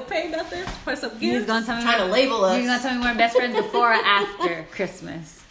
to 0.00 0.10
pay 0.10 0.28
nothing 0.30 0.64
for 0.84 0.96
some 0.96 1.10
He's 1.18 1.32
gifts. 1.32 1.46
gonna 1.46 1.64
tell 1.66 1.76
me 1.76 1.82
Trying 1.82 1.98
to 1.98 2.04
we're- 2.04 2.12
label 2.12 2.44
us. 2.44 2.56
He's 2.58 2.66
gonna 2.66 2.82
tell 2.82 2.94
me 2.94 3.00
we're 3.06 3.14
best 3.16 3.36
friends 3.36 3.56
before 3.56 3.90
or 3.90 3.94
after 3.94 4.66
Christmas. 4.72 5.42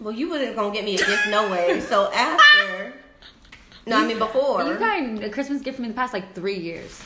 Well, 0.00 0.12
you 0.12 0.28
wasn't 0.30 0.56
gonna 0.56 0.72
get 0.74 0.84
me 0.84 0.94
a 0.94 0.98
gift 0.98 1.28
no 1.28 1.48
way. 1.50 1.80
So 1.80 2.10
after, 2.12 2.92
no, 3.86 3.96
I 3.98 4.06
mean 4.06 4.18
before. 4.18 4.62
You 4.64 4.74
got 4.76 5.22
a 5.24 5.30
Christmas 5.30 5.62
gift 5.62 5.76
from 5.76 5.84
me 5.84 5.88
the 5.88 5.94
past 5.94 6.12
like 6.12 6.34
three 6.34 6.58
years. 6.58 7.00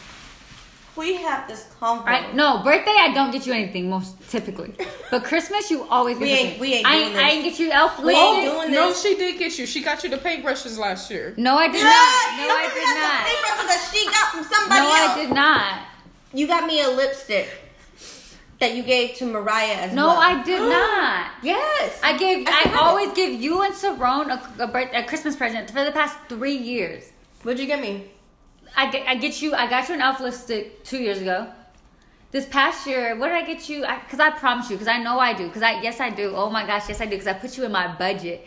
we 0.97 1.15
have 1.15 1.47
this 1.47 1.67
convo. 1.79 2.05
Right? 2.05 2.35
No, 2.35 2.59
birthday 2.65 2.95
I 2.99 3.13
don't 3.15 3.31
get 3.31 3.47
you 3.47 3.53
anything 3.53 3.89
most 3.91 4.17
typically, 4.31 4.75
but 5.13 5.23
Christmas 5.23 5.71
you 5.71 5.87
always 5.89 6.19
get 6.19 6.23
We 6.25 6.31
ain't- 6.33 6.61
we 6.61 6.75
ain't 6.75 6.87
I 6.87 6.93
doing 6.95 7.05
ain't, 7.05 7.15
this. 7.15 7.23
I 7.23 7.29
ain't 7.29 7.45
get 7.45 7.59
you 7.61 7.71
elf 7.71 7.99
We 8.03 8.13
ain't 8.15 8.51
doing 8.53 8.73
no, 8.73 8.89
this. 8.89 9.03
she 9.03 9.15
did 9.17 9.39
get 9.39 9.59
you. 9.59 9.67
She 9.67 9.81
got 9.83 10.03
you 10.03 10.11
the 10.11 10.17
paintbrushes 10.17 10.77
last 10.79 11.09
year. 11.11 11.35
No, 11.37 11.57
I 11.57 11.69
did 11.69 11.77
Yeah, 11.77 11.83
not. 11.85 12.49
No, 12.49 12.55
I 12.55 12.67
got 12.67 12.75
did 12.75 12.83
the 12.83 13.63
not. 13.63 13.69
that 13.69 13.91
she 13.93 14.05
got 14.07 14.27
from 14.33 14.45
somebody 14.45 14.81
No, 14.81 14.89
else. 14.89 15.11
I 15.11 15.21
did 15.21 15.31
not. 15.35 15.79
You 16.33 16.47
got 16.47 16.67
me 16.67 16.83
a 16.83 16.89
lipstick 16.89 17.49
that 18.61 18.75
you 18.75 18.83
gave 18.83 19.17
to 19.17 19.27
Mariah 19.27 19.75
as 19.75 19.95
No, 19.95 20.09
well. 20.09 20.19
I 20.19 20.43
did 20.43 20.61
not. 20.69 21.31
Yes. 21.43 22.01
I 22.03 22.17
gave. 22.19 22.47
I 22.47 22.73
I, 22.75 22.79
always 22.81 23.13
give 23.13 23.41
you 23.41 23.63
and 23.63 23.75
Sarone 23.75 24.29
a, 24.31 24.65
a, 24.65 24.67
birth, 24.67 24.91
a 24.93 25.05
Christmas 25.05 25.37
present 25.37 25.71
for 25.71 25.85
the 25.85 25.93
past 25.93 26.17
three 26.29 26.57
years. 26.57 27.13
What'd 27.43 27.61
you 27.61 27.67
get 27.67 27.81
me? 27.81 28.11
I 28.77 28.91
get, 28.91 29.09
I 29.09 29.15
get 29.15 29.41
you. 29.41 29.55
I 29.55 29.69
got 29.69 29.89
you 29.89 29.95
an 29.95 30.01
elf 30.01 30.21
lipstick 30.21 30.85
two 30.85 30.99
years 30.99 31.21
ago. 31.21 31.49
This 32.31 32.45
past 32.47 32.87
year, 32.87 33.17
what 33.17 33.29
did 33.29 33.37
I 33.37 33.47
get 33.47 33.69
you? 33.71 33.81
Because 33.81 34.21
I, 34.21 34.31
promise 34.31 34.69
you, 34.69 34.77
because 34.77 34.89
I 34.89 35.03
know 35.03 35.19
I 35.19 35.33
do. 35.33 35.47
Because 35.47 35.63
I 35.63 35.81
yes 35.81 35.99
I 35.99 36.11
do. 36.11 36.35
Oh 36.37 36.51
my 36.51 36.67
gosh, 36.67 36.89
yes 36.89 37.01
I 37.01 37.05
do. 37.05 37.13
Because 37.13 37.27
I 37.27 37.33
put 37.33 37.57
you 37.57 37.65
in 37.65 37.73
my 37.73 37.95
budget. 37.95 38.47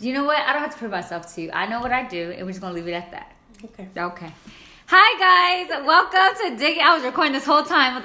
You 0.00 0.12
know 0.12 0.24
what? 0.24 0.38
I 0.38 0.52
don't 0.52 0.60
have 0.60 0.72
to 0.72 0.78
prove 0.78 0.90
myself 0.90 1.34
to 1.34 1.42
you. 1.42 1.50
I 1.52 1.66
know 1.66 1.80
what 1.80 1.92
I 1.92 2.06
do, 2.06 2.32
and 2.32 2.44
we're 2.44 2.52
just 2.52 2.60
gonna 2.60 2.74
leave 2.74 2.88
it 2.88 2.92
at 2.92 3.10
that. 3.12 3.32
Okay. 3.64 3.88
Okay. 3.96 4.32
Hi 4.94 5.64
guys, 5.70 5.86
welcome 5.86 6.36
to 6.44 6.56
Dig. 6.58 6.78
I 6.78 6.94
was 6.94 7.02
recording 7.02 7.32
this 7.32 7.46
whole 7.46 7.62
time. 7.62 8.02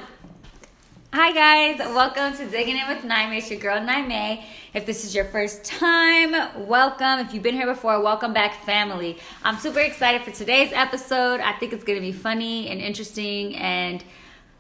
Hi 1.12 1.34
guys, 1.34 1.80
welcome 1.80 2.32
to 2.38 2.50
Digging 2.50 2.78
In 2.78 2.88
with 2.88 3.04
Niamey. 3.04 3.40
It's 3.40 3.52
your 3.52 3.60
girl 3.60 3.82
Niamey. 3.82 4.42
If 4.74 4.86
this 4.86 5.04
is 5.04 5.14
your 5.14 5.26
first 5.26 5.66
time, 5.66 6.32
welcome. 6.66 7.20
If 7.20 7.34
you've 7.34 7.44
been 7.44 7.56
here 7.56 7.68
before, 7.68 8.02
welcome 8.02 8.32
back, 8.32 8.64
family. 8.64 9.18
I'm 9.44 9.58
super 9.58 9.82
excited 9.82 10.22
for 10.22 10.32
today's 10.32 10.72
episode. 10.72 11.42
I 11.42 11.52
think 11.60 11.74
it's 11.74 11.84
gonna 11.84 12.00
be 12.00 12.14
funny 12.14 12.70
and 12.70 12.80
interesting. 12.80 13.58
And 13.58 14.02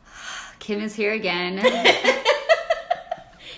Kim 0.59 0.81
is 0.81 0.95
here 0.95 1.13
again. 1.13 1.63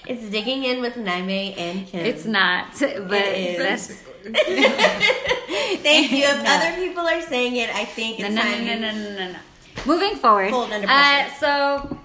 It's 0.08 0.28
digging 0.28 0.64
in 0.64 0.82
with 0.82 0.96
Niamey 0.96 1.56
and 1.56 1.86
Kim. 1.86 2.04
it's 2.04 2.26
not, 2.26 2.72
but 2.80 3.12
It 3.12 3.60
that's 3.60 4.04
Thank 5.84 6.12
you. 6.12 6.26
If 6.26 6.44
No. 6.44 6.50
other 6.52 6.76
people 6.76 7.06
are 7.08 7.22
saying 7.22 7.56
it, 7.56 7.70
I 7.74 7.86
think 7.86 8.20
it's 8.20 8.30
no, 8.30 8.42
time. 8.42 8.66
no, 8.66 8.80
no, 8.80 8.92
no, 8.92 9.16
no, 9.16 9.32
no. 9.34 9.40
Moving 9.86 10.16
forward, 10.18 10.52
uh, 10.54 11.30
so 11.36 11.98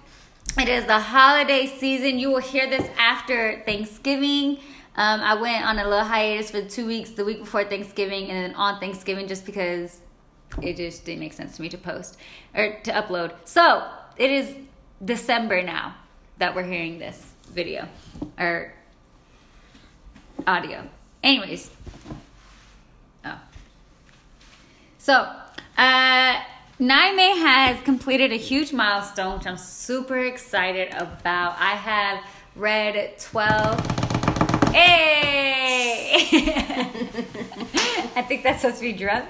it 0.61 0.69
is 0.69 0.85
the 0.87 0.99
holiday 1.01 1.67
season. 1.67 2.19
You 2.19 2.31
will 2.31 2.41
hear 2.41 2.69
this 2.71 2.89
after 2.99 3.63
Thanksgiving. 3.67 4.59
Um, 4.97 5.21
I 5.21 5.35
went 5.35 5.65
on 5.65 5.79
a 5.81 5.85
little 5.85 6.05
hiatus 6.05 6.53
for 6.53 6.63
two 6.63 6.87
weeks, 6.87 7.11
the 7.11 7.25
week 7.25 7.41
before 7.41 7.65
Thanksgiving, 7.65 8.31
and 8.31 8.45
then 8.45 8.55
on 8.55 8.79
Thanksgiving, 8.79 9.27
just 9.27 9.45
because 9.45 9.99
it 10.63 10.77
just 10.77 11.05
didn't 11.05 11.19
make 11.19 11.33
sense 11.33 11.57
to 11.57 11.63
me 11.63 11.69
to 11.71 11.79
post 11.79 12.17
or 12.55 12.79
to 12.85 12.93
upload. 12.93 13.33
So 13.45 13.89
it 14.17 14.31
is 14.31 14.55
December 15.05 15.63
now 15.65 15.97
that 16.39 16.55
we're 16.55 16.63
hearing 16.63 17.01
this 17.01 17.33
video 17.51 17.89
or 18.39 18.73
audio. 20.47 20.89
Anyways, 21.25 21.71
oh. 23.25 23.41
So, 24.99 25.15
uh, 25.79 26.43
Niamey 26.79 27.39
has 27.41 27.83
completed 27.83 28.31
a 28.31 28.37
huge 28.37 28.75
milestone, 28.75 29.39
which 29.39 29.47
I'm 29.47 29.57
super 29.57 30.19
excited 30.19 30.93
about. 30.93 31.57
I 31.59 31.77
have 31.77 32.23
read 32.55 33.19
12. 33.19 33.81
Hey! 34.75 36.27
I 38.17 38.23
think 38.29 38.43
that's 38.43 38.61
supposed 38.61 38.81
to 38.81 38.83
be 38.83 38.93
drums. 38.93 39.27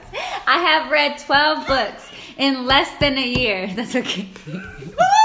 I 0.48 0.58
have 0.58 0.90
read 0.90 1.18
12 1.18 1.66
books 1.68 2.10
in 2.36 2.66
less 2.66 2.90
than 2.98 3.16
a 3.18 3.26
year. 3.26 3.66
That's 3.74 3.94
okay. 3.94 4.28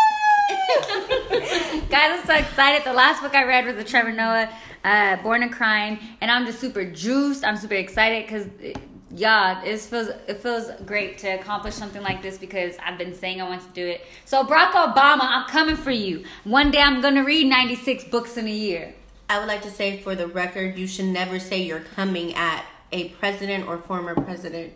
Guys, 1.90 2.20
I'm 2.20 2.26
so 2.28 2.36
excited. 2.36 2.84
The 2.86 2.94
last 2.94 3.24
book 3.24 3.34
I 3.34 3.44
read 3.44 3.66
was 3.66 3.76
the 3.76 3.84
Trevor 3.84 4.12
Noah, 4.12 4.50
uh, 4.84 5.16
Born 5.24 5.42
a 5.42 5.50
Crime, 5.50 5.98
and 6.22 6.30
I'm 6.30 6.46
just 6.46 6.60
super 6.60 6.86
juiced. 6.86 7.44
I'm 7.44 7.58
super 7.58 7.74
excited 7.74 8.28
because, 8.28 8.48
yeah, 9.10 9.64
it 9.64 9.80
feels 9.80 10.10
it 10.28 10.44
feels 10.44 10.70
great 10.86 11.18
to 11.20 11.28
accomplish 11.30 11.74
something 11.74 12.04
like 12.04 12.22
this 12.22 12.38
because 12.38 12.76
I've 12.86 13.00
been 13.00 13.16
saying 13.16 13.42
I 13.42 13.50
want 13.50 13.64
to 13.64 13.70
do 13.70 13.84
it. 13.84 14.06
So 14.26 14.44
Barack 14.44 14.74
Obama, 14.74 15.22
I'm 15.22 15.48
coming 15.50 15.76
for 15.76 15.92
you. 15.92 16.24
One 16.44 16.70
day 16.70 16.82
I'm 16.82 17.02
gonna 17.02 17.24
read 17.24 17.48
96 17.48 18.04
books 18.06 18.38
in 18.38 18.46
a 18.46 18.52
year. 18.52 18.94
I 19.28 19.40
would 19.40 19.48
like 19.48 19.64
to 19.64 19.72
say 19.72 20.00
for 20.00 20.14
the 20.14 20.28
record, 20.28 20.78
you 20.78 20.86
should 20.86 21.06
never 21.06 21.40
say 21.40 21.64
you're 21.64 21.80
coming 21.80 22.36
at 22.36 22.64
a 22.92 23.10
president 23.10 23.68
or 23.68 23.80
former 23.80 24.14
president. 24.14 24.74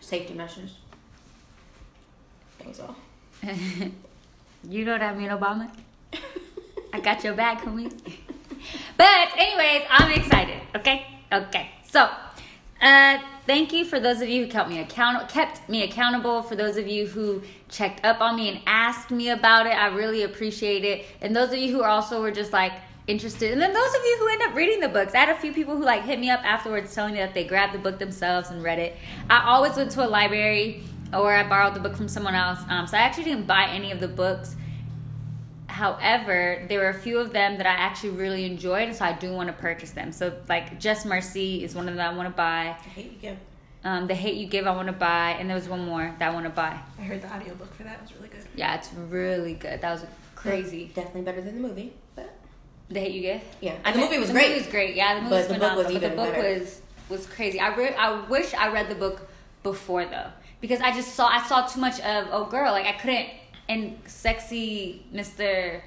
Safety 0.00 0.34
measures. 0.34 0.76
That 2.58 2.68
was 2.68 2.80
all. 2.80 2.96
you 4.68 4.84
know 4.84 4.92
what 4.92 5.02
I 5.02 5.14
mean, 5.14 5.28
Obama? 5.28 5.70
I 6.92 7.00
got 7.00 7.24
your 7.24 7.34
back, 7.34 7.62
homie. 7.62 7.92
But 8.96 9.28
anyways, 9.36 9.82
I'm 9.90 10.12
excited. 10.12 10.60
Okay, 10.76 11.06
okay. 11.32 11.70
So, 11.82 12.08
uh, 12.80 13.18
thank 13.46 13.72
you 13.72 13.84
for 13.84 14.00
those 14.00 14.20
of 14.20 14.28
you 14.28 14.44
who 14.44 14.50
kept 14.50 14.68
me 14.68 14.80
account 14.80 15.28
kept 15.28 15.68
me 15.68 15.82
accountable. 15.82 16.42
For 16.42 16.56
those 16.56 16.76
of 16.76 16.86
you 16.86 17.06
who 17.06 17.42
checked 17.68 18.04
up 18.04 18.20
on 18.20 18.36
me 18.36 18.48
and 18.48 18.60
asked 18.66 19.10
me 19.10 19.30
about 19.30 19.66
it, 19.66 19.70
I 19.70 19.88
really 19.88 20.22
appreciate 20.22 20.84
it. 20.84 21.04
And 21.20 21.34
those 21.34 21.50
of 21.50 21.58
you 21.58 21.72
who 21.72 21.82
also 21.82 22.22
were 22.22 22.30
just 22.30 22.52
like 22.52 22.72
interested, 23.06 23.52
and 23.52 23.60
then 23.60 23.72
those 23.72 23.94
of 23.94 24.00
you 24.02 24.16
who 24.18 24.28
end 24.28 24.42
up 24.42 24.54
reading 24.54 24.80
the 24.80 24.88
books. 24.88 25.14
I 25.14 25.18
had 25.18 25.28
a 25.28 25.38
few 25.38 25.52
people 25.52 25.76
who 25.76 25.84
like 25.84 26.04
hit 26.04 26.18
me 26.18 26.30
up 26.30 26.40
afterwards, 26.44 26.94
telling 26.94 27.14
me 27.14 27.20
that 27.20 27.34
they 27.34 27.44
grabbed 27.44 27.74
the 27.74 27.78
book 27.78 27.98
themselves 27.98 28.50
and 28.50 28.62
read 28.62 28.78
it. 28.78 28.96
I 29.28 29.44
always 29.46 29.76
went 29.76 29.90
to 29.92 30.06
a 30.06 30.08
library 30.08 30.82
or 31.12 31.32
I 31.32 31.46
borrowed 31.48 31.74
the 31.74 31.80
book 31.80 31.96
from 31.96 32.08
someone 32.08 32.34
else. 32.34 32.58
Um, 32.68 32.86
so 32.86 32.96
I 32.96 33.00
actually 33.02 33.24
didn't 33.24 33.46
buy 33.46 33.66
any 33.68 33.92
of 33.92 34.00
the 34.00 34.08
books. 34.08 34.56
However, 35.68 36.64
there 36.68 36.78
were 36.80 36.90
a 36.90 36.94
few 36.94 37.18
of 37.18 37.32
them 37.32 37.56
that 37.58 37.66
I 37.66 37.70
actually 37.72 38.10
really 38.10 38.44
enjoyed, 38.44 38.88
and 38.88 38.96
so 38.96 39.04
I 39.04 39.12
do 39.12 39.32
want 39.32 39.48
to 39.48 39.52
purchase 39.54 39.90
them. 39.90 40.12
So, 40.12 40.32
like, 40.48 40.78
Just 40.78 41.04
Mercy 41.06 41.64
is 41.64 41.74
one 41.74 41.88
of 41.88 41.96
them 41.96 42.14
I 42.14 42.16
want 42.16 42.28
to 42.28 42.34
buy. 42.36 42.76
I 42.78 42.88
hate 42.90 43.06
you, 43.12 43.18
Kim. 43.20 43.36
Um, 43.82 44.06
the 44.06 44.14
Hate 44.14 44.36
You 44.36 44.46
Give 44.46 44.66
I 44.66 44.70
want 44.74 44.86
to 44.86 44.92
buy, 44.92 45.30
and 45.32 45.48
there 45.48 45.56
was 45.56 45.68
one 45.68 45.84
more 45.84 46.14
that 46.18 46.30
I 46.30 46.32
want 46.32 46.44
to 46.46 46.50
buy. 46.50 46.78
I 46.98 47.02
heard 47.02 47.20
the 47.22 47.32
audiobook 47.32 47.74
for 47.74 47.82
that 47.82 48.00
was 48.00 48.14
really 48.14 48.28
good. 48.28 48.44
Yeah, 48.54 48.76
it's 48.76 48.90
really 48.94 49.54
good. 49.54 49.80
That 49.80 49.92
was 49.92 50.06
crazy. 50.34 50.90
Definitely 50.94 51.22
better 51.22 51.40
than 51.42 51.60
the 51.60 51.68
movie. 51.68 51.92
But 52.14 52.34
The 52.88 53.00
Hate 53.00 53.12
You 53.12 53.20
Give. 53.22 53.42
yeah, 53.60 53.74
I 53.84 53.92
the 53.92 53.98
mean, 53.98 54.06
movie 54.06 54.18
was 54.20 54.28
the 54.28 54.34
great. 54.34 54.48
Movie 54.50 54.60
was 54.60 54.68
great. 54.70 54.94
Yeah, 54.96 55.14
the 55.16 55.20
movie 55.22 55.30
But 55.30 55.38
was 55.38 55.48
the 55.48 55.54
book 55.58 55.76
was 55.76 55.86
but 55.92 56.00
the 56.00 56.08
book 56.10 56.32
better. 56.34 56.60
was 56.60 56.80
was 57.10 57.26
crazy. 57.26 57.58
I 57.60 57.74
re- 57.74 57.94
I 57.94 58.20
wish 58.28 58.54
I 58.54 58.72
read 58.72 58.88
the 58.88 58.94
book 58.94 59.28
before 59.62 60.06
though, 60.06 60.28
because 60.64 60.80
I 60.80 60.92
just 60.94 61.14
saw 61.14 61.26
I 61.28 61.46
saw 61.46 61.66
too 61.66 61.78
much 61.78 62.00
of 62.00 62.28
oh 62.32 62.46
girl 62.46 62.72
like 62.72 62.86
I 62.86 62.92
couldn't 62.92 63.28
and 63.68 63.98
sexy 64.06 65.04
Mister 65.12 65.82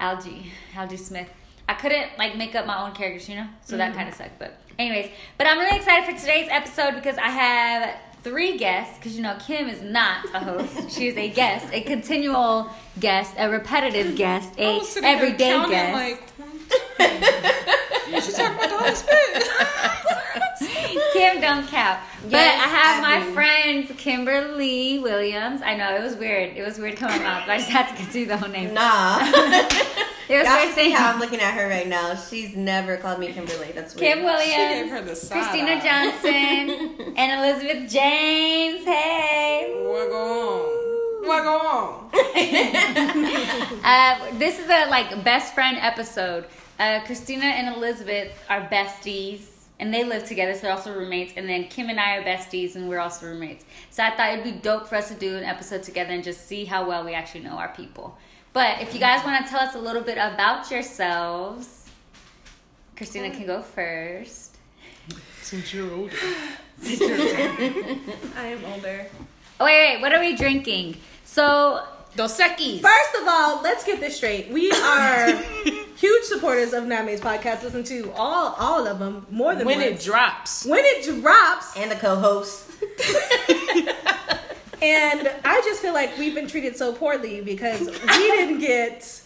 Algee 0.00 0.46
Algee 0.74 0.98
Smith. 0.98 1.28
I 1.68 1.74
couldn't 1.74 2.18
like 2.18 2.36
make 2.36 2.56
up 2.56 2.66
my 2.66 2.82
own 2.84 2.92
characters, 2.96 3.28
you 3.28 3.36
know. 3.36 3.46
So 3.64 3.76
Mm-hmm. 3.76 3.78
that 3.78 3.94
kind 3.94 4.08
of 4.08 4.14
sucked. 4.16 4.40
But 4.40 4.58
anyways, 4.76 5.08
but 5.38 5.46
I'm 5.46 5.56
really 5.60 5.76
excited 5.76 6.12
for 6.12 6.20
today's 6.20 6.48
episode 6.50 6.94
because 6.96 7.16
I 7.16 7.28
have 7.28 7.94
three 8.24 8.58
guests. 8.58 8.98
Because 8.98 9.14
you 9.16 9.22
know 9.22 9.36
Kim 9.46 9.68
is 9.68 9.82
not 9.82 10.24
a 10.34 10.40
host; 10.40 10.90
she 10.96 11.06
is 11.06 11.16
a 11.16 11.28
guest, 11.28 11.68
a 11.72 11.82
continual 11.82 12.70
guest, 12.98 13.34
a 13.38 13.48
repetitive 13.48 14.16
guest, 14.16 14.50
a 14.58 14.78
was 14.80 14.88
sitting 14.88 15.02
there 15.02 15.16
everyday 15.16 15.68
guest. 15.70 15.94
Like, 16.98 17.12
she's 18.24 18.34
talking 18.34 18.56
about 18.64 18.84
the 18.84 18.94
Spirit. 18.96 19.48
Kim 21.12 21.40
don't 21.40 21.66
count. 21.68 22.00
but 22.22 22.32
Yes, 22.32 22.62
I 22.64 22.68
have 22.68 23.04
I 23.04 23.18
my 23.20 23.26
do. 23.26 23.32
friends 23.34 23.92
Kimberly 23.98 24.98
Williams. 24.98 25.60
I 25.62 25.76
know 25.76 25.94
it 25.96 26.02
was 26.02 26.14
weird. 26.16 26.56
It 26.56 26.64
was 26.64 26.78
weird 26.78 26.96
coming 26.96 27.22
out, 27.22 27.46
but 27.46 27.52
I 27.52 27.58
just 27.58 27.70
had 27.70 27.88
to 27.90 28.02
get 28.02 28.10
through 28.12 28.26
the 28.26 28.36
whole 28.36 28.48
name. 28.50 28.72
Nah. 28.74 29.18
It 30.28 30.38
was 30.38 30.46
Y'all 30.46 30.54
weird 30.56 30.68
see 30.70 30.74
saying 30.76 30.92
how 30.94 31.12
I'm 31.12 31.18
looking 31.20 31.40
at 31.40 31.52
her 31.54 31.68
right 31.68 31.86
now. 31.86 32.14
She's 32.14 32.56
never 32.56 32.96
called 32.96 33.18
me 33.18 33.32
Kimberly. 33.32 33.72
That's 33.74 33.94
weird. 33.94 34.14
Kim 34.14 34.18
She 34.18 34.24
gave 34.24 34.24
Williams, 34.24 34.90
her 34.92 35.02
the 35.02 35.10
Kristina 35.12 35.76
eye. 35.76 36.12
Johnson, 36.94 37.14
and 37.18 37.32
Elizabeth 37.44 37.90
James. 37.92 38.84
Hey. 38.84 39.74
What 39.84 40.08
go 40.08 41.24
on? 41.24 41.28
What 41.28 41.42
go 41.42 41.58
on? 41.58 42.10
Uh, 43.84 44.38
this 44.38 44.58
is 44.60 44.66
a 44.70 44.88
like 44.90 45.22
best 45.24 45.54
friend 45.54 45.76
episode. 45.80 46.44
Uh, 46.78 47.00
Kristina 47.00 47.42
and 47.42 47.74
Elizabeth 47.76 48.32
are 48.48 48.62
besties, 48.68 49.40
and 49.82 49.92
they 49.92 50.04
live 50.04 50.24
together, 50.24 50.54
so 50.54 50.60
they're 50.60 50.70
also 50.70 50.94
roommates. 50.94 51.32
And 51.36 51.48
then 51.48 51.64
Kim 51.64 51.90
and 51.90 51.98
I 51.98 52.16
are 52.16 52.22
besties, 52.22 52.76
and 52.76 52.88
we're 52.88 53.00
also 53.00 53.26
roommates. 53.26 53.64
So 53.90 54.04
I 54.04 54.10
thought 54.10 54.32
it'd 54.32 54.44
be 54.44 54.52
dope 54.52 54.86
for 54.86 54.94
us 54.94 55.08
to 55.08 55.14
do 55.14 55.36
an 55.36 55.42
episode 55.42 55.82
together 55.82 56.12
and 56.12 56.22
just 56.22 56.46
see 56.46 56.64
how 56.64 56.86
well 56.86 57.04
we 57.04 57.14
actually 57.14 57.40
know 57.40 57.56
our 57.56 57.74
people. 57.74 58.16
But 58.52 58.80
if 58.80 58.94
you 58.94 59.00
guys 59.00 59.24
want 59.24 59.44
to 59.44 59.50
tell 59.50 59.58
us 59.58 59.74
a 59.74 59.80
little 59.80 60.02
bit 60.02 60.18
about 60.18 60.70
yourselves, 60.70 61.90
Kristina 62.96 63.34
can 63.34 63.44
go 63.44 63.60
first. 63.60 64.56
Since 65.40 65.74
you're 65.74 65.92
older. 65.92 66.14
I 66.84 68.56
am 68.56 68.64
older. 68.64 69.08
Oh, 69.58 69.64
wait, 69.64 69.94
wait, 69.94 70.00
what 70.00 70.12
are 70.12 70.20
we 70.20 70.36
drinking? 70.36 70.96
So 71.24 71.84
Dos 72.14 72.38
Equis. 72.38 72.80
First 72.80 73.20
of 73.20 73.26
all, 73.26 73.60
let's 73.62 73.82
get 73.82 73.98
this 73.98 74.16
straight. 74.16 74.48
We 74.50 74.70
are 74.70 75.26
huge 76.02 76.24
supporters 76.24 76.72
of 76.72 76.84
Niamey's 76.84 77.20
podcast. 77.20 77.62
Listen 77.62 77.84
to 77.84 78.10
all 78.12 78.54
all 78.58 78.86
of 78.86 78.98
them 78.98 79.24
more 79.30 79.54
than 79.54 79.64
when 79.66 79.80
it 79.80 80.00
drops. 80.00 80.66
when 80.66 80.84
it 80.84 81.04
drops. 81.04 81.76
And 81.76 81.90
the 81.90 81.96
co-host. 81.96 82.68
And 84.82 85.30
I 85.44 85.60
just 85.64 85.80
feel 85.80 85.94
like 85.94 86.18
we've 86.18 86.34
been 86.34 86.48
treated 86.48 86.76
so 86.76 86.92
poorly 86.92 87.40
because 87.40 87.82
we 87.86 88.18
didn't 88.34 88.58
get 88.58 89.22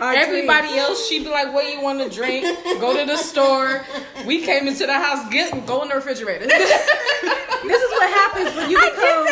our 0.00 0.12
Everybody 0.12 0.66
drinks. 0.66 0.88
else, 0.88 1.06
she'd 1.08 1.22
be 1.22 1.30
like, 1.30 1.54
"What 1.54 1.66
do 1.66 1.70
you 1.70 1.80
want 1.80 2.00
to 2.00 2.10
drink? 2.10 2.44
Go 2.80 2.98
to 2.98 3.06
the 3.06 3.16
store." 3.16 3.84
We 4.26 4.42
came 4.42 4.66
into 4.66 4.86
the 4.86 4.94
house, 4.94 5.22
get 5.30 5.54
go 5.66 5.82
in 5.82 5.88
the 5.88 5.94
refrigerator. 5.94 6.46
This 6.50 7.82
is 7.86 7.90
what 7.92 8.08
happens 8.10 8.56
when 8.56 8.70
you 8.70 8.76
become. 8.78 9.24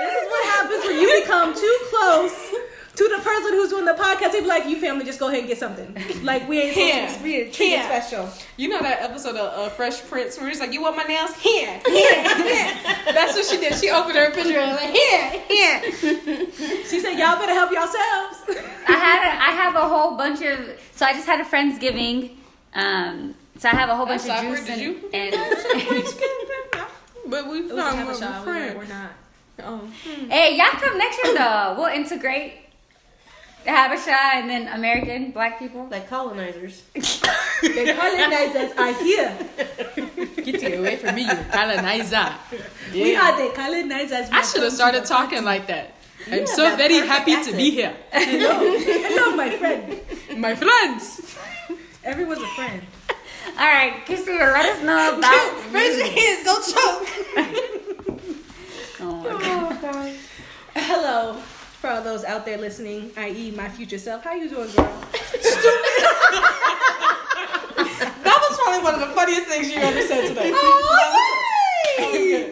This 0.00 0.14
is 0.22 0.26
what 0.34 0.44
happens 0.46 0.84
when 0.86 0.98
you 0.98 1.20
become 1.22 1.54
too 1.54 1.78
close 1.90 2.55
to 2.96 3.08
the 3.16 3.22
person 3.22 3.52
who's 3.52 3.68
doing 3.70 3.84
the 3.84 3.92
podcast. 3.94 4.32
They 4.32 4.40
be 4.40 4.46
like, 4.46 4.66
"You 4.66 4.80
family, 4.80 5.04
just 5.04 5.20
go 5.20 5.28
ahead 5.28 5.40
and 5.40 5.48
get 5.48 5.58
something." 5.58 5.94
Like 6.24 6.48
we 6.48 6.60
ain't 6.62 6.74
supposed 6.74 6.92
Here. 6.94 7.08
to 7.18 7.22
be 7.22 7.50
treated 7.52 7.80
Here. 7.80 7.84
special. 7.84 8.28
you 8.56 8.68
know 8.68 8.80
that 8.80 9.02
episode 9.02 9.36
of 9.36 9.66
uh, 9.66 9.68
Fresh 9.70 10.02
Prince 10.08 10.38
where 10.38 10.48
he's 10.48 10.60
like, 10.60 10.72
"You 10.72 10.82
want 10.82 10.96
my 10.96 11.02
nails? 11.04 11.34
Here, 11.36 11.80
here, 11.86 12.22
here." 12.22 12.74
That's 13.12 13.34
what 13.34 13.44
she 13.44 13.58
did. 13.58 13.74
She 13.74 13.90
opened 13.90 14.16
her 14.16 14.26
refrigerator 14.28 14.66
like, 14.72 14.90
"Here, 14.94 15.30
here." 15.48 16.46
She 16.86 17.00
said, 17.00 17.18
"Y'all 17.18 17.36
better 17.38 17.52
help 17.52 17.70
yourselves." 17.70 18.38
I 18.88 18.92
had 18.92 19.20
a, 19.26 19.42
I 19.42 19.50
have 19.62 19.74
a 19.74 19.88
whole 19.88 20.16
bunch 20.16 20.40
of 20.42 20.58
so 20.94 21.04
I 21.06 21.12
just 21.12 21.26
had 21.26 21.40
a 21.40 21.44
friendsgiving. 21.44 22.36
Um, 22.74 23.34
so 23.58 23.68
I 23.68 23.72
have 23.72 23.88
a 23.88 23.96
whole 23.96 24.06
bunch 24.06 24.22
That's 24.24 24.42
of 24.42 24.56
juice 24.56 24.66
Did 24.66 24.72
and, 24.72 24.80
you? 24.82 25.10
and 25.12 26.04
But 27.26 27.48
we 27.50 27.58
It 27.58 27.62
was 27.64 27.72
a 27.72 27.76
found 27.76 27.98
Habesha. 28.08 28.20
my 28.20 28.46
We're, 28.46 28.76
we're 28.76 28.84
not. 28.86 29.10
Oh. 29.64 29.80
hey, 30.28 30.56
y'all 30.56 30.66
come 30.78 30.98
next 30.98 31.18
year 31.24 31.34
though. 31.34 31.74
We'll 31.78 31.88
integrate 31.88 32.52
the 33.66 33.72
Habesha 33.72 34.16
and 34.38 34.48
then 34.48 34.68
American 34.68 35.32
black 35.32 35.58
people. 35.58 35.86
Like 35.90 36.08
colonizers. 36.08 36.82
The 37.62 37.94
colonizers 37.98 38.72
are 38.76 38.92
here. 39.02 39.32
Get 40.44 40.62
you 40.62 40.78
away 40.80 40.96
from 40.96 41.14
me, 41.14 41.22
you 41.22 41.36
colonizer. 41.50 42.28
We 42.92 43.12
Yeah. 43.12 43.22
are 43.32 43.34
the 43.48 43.54
colonizers. 43.54 44.28
I 44.30 44.42
should 44.42 44.62
have 44.62 44.72
started 44.72 45.04
talking 45.06 45.42
like 45.44 45.66
that. 45.68 45.94
I'm 46.26 46.40
Yeah, 46.40 46.44
so 46.46 46.76
very 46.76 47.00
perfect 47.00 47.08
happy 47.12 47.36
to 47.50 47.56
be 47.56 47.70
here. 47.70 47.94
Hello, 48.12 48.76
hello, 48.78 49.36
my 49.36 49.50
friend. 49.56 50.00
My 50.36 50.54
friends. 50.54 51.04
Everyone's 52.04 52.42
a 52.42 52.46
friend. 52.58 52.82
All 53.58 53.66
right, 53.78 54.04
Kristina, 54.06 54.52
let 54.52 54.66
us 54.76 54.82
know 54.84 55.18
about. 55.18 55.52
Raise 55.72 55.96
your 55.96 56.12
hands, 56.18 56.44
don't 56.44 56.64
choke. 56.74 57.08
Oh 59.00 59.16
my 59.16 59.30
God. 59.82 59.82
Oh, 59.84 60.14
hello, 60.74 61.36
for 61.86 61.92
all 61.92 62.02
those 62.02 62.24
out 62.24 62.44
there 62.44 62.58
listening, 62.58 63.12
i.e., 63.16 63.52
my 63.52 63.68
future 63.68 63.98
self. 63.98 64.24
How 64.24 64.34
you 64.34 64.48
doing, 64.48 64.70
girl? 64.72 64.92
Stupid. 65.40 66.02
That 68.26 68.38
was 68.50 68.58
probably 68.58 68.82
one 68.82 68.94
of 68.94 69.00
the 69.08 69.14
funniest 69.14 69.46
things 69.46 69.70
you 69.70 69.76
ever 69.78 70.00
said 70.02 70.26
today. 70.28 70.50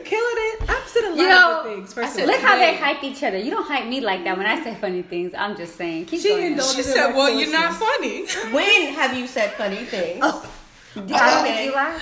Killing 0.04 0.38
it. 0.48 0.62
I've 0.70 0.86
said 0.88 1.04
a 1.04 1.08
lot 1.10 1.16
You 1.16 1.28
know, 1.28 1.60
of 1.60 1.66
things. 1.66 1.92
First 1.92 2.12
I 2.14 2.16
said 2.20 2.26
Look 2.28 2.40
how 2.40 2.56
they 2.56 2.76
hype 2.76 3.02
each 3.02 3.22
other. 3.24 3.36
You 3.38 3.50
don't 3.50 3.66
hype 3.66 3.86
me 3.88 4.00
like 4.00 4.22
that 4.24 4.36
when 4.38 4.46
I 4.46 4.62
say 4.62 4.74
funny 4.76 5.02
things. 5.02 5.34
I'm 5.36 5.56
just 5.56 5.74
saying. 5.76 6.06
Keep 6.06 6.20
She 6.22 6.28
going. 6.28 6.44
indulged- 6.52 6.76
She 6.76 6.82
said, 6.82 7.12
"Well, 7.14 7.28
you're 7.30 7.50
not 7.50 7.74
funny." 7.74 8.26
When 8.52 8.94
have 8.94 9.16
you 9.18 9.26
said 9.26 9.52
funny 9.54 9.84
things? 9.84 10.20
Oh. 10.22 10.48
I 10.96 10.98
don't 11.00 11.08
think 11.08 11.56
Okay. 11.56 11.64
you 11.66 11.74
are. 11.74 11.98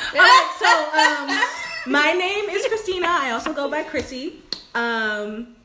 So 0.58 0.70
um, 1.00 1.40
my 1.86 2.12
name 2.12 2.50
is 2.50 2.66
Kristina. 2.66 3.06
I 3.06 3.30
also 3.30 3.52
go 3.54 3.70
by 3.70 3.84
Krissy. 3.84 4.34
Um, 4.74 5.56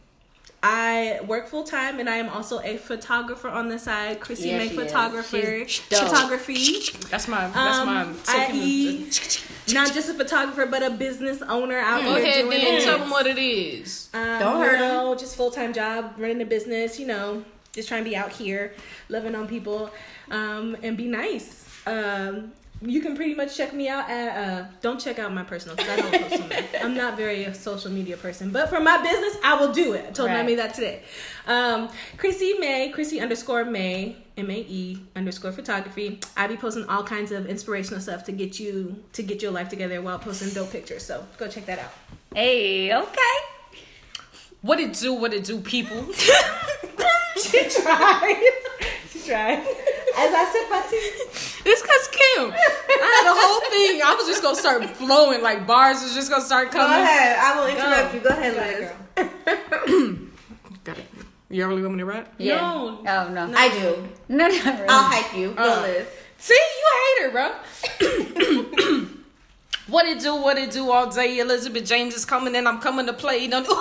I 0.63 1.19
work 1.27 1.47
full 1.47 1.63
time, 1.63 1.99
and 1.99 2.09
I 2.09 2.17
am 2.17 2.29
also 2.29 2.59
a 2.61 2.77
photographer 2.77 3.47
on 3.47 3.69
the 3.69 3.77
side. 3.77 4.19
Krissy 4.19 4.47
Yeah, 4.47 4.57
Mae 4.57 4.69
photographer, 4.69 5.65
photography. 5.67 6.79
That's 7.09 7.27
my. 7.27 7.47
That's 7.49 7.85
my. 7.85 8.01
Um, 8.01 8.17
i.e., 8.27 9.07
not 9.73 9.93
just 9.93 10.09
a 10.09 10.13
photographer, 10.13 10.65
but 10.65 10.81
a 10.81 10.89
business 10.89 11.41
owner 11.43 11.77
out 11.77 12.01
Go 12.01 12.15
here 12.15 12.23
ahead, 12.23 12.45
doing 12.45 12.61
then. 12.61 12.81
it. 12.81 12.83
Tell 12.83 12.97
them 12.99 13.09
what 13.11 13.27
it 13.27 13.37
is. 13.37 14.09
Um, 14.13 14.39
Don't 14.39 14.57
you 14.59 14.65
hurt 14.65 14.75
'em. 14.75 14.79
know, 14.81 15.15
Just 15.15 15.35
full 15.35 15.51
time 15.51 15.73
job, 15.73 16.15
running 16.17 16.41
a 16.41 16.45
business. 16.45 16.99
You 16.99 17.05
know, 17.07 17.43
just 17.73 17.87
trying 17.87 18.03
to 18.03 18.09
be 18.09 18.15
out 18.15 18.31
here, 18.31 18.73
loving 19.09 19.35
on 19.35 19.47
people, 19.47 19.91
um, 20.31 20.75
and 20.81 20.97
be 20.97 21.05
nice. 21.07 21.65
Um, 21.85 22.51
you 22.81 23.01
can 23.01 23.15
pretty 23.15 23.33
much 23.33 23.57
check 23.57 23.73
me 23.73 23.87
out 23.89 24.09
at. 24.09 24.37
Uh, 24.37 24.65
don't 24.81 24.99
check 24.99 25.17
out 25.19 25.33
my 25.33 25.43
personal 25.43 25.75
because 25.75 25.89
I 25.91 25.95
don't 26.01 26.29
post 26.29 26.43
on 26.43 26.49
that. 26.49 26.65
I'm 26.83 26.95
not 26.95 27.17
very 27.17 27.43
a 27.45 27.53
social 27.53 27.91
media 27.91 28.17
person, 28.17 28.51
but 28.51 28.69
for 28.69 28.79
my 28.79 29.01
business, 29.01 29.35
I 29.43 29.55
will 29.59 29.73
do 29.73 29.93
it. 29.93 30.05
I 30.09 30.11
told 30.11 30.29
Right. 30.29 30.37
Nami 30.37 30.55
that 30.55 30.73
today. 30.75 31.01
Um, 31.47 31.89
Krissy 32.17 32.59
Mae, 32.59 32.91
Krissy 32.95 33.21
underscore 33.21 33.65
Mae, 33.65 34.15
M 34.37 34.51
A 34.51 34.59
E 34.59 34.99
underscore 35.15 35.51
photography. 35.51 36.19
I'll 36.35 36.47
be 36.49 36.57
posting 36.57 36.85
all 36.85 37.03
kinds 37.03 37.31
of 37.31 37.47
inspirational 37.47 37.99
stuff 37.99 38.23
to 38.25 38.31
get 38.31 38.59
you 38.59 39.03
to 39.13 39.23
get 39.23 39.41
your 39.41 39.51
life 39.51 39.69
together 39.69 40.01
while 40.01 40.19
posting 40.19 40.49
dope 40.53 40.71
pictures. 40.71 41.03
So 41.03 41.25
go 41.37 41.47
check 41.47 41.65
that 41.65 41.79
out. 41.79 41.91
Hey, 42.35 42.93
okay. 42.93 43.37
What 44.61 44.79
it 44.79 44.93
do? 44.93 45.13
What 45.13 45.33
it 45.33 45.43
do, 45.43 45.59
people? 45.61 46.05
She 47.39 47.69
tried. 47.69 48.51
she 49.11 49.19
tried. 49.21 49.63
As 50.19 50.33
I 50.33 50.45
sip 50.51 50.69
my 50.69 50.81
tea. 50.89 51.69
It's 51.69 51.81
cause 51.81 52.07
Kim. 52.11 52.51
I 52.51 52.53
had 53.17 53.27
a 53.31 53.35
whole 53.37 53.61
thing. 53.69 54.01
I 54.03 54.15
was 54.15 54.25
just 54.27 54.41
gonna 54.41 54.55
start 54.55 54.83
flowing 54.97 55.41
like 55.43 55.67
bars 55.67 56.01
was 56.01 56.13
just 56.15 56.29
gonna 56.31 56.43
start 56.43 56.71
coming. 56.71 56.87
Go 56.87 56.93
coming. 56.93 57.05
ahead. 57.05 57.37
I 57.39 57.59
will 57.59 57.67
interrupt 57.67 58.11
Go. 58.11 58.17
you. 58.17 58.23
Go 58.23 58.29
ahead, 58.29 58.55
Liz. 59.15 60.17
Got 60.83 60.97
it. 60.97 61.05
You 61.49 61.65
really 61.67 61.81
want 61.83 61.93
me 61.95 61.99
to 61.99 62.05
rap? 62.05 62.33
Yeah. 62.37 62.55
No. 62.57 62.99
Oh 63.07 63.27
no. 63.29 63.53
I 63.55 63.69
do. 63.69 64.07
No, 64.27 64.47
not 64.47 64.53
really. 64.65 64.87
I'll 64.89 65.03
hype 65.03 65.33
you. 65.37 65.51
Go, 65.53 65.61
Uh. 65.61 65.81
Liz. 65.81 66.07
See, 66.39 66.53
you 66.53 66.85
a 66.89 66.95
hater, 67.21 67.31
bro. 67.31 69.05
what 69.87 70.05
it 70.07 70.19
do? 70.19 70.35
What 70.35 70.57
it 70.57 70.71
do 70.71 70.89
all 70.91 71.09
day? 71.11 71.37
Elizabeth 71.39 71.85
James 71.85 72.15
is 72.15 72.25
coming 72.25 72.55
and 72.55 72.67
I'm 72.67 72.79
coming 72.79 73.05
to 73.05 73.13
play. 73.13 73.47
Don't. 73.47 73.67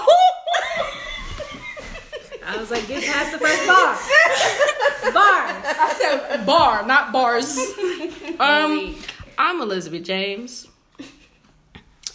I 2.49 2.56
was 2.59 2.71
like, 2.71 2.87
get 2.87 3.03
past 3.05 3.33
the 3.33 3.38
first 3.38 3.67
bar. 3.67 3.97
Bar. 5.12 5.23
I 5.25 5.94
said 5.99 6.47
bar, 6.47 6.87
not 6.87 7.12
bars. 7.12 7.58
um, 8.41 8.94
I'm 9.38 9.61
Elizabeth 9.61 10.05
James. 10.05 10.69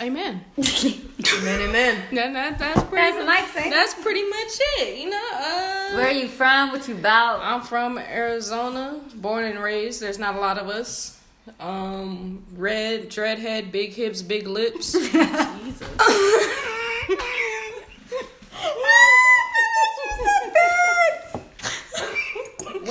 Amen. 0.02 0.44
Amen, 0.58 1.62
amen. 1.62 2.04
That, 2.12 2.34
that, 2.34 2.60
that's 2.60 2.84
pretty. 2.86 3.18
That's 3.18 3.26
much, 3.26 3.56
Mike. 3.56 3.72
That's 3.72 3.94
pretty 3.94 4.24
much 4.24 4.58
it. 4.80 5.00
You 5.00 5.12
know. 5.12 5.30
Uh, 5.34 5.96
Where 5.96 6.08
are 6.08 6.12
you 6.12 6.28
from? 6.28 6.72
What 6.72 6.88
you 6.88 6.96
about? 6.96 7.42
I'm 7.42 7.62
from 7.62 8.00
Arizona, 8.00 9.00
born 9.16 9.44
and 9.44 9.60
raised. 9.60 10.02
There's 10.02 10.18
not 10.18 10.36
a 10.36 10.40
lot 10.40 10.58
of 10.58 10.70
us. 10.70 11.20
Um, 11.60 12.44
red, 12.56 13.10
dreadhead, 13.10 13.72
big 13.72 13.94
hips, 13.94 14.24
big 14.24 14.48
lips. 14.48 14.96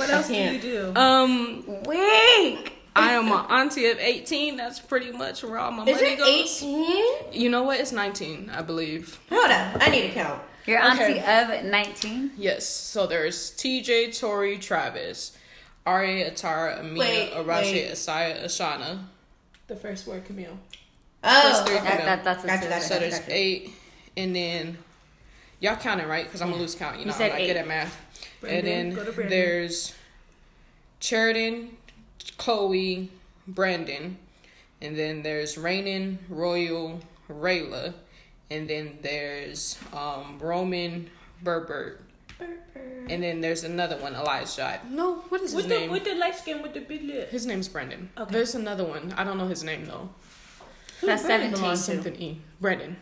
What 0.01 0.09
else 0.09 0.27
do 0.27 0.33
you 0.35 0.59
do? 0.59 0.93
um, 0.99 1.63
Wait. 1.83 2.71
I 2.93 3.11
am 3.13 3.27
an 3.31 3.45
auntie 3.49 3.85
of 3.87 3.97
18. 3.99 4.57
That's 4.57 4.79
pretty 4.79 5.11
much 5.13 5.43
where 5.43 5.57
all 5.59 5.71
my 5.71 5.85
Is 5.85 5.95
money 6.01 6.13
it 6.13 6.17
goes. 6.19 6.61
18? 6.61 7.33
You 7.41 7.49
know 7.49 7.63
what? 7.63 7.79
It's 7.79 7.93
19, 7.93 8.49
I 8.53 8.61
believe. 8.61 9.17
Hold 9.29 9.49
up. 9.49 9.77
I 9.79 9.89
need 9.89 10.01
to 10.07 10.09
count. 10.13 10.41
Your 10.65 10.79
auntie 10.79 11.19
Okay. 11.19 11.59
of 11.59 11.65
19? 11.65 12.31
Yes. 12.37 12.65
So 12.67 13.07
there's 13.07 13.51
TJ, 13.51 14.19
Tori, 14.19 14.57
Travis, 14.57 15.37
Aria, 15.85 16.29
Atara, 16.31 16.79
Amina, 16.79 17.31
Arashi. 17.35 17.89
Asaya, 17.91 18.43
Ashana. 18.43 18.99
the 19.67 19.75
first 19.77 20.05
word, 20.05 20.25
Camille. 20.25 20.57
Oh, 21.23 21.63
three 21.65 21.75
okay. 21.77 21.85
That, 21.85 22.05
that, 22.05 22.23
that's 22.23 22.43
Gotcha, 22.45 22.61
what 22.61 22.69
gotcha, 22.69 22.83
So 22.83 22.99
there's 22.99 23.19
gotcha. 23.19 23.31
eight, 23.33 23.71
and 24.17 24.35
then 24.35 24.77
y'all 25.61 25.75
counting 25.77 26.07
right? 26.07 26.25
Because 26.25 26.41
I'm 26.41 26.51
a 26.51 26.55
loose 26.55 26.75
count. 26.75 26.99
You 26.99 27.05
know, 27.05 27.11
said 27.13 27.25
I'm 27.27 27.29
not 27.37 27.39
eight. 27.41 27.47
good 27.47 27.57
at 27.57 27.67
math. 27.67 28.10
Brandon, 28.41 28.87
and 28.87 28.95
go 28.95 29.05
to 29.05 29.11
then 29.11 29.29
there's 29.29 29.93
Sheridan, 30.99 31.77
Chloe, 32.37 33.09
Brandon, 33.47 34.17
and 34.81 34.97
then 34.97 35.23
there's 35.23 35.55
Rainan, 35.55 36.17
Royal, 36.29 36.99
Rayla, 37.29 37.93
and 38.49 38.69
then 38.69 38.97
there's 39.01 39.77
um, 39.93 40.37
Roman, 40.39 41.09
Berbert, 41.43 42.01
and 43.09 43.21
then 43.23 43.41
there's 43.41 43.63
another 43.63 43.97
one, 43.97 44.15
Elijah. 44.15 44.79
No, 44.89 45.15
what 45.29 45.41
is 45.41 45.51
his 45.51 45.55
With 45.55 45.69
the, 45.69 45.79
name? 45.79 45.91
with 45.91 46.03
the 46.03 46.15
light 46.15 46.35
skin 46.35 46.61
with 46.61 46.73
the 46.73 46.81
big 46.81 47.03
lips. 47.03 47.31
his 47.31 47.45
name's 47.45 47.67
Brandon. 47.69 48.09
Okay. 48.17 48.31
There's 48.33 48.55
another 48.55 48.83
one. 48.83 49.13
I 49.17 49.23
don't 49.23 49.37
know 49.37 49.47
his 49.47 49.63
name 49.63 49.85
though. 49.85 50.09
That's 51.03 51.23
Brandon 51.23 51.55
17. 51.55 51.77
Something 51.77 52.15
E. 52.21 52.41
Brandon. 52.59 52.95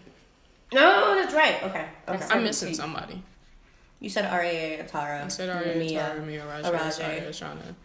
No, 0.74 1.16
that's 1.16 1.34
right. 1.34 1.64
Okay. 1.64 1.88
Okay. 2.08 2.26
I'm 2.30 2.44
missing 2.44 2.74
somebody. 2.74 3.22
You 4.00 4.10
said 4.10 4.26
R.A. 4.26 4.80
Atara. 4.82 5.26
I 5.26 5.28
said 5.28 5.50
Aria, 5.50 5.76
Mia. 5.76 6.00
Tara, 6.00 6.22
Mia, 6.22 6.46
Raja, 6.46 6.72
Araje. 6.72 7.02
Asaya, 7.02 7.30
Ashana. 7.30 7.76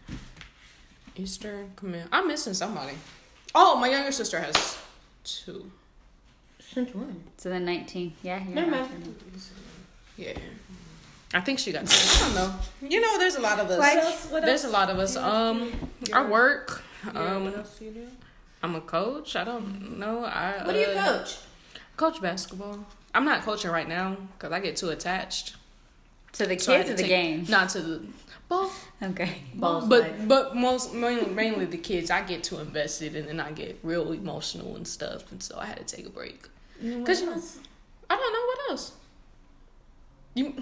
Eastern, 1.17 1.71
Camille. 1.75 2.07
I'm 2.11 2.27
missing 2.27 2.53
somebody. 2.53 2.93
Oh, 3.53 3.77
my 3.77 3.89
younger 3.89 4.11
sister 4.11 4.39
has 4.39 4.77
two. 5.23 5.71
Since 6.59 6.93
when? 6.93 7.23
So 7.37 7.49
then 7.49 7.65
19. 7.65 8.13
Yeah. 8.23 8.43
you're 8.43 8.55
Never 8.55 8.71
mind. 8.71 9.15
Yeah. 10.17 10.37
I 11.33 11.41
think 11.41 11.59
she 11.59 11.71
got. 11.71 11.83
I 11.83 12.19
don't 12.19 12.35
know. 12.35 12.53
You 12.81 13.01
know, 13.01 13.17
there's 13.17 13.35
a 13.35 13.41
lot 13.41 13.59
of 13.59 13.69
us. 13.69 13.77
What 13.77 13.97
else? 13.97 14.31
What 14.31 14.45
There's 14.45 14.63
a 14.63 14.69
lot 14.69 14.89
of 14.89 14.99
us. 14.99 15.17
Um, 15.17 15.71
I 16.13 16.25
work. 16.25 16.81
Yeah, 17.05 17.35
Um, 17.35 17.43
what 17.45 17.57
else 17.57 17.77
do 17.77 17.85
you 17.85 17.91
do? 17.91 18.07
I'm 18.63 18.75
a 18.75 18.81
coach. 18.81 19.35
I 19.35 19.43
don't 19.43 19.99
know. 19.99 20.23
I 20.23 20.63
What 20.63 20.73
do 20.73 20.79
you 20.79 20.87
uh, 20.87 21.19
coach? 21.19 21.37
Coach 21.97 22.21
basketball. 22.21 22.85
I'm 23.13 23.25
not 23.25 23.43
coaching 23.43 23.71
right 23.71 23.87
now 23.87 24.17
because 24.37 24.51
I 24.51 24.59
get 24.59 24.75
too 24.75 24.89
attached. 24.89 25.55
To 26.35 26.45
the 26.45 26.55
kids 26.55 26.65
had 26.67 26.79
or 26.81 26.83
to 26.83 26.89
the 26.93 26.97
take- 27.03 27.07
game? 27.09 27.45
Not 27.49 27.69
to 27.69 27.81
the 27.81 28.01
both. 28.47 28.85
Okay. 29.01 29.37
Balls 29.55 29.87
but 29.87 30.01
life. 30.01 30.27
but 30.27 30.55
most 30.55 30.93
mainly, 30.93 31.25
mainly 31.31 31.65
the 31.65 31.77
kids. 31.77 32.11
I 32.11 32.21
get 32.21 32.43
too 32.43 32.59
invested 32.59 33.15
and 33.15 33.27
then 33.27 33.39
I 33.39 33.51
get 33.51 33.79
real 33.83 34.11
emotional 34.11 34.75
and 34.75 34.87
stuff, 34.87 35.31
and 35.31 35.41
so 35.41 35.57
I 35.57 35.65
had 35.65 35.77
to 35.85 35.95
take 35.95 36.05
a 36.05 36.09
break. 36.09 36.47
Cause 37.05 37.21
you 37.21 37.27
know, 37.27 37.41
I 38.09 38.15
don't 38.15 38.33
know 38.33 38.45
what 38.45 38.59
else. 38.69 38.91
You, 40.35 40.53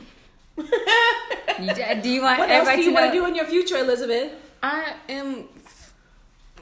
You, 1.59 1.73
do 2.01 2.09
you 2.09 2.21
want 2.21 2.39
What 2.39 2.49
else 2.49 2.69
do 2.69 2.77
you 2.81 2.89
to 2.89 2.93
want 2.93 3.05
know? 3.07 3.11
to 3.11 3.17
do 3.17 3.25
in 3.25 3.35
your 3.35 3.45
future, 3.45 3.77
Elizabeth? 3.77 4.31
I 4.61 4.93
am 5.09 5.45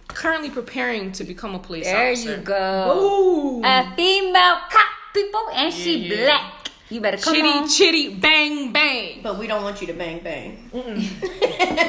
currently 0.08 0.50
preparing 0.50 1.12
to 1.14 1.24
become 1.24 1.54
a 1.56 1.60
police 1.60 1.86
There 1.86 2.12
officer. 2.12 2.30
There 2.30 2.38
you 2.40 2.44
go. 2.44 3.00
Ooh. 3.00 3.62
A 3.66 3.94
female 3.96 4.58
cop, 4.70 4.88
people, 5.14 5.48
and 5.54 5.74
she 5.74 5.98
Yeah, 5.98 6.16
yeah. 6.16 6.26
black. 6.26 6.61
You 6.92 7.00
better 7.02 7.18
come 7.18 7.34
Chitty 7.34 7.48
on. 7.50 7.68
chitty 7.70 8.16
bang 8.16 8.72
bang. 8.74 9.22
But 9.24 9.40
we 9.40 9.48
don't 9.48 9.64
want 9.64 9.80
you 9.82 9.88
to 9.88 9.94
bang 9.94 10.20
bang. 10.20 10.70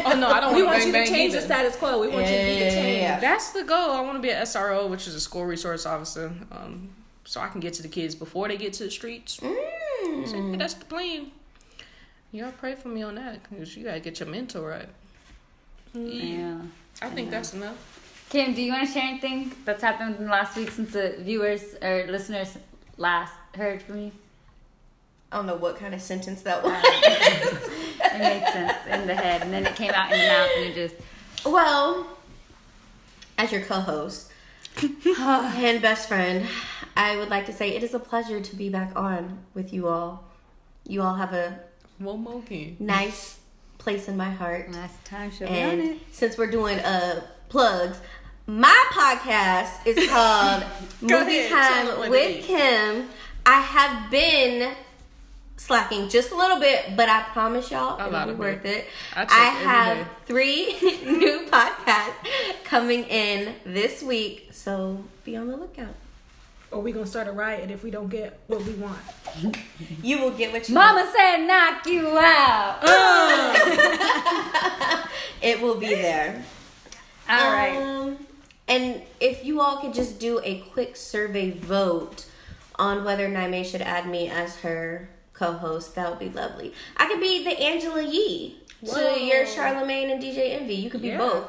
Oh 0.05 0.15
no, 0.19 0.29
I 0.29 0.41
don't 0.41 0.55
we 0.55 0.63
want 0.63 0.81
want 0.81 0.93
bang 0.93 1.03
you 1.03 1.07
to 1.07 1.13
change 1.13 1.33
either. 1.33 1.41
the 1.41 1.47
status 1.47 1.77
quo. 1.77 2.01
We 2.01 2.09
want 2.09 2.27
you 2.27 2.33
to 2.33 2.39
be 2.39 2.45
the 2.45 2.59
Yeah, 2.61 2.65
yeah, 2.67 2.71
change. 2.71 3.01
yeah. 3.03 3.21
That's 3.21 3.51
the 3.53 3.65
goal. 3.65 3.91
I 3.93 4.01
want 4.01 4.17
to 4.19 4.23
be 4.23 4.31
an 4.31 4.43
SRO, 4.43 4.89
which 4.89 5.07
is 5.09 5.15
a 5.15 5.21
school 5.21 5.45
resource 5.45 5.87
officer, 5.87 6.33
um, 6.51 6.91
so 7.25 7.41
I 7.41 7.49
can 7.49 7.61
get 7.61 7.75
to 7.75 7.83
the 7.83 7.89
kids 7.89 8.15
before 8.15 8.49
they 8.49 8.57
get 8.57 8.73
to 8.75 8.85
the 8.85 8.91
streets. 8.91 9.39
Mm. 9.41 10.29
So, 10.29 10.37
yeah, 10.51 10.57
that's 10.57 10.75
the 10.75 10.85
plan. 10.85 11.31
Y'all 12.33 12.53
pray 12.53 12.75
for 12.75 12.89
me 12.89 13.03
on 13.03 13.15
that 13.17 13.43
because 13.49 13.77
you 13.77 13.85
gotta 13.85 14.01
get 14.01 14.21
your 14.21 14.29
mental 14.29 14.65
right. 14.65 14.89
Yeah. 15.95 16.61
I 17.01 17.09
think 17.11 17.31
that's 17.31 17.55
enough. 17.55 18.27
Kim, 18.31 18.55
do 18.55 18.63
you 18.63 18.73
want 18.73 18.87
to 18.87 18.93
share 18.93 19.03
anything 19.03 19.53
that's 19.65 19.83
happened 19.83 20.17
in 20.17 20.25
the 20.25 20.31
last 20.31 20.57
week 20.57 20.71
since 20.71 20.93
the 20.93 21.17
viewers 21.21 21.75
or 21.83 22.07
listeners 22.09 22.57
last 22.97 23.33
heard 23.55 23.83
from 23.83 23.99
you? 24.05 24.13
I 25.33 25.37
don't 25.37 25.47
know 25.47 25.57
what 25.57 25.79
kind 25.79 25.95
of 25.95 26.03
sentence 26.03 26.43
that 26.43 26.63
was. 26.63 26.83
It 28.05 28.19
made 28.19 28.45
sense 28.53 28.77
in 28.91 29.07
the 29.07 29.15
head, 29.15 29.41
and 29.41 29.51
then 29.53 29.65
it 29.65 29.75
came 29.75 29.91
out 29.93 30.13
in 30.13 30.19
the 30.19 30.27
mouth, 30.27 30.51
and 30.59 30.67
you 30.67 30.75
just 30.75 30.95
Well, 31.47 32.07
as 33.39 33.51
your 33.51 33.63
co-host 33.63 34.31
and 35.17 35.81
best 35.81 36.09
friend, 36.09 36.47
I 36.95 37.17
would 37.17 37.31
like 37.31 37.47
to 37.47 37.53
say 37.55 37.71
it 37.75 37.83
is 37.83 37.95
a 37.95 37.99
pleasure 37.99 38.41
to 38.41 38.57
be 38.57 38.69
back 38.69 38.93
on 38.97 39.39
with 39.55 39.73
you 39.73 39.89
all. 39.89 40.25
You 40.87 41.01
all 41.03 41.15
have 41.15 41.33
a 41.33 41.59
One 41.99 42.23
more 42.23 42.43
nice 42.79 43.39
place 43.79 44.09
in 44.09 44.17
my 44.19 44.31
heart. 44.31 44.71
last 44.73 45.03
time 45.07 45.31
she'll 45.31 45.49
be 45.49 45.55
on 45.63 45.71
And 45.71 45.81
it. 45.93 45.99
since 46.11 46.37
we're 46.37 46.51
doing 46.51 46.79
uh 46.81 47.23
plugs, 47.49 47.99
my 48.47 48.79
podcast 48.93 49.87
is 49.87 50.09
called 50.11 50.65
Movie 51.01 51.39
ahead, 51.39 51.51
Time 51.51 51.87
them 51.87 51.99
what 51.99 52.07
it 52.09 52.11
with. 52.11 52.45
Kim. 52.45 53.09
I 53.47 53.61
have 53.61 54.11
been 54.11 54.75
slacking 55.63 56.09
just 56.09 56.31
a 56.33 56.37
little 56.37 56.59
bit, 56.59 56.97
but 56.97 57.09
I 57.09 57.23
promise 57.33 57.71
y'all 57.71 57.97
A 57.99 58.07
it'll 58.07 58.13
lot 58.13 58.29
be 58.29 58.35
worth 58.35 58.65
it. 58.65 58.79
it. 58.79 58.87
I 59.15 59.23
I, 59.23 59.45
have 59.63 60.09
three 60.27 60.77
new 61.05 61.47
podcasts 61.51 62.15
coming 62.65 63.05
in 63.05 63.55
this 63.65 64.03
week, 64.03 64.49
so 64.53 65.05
be 65.25 65.37
on 65.37 65.49
the 65.49 65.57
lookout. 65.57 65.95
Or 66.71 66.81
we 66.81 66.93
gonna 66.93 67.07
start 67.07 67.29
a 67.29 67.33
riot 67.33 67.71
if 67.71 67.85
we 67.85 67.91
don't 67.91 68.09
get 68.09 68.39
what 68.47 68.63
we 68.65 68.73
want. 68.75 68.99
You 70.03 70.21
will 70.21 70.31
get 70.31 70.53
what 70.53 70.69
you 70.69 70.75
want. 70.75 70.97
Mama 70.97 71.13
said 71.17 71.47
knock 71.47 71.87
you 71.87 72.09
out. 72.19 72.83
want. 72.83 73.59
It 75.43 75.61
will 75.61 75.75
be 75.77 75.89
there. 75.95 76.45
All 77.29 77.53
right. 77.53 77.77
Um, 77.77 78.17
and 78.69 79.03
if 79.21 79.45
you 79.45 79.61
all 79.61 79.79
could 79.79 79.93
just 79.93 80.19
do 80.21 80.41
a 80.45 80.61
quick 80.73 80.95
survey 80.97 81.51
vote 81.51 82.27
on 82.77 83.05
whether 83.05 83.29
Niamey 83.29 83.65
should 83.65 83.83
add 83.83 84.09
me 84.09 84.29
as 84.29 84.57
her 84.61 85.09
co-host, 85.47 85.95
that 85.97 86.09
would 86.09 86.19
be 86.21 86.29
lovely. 86.29 86.73
I 86.97 87.07
could 87.09 87.21
be 87.21 87.43
the 87.43 87.59
Angela 87.61 88.03
Yee 88.03 88.59
Whoa. 88.81 89.15
to 89.15 89.21
your 89.21 89.45
Charlemagne 89.47 90.11
and 90.11 90.23
DJ 90.23 90.53
Envy. 90.61 90.75
You 90.77 90.89
could 90.91 91.03
be 91.03 91.09
Yeah. 91.09 91.19
both. 91.19 91.45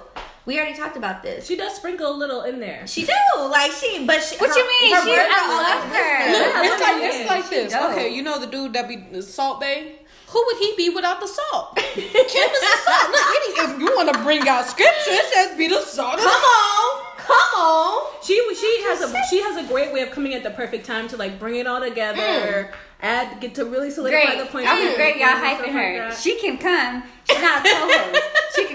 We 0.45 0.57
already 0.57 0.75
talked 0.75 0.97
about 0.97 1.23
this. 1.23 1.45
She 1.47 1.55
does 1.55 1.73
sprinkle 1.75 2.09
a 2.11 2.17
little 2.17 2.41
in 2.41 2.59
there. 2.59 2.85
She 2.87 3.05
do 3.05 3.13
like 3.37 3.71
she, 3.71 4.05
but 4.05 4.21
she, 4.21 4.35
What 4.37 4.49
her- 4.49 4.57
you 4.59 4.67
mean? 4.67 4.95
her 4.95 5.01
She- 5.05 5.13
I 5.15 5.47
love 5.47 5.83
always 5.85 5.95
her. 5.95 6.31
wisdom. 6.31 6.49
Yeah. 6.51 6.63
It's 6.73 6.81
like 6.81 7.03
it's 7.03 7.29
like 7.29 7.49
this. 7.49 7.71
dope. 7.73 7.91
Okay, 7.91 8.09
you 8.09 8.23
know 8.23 8.39
the 8.39 8.47
dude 8.47 8.73
that 8.73 8.87
be 8.89 8.97
the 8.97 9.21
Salt 9.21 9.61
Bae. 9.61 9.93
Who 10.27 10.43
would 10.47 10.57
he 10.57 10.73
be 10.75 10.89
without 10.89 11.21
the 11.21 11.27
salt? 11.27 11.75
Kim 11.77 12.03
is 12.03 12.11
the 12.13 12.77
salt. 12.83 13.09
Look, 13.11 13.25
any- 13.37 13.73
if 13.73 13.79
you 13.79 13.95
want 13.95 14.11
to 14.11 14.19
bring 14.23 14.47
out 14.49 14.65
scripture, 14.65 15.11
it 15.21 15.25
says 15.31 15.55
be 15.57 15.67
the 15.67 15.79
salt. 15.81 16.17
Come 16.17 16.27
on, 16.27 17.02
come 17.25 17.61
on. 17.61 18.13
She 18.23 18.35
she 18.55 18.83
has 18.83 19.01
a 19.01 19.23
she 19.29 19.41
has 19.41 19.57
a 19.57 19.67
great 19.67 19.93
way 19.93 20.01
of 20.01 20.11
coming 20.11 20.33
at 20.33 20.43
the 20.43 20.51
perfect 20.51 20.85
time 20.85 21.07
to 21.09 21.17
like 21.17 21.39
bring 21.39 21.55
it 21.55 21.67
all 21.67 21.81
together, 21.81 22.71
mm. 22.71 22.75
add 23.01 23.39
get 23.41 23.55
to 23.55 23.65
really 23.65 23.91
solidify 23.91 24.25
Great. 24.25 24.39
the 24.39 24.45
point. 24.45 24.67
I 24.67 24.85
was 24.85 24.95
great. 24.95 25.17
Y'all 25.17 25.29
hyping 25.29 25.71
her. 25.71 25.97
that. 26.09 26.17
She 26.17 26.39
can 26.39 26.57
come. 26.57 27.03
She's 27.29 27.41
not 27.41 27.65
a 27.65 27.69
co-host. 27.69 28.21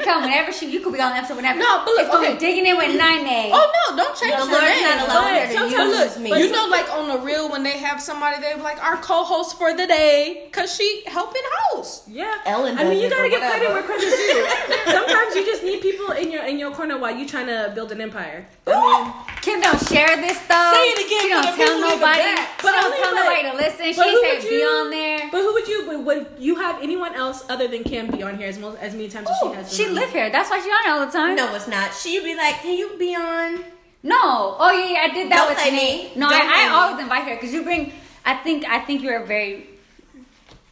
She 0.09 0.13
can 0.15 0.23
come 0.23 0.31
whenever 0.31 0.53
she. 0.53 0.71
You 0.71 0.81
could 0.81 0.93
be 0.93 1.01
on 1.01 1.13
the 1.13 1.19
episode 1.19 1.37
whenever. 1.37 1.59
No, 1.59 1.83
but 1.85 1.91
look, 1.93 2.07
it's 2.07 2.15
okay. 2.15 2.39
digging 2.39 2.67
in 2.67 2.77
with 2.77 2.99
Niamey. 2.99 3.51
Oh 3.53 3.73
no, 3.91 3.97
don't 3.97 4.17
change 4.17 4.33
The 4.41 4.45
the, 4.47 4.53
Lord's 4.53 4.67
name. 4.67 4.85
not 4.85 5.09
allowing 5.09 5.35
her 5.35 5.47
to 5.47 5.53
sometimes- 5.53 5.93
use 5.93 6.15
look, 6.17 6.19
me. 6.25 6.31
but 6.31 6.39
You 6.41 6.51
know, 6.53 6.67
like 6.71 6.89
on 6.93 7.09
the 7.09 7.19
real, 7.25 7.51
when 7.51 7.63
they 7.63 7.77
have 7.79 8.01
somebody, 8.01 8.41
they 8.41 8.55
be 8.55 8.61
like 8.63 8.83
our 8.83 8.97
co-host 8.97 9.59
for 9.59 9.75
the 9.77 9.87
day, 9.87 10.49
cause 10.53 10.75
she 10.75 11.03
helping 11.07 11.43
host. 11.69 12.09
Yeah, 12.09 12.35
Ellen 12.47 12.79
I 12.79 12.85
mean, 12.85 13.01
you 13.03 13.11
gotta 13.11 13.29
get 13.29 13.41
give 13.41 13.51
credit 13.51 13.69
whatever. 13.69 13.75
where 13.75 13.99
credit's 13.99 14.17
due. 14.17 14.93
Sometimes 14.93 15.35
you 15.35 15.45
just 15.45 15.63
need 15.63 15.81
people 15.83 16.11
in 16.13 16.31
your 16.31 16.45
in 16.45 16.59
your 16.59 16.71
corner 16.73 16.97
while 16.99 17.15
you 17.15 17.27
trying 17.27 17.47
to 17.47 17.73
build 17.75 17.93
an 17.93 18.01
empire. 18.01 18.47
I 18.67 18.71
mean, 18.73 19.13
Kim 19.49 19.61
don't 19.61 19.81
share 19.89 20.17
this 20.21 20.39
though. 20.45 20.73
Say 20.77 20.85
it 20.93 21.07
again 21.07 21.21
She 21.23 21.29
don't 21.31 21.43
tell 21.45 21.57
people 21.57 21.75
in 21.75 21.81
the 21.81 21.89
nobody. 21.89 22.19
back. 22.21 22.61
She 22.61 22.63
But 22.67 22.73
don't 22.73 22.85
only 22.85 22.99
tell 22.99 23.15
like- 23.15 23.25
nobody 23.25 23.43
to 23.49 23.57
listen. 23.57 23.87
She 23.93 23.97
but 23.97 24.11
who 24.11 24.21
said 24.21 24.35
would 24.43 24.49
be 24.49 24.55
you- 24.57 24.67
on 24.69 24.91
there. 24.91 25.19
but 25.33 25.41
who 25.41 25.53
would 25.55 25.69
you 25.69 25.89
would, 25.89 26.05
would 26.05 26.27
you 26.39 26.55
have 26.57 26.83
anyone 26.83 27.15
else 27.15 27.45
other 27.49 27.67
than 27.69 27.83
Kim 27.85 28.11
be 28.11 28.23
on 28.23 28.37
here 28.37 28.49
as 28.49 28.59
most 28.59 28.79
as 28.79 28.93
many 28.93 29.09
times 29.09 29.29
as 29.31 29.37
she 29.41 29.49
has? 29.55 29.73
She 29.75 29.87
on 29.87 29.95
live 29.95 30.11
here. 30.13 30.29
That's 30.31 30.51
why 30.51 30.61
she 30.61 30.69
on 30.69 30.91
all 30.93 31.07
the 31.07 31.13
time. 31.13 31.35
No, 31.37 31.55
it's 31.55 31.67
not. 31.69 31.95
She'd 31.95 32.23
be 32.25 32.35
like, 32.37 32.61
"Can 32.61 32.77
you 32.77 32.91
be 32.99 33.15
on?" 33.17 33.65
No. 34.03 34.57
Oh 34.61 34.71
yeah, 34.71 34.93
yeah 34.93 35.01
I 35.11 35.15
did 35.15 35.31
that 35.33 35.37
Don't 35.39 35.49
with 35.49 35.59
play 35.59 35.71
me. 35.71 35.77
me. 35.77 36.13
No, 36.17 36.29
Don't 36.29 36.43
I, 36.43 36.67
I 36.67 36.69
always 36.69 37.01
invite 37.03 37.25
her 37.25 37.35
because 37.37 37.53
you 37.53 37.63
bring. 37.63 37.93
I 38.27 38.35
think 38.35 38.67
I 38.69 38.81
think 38.81 39.03
you're 39.03 39.25
very 39.25 39.68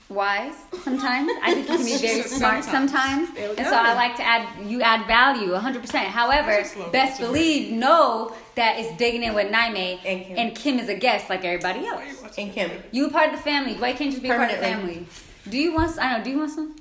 wise 0.08 0.54
sometimes. 0.84 1.30
I 1.42 1.54
think 1.54 1.68
you 1.68 1.76
can 1.76 1.84
be 1.84 1.96
very 1.96 2.22
smart 2.22 2.64
sometimes, 2.64 3.32
There 3.34 3.50
we 3.50 3.56
and 3.56 3.66
so 3.66 3.74
I 3.74 3.94
like 3.94 4.16
to 4.16 4.22
add. 4.22 4.48
You 4.66 4.80
add 4.82 5.06
value 5.06 5.52
100. 5.52 5.80
percent 5.80 6.06
However, 6.08 6.46
best 6.48 6.76
watching 6.76 6.92
her. 6.92 7.26
believe 7.26 7.72
know 7.72 8.32
that 8.54 8.78
it's 8.78 8.96
digging 8.96 9.22
in 9.24 9.34
with 9.34 9.52
Niamey, 9.52 9.98
And 10.04 10.24
Kim. 10.24 10.38
and 10.38 10.54
Kim 10.56 10.78
is 10.78 10.88
a 10.88 10.94
guest 10.94 11.28
like 11.28 11.44
everybody 11.44 11.86
else. 11.86 12.02
And 12.38 12.52
Kim, 12.52 12.70
You 12.92 13.08
a 13.08 13.10
part 13.10 13.30
of 13.30 13.36
the 13.36 13.42
family. 13.42 13.74
Why 13.74 13.92
can't 13.92 14.06
you 14.06 14.10
just 14.12 14.22
be 14.22 14.30
a 14.30 14.34
part 14.36 14.50
of 14.50 14.56
the 14.56 14.62
family? 14.62 15.06
Do 15.48 15.58
you 15.58 15.74
want? 15.74 15.98
I 15.98 16.16
know. 16.18 16.24
Do 16.24 16.30
you 16.30 16.38
want 16.38 16.50
some? 16.52 16.76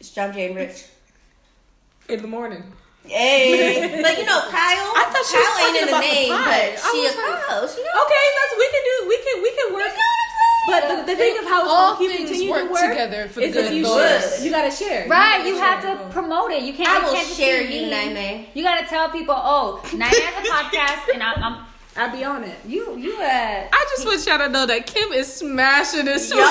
it's 0.00 0.10
John 0.10 0.32
Jane 0.32 0.54
Rich. 0.54 0.84
in 2.08 2.22
the 2.22 2.28
morning. 2.28 2.62
Hey, 3.04 4.00
but 4.02 4.18
you 4.18 4.26
know 4.26 4.40
Kyle. 4.50 4.92
I 5.00 5.04
thought 5.08 5.24
she 5.24 5.38
was 5.38 5.48
Kyle 5.48 5.66
ain't 5.66 5.76
in 5.80 5.86
the 5.86 5.92
about 5.96 6.02
the 6.04 6.12
name, 6.12 6.28
pie. 6.28 6.44
but 6.44 6.68
I 6.76 6.90
she 6.92 6.98
was 7.06 7.14
a 7.14 7.18
like- 7.18 7.40
co-host. 7.48 7.78
You 7.78 7.84
know. 7.88 8.02
Okay, 8.04 8.24
that's 8.36 8.52
we 8.58 8.66
can 8.68 8.82
do. 8.84 8.96
We 9.08 9.16
can 9.24 9.36
we 9.42 9.50
can 9.56 9.68
work. 9.74 9.94
But 10.68 10.88
the, 10.88 11.12
the 11.12 11.16
thing 11.16 11.38
of 11.38 11.44
how 11.44 11.62
it's 11.62 11.70
All 11.72 11.94
gonna 11.94 11.98
keep 11.98 12.16
things 12.16 12.30
continue 12.30 12.50
work 12.52 12.66
to 12.66 12.72
work 12.72 12.88
together 12.90 13.28
for 13.28 13.40
the 13.40 13.46
is 13.46 13.54
good 13.54 13.64
if 13.66 13.72
you 13.72 13.82
those. 13.84 14.36
should. 14.36 14.44
You 14.44 14.50
gotta 14.50 14.70
share. 14.70 15.08
Right, 15.08 15.38
gotta 15.38 15.48
you 15.48 15.56
have 15.58 15.82
share. 15.82 15.96
to 15.96 16.04
promote 16.10 16.50
it. 16.52 16.62
You 16.62 16.72
can't. 16.74 16.88
I 16.88 16.96
it 16.98 17.02
will 17.04 17.12
can't 17.14 17.26
just 17.28 17.40
share 17.40 17.62
you, 17.62 17.86
me. 17.86 17.92
Niamey. 17.92 18.46
You 18.54 18.62
gotta 18.62 18.86
tell 18.86 19.08
people, 19.10 19.34
oh, 19.36 19.80
Niamey 19.86 20.20
has 20.20 20.46
a 20.46 20.50
podcast, 20.52 21.14
and 21.14 21.22
I'm, 21.22 21.42
I'm 21.42 21.64
I'd 21.96 22.12
be 22.12 22.22
on 22.22 22.44
it. 22.44 22.56
you, 22.64 22.96
you, 22.96 23.16
uh, 23.18 23.66
I 23.72 23.86
just 23.96 24.06
want 24.06 24.24
y'all 24.24 24.38
to 24.38 24.48
know 24.48 24.66
that 24.66 24.86
Kim 24.86 25.10
is 25.12 25.32
smashing 25.32 26.04
this. 26.04 26.30
Yo, 26.30 26.36
y'all 26.38 26.44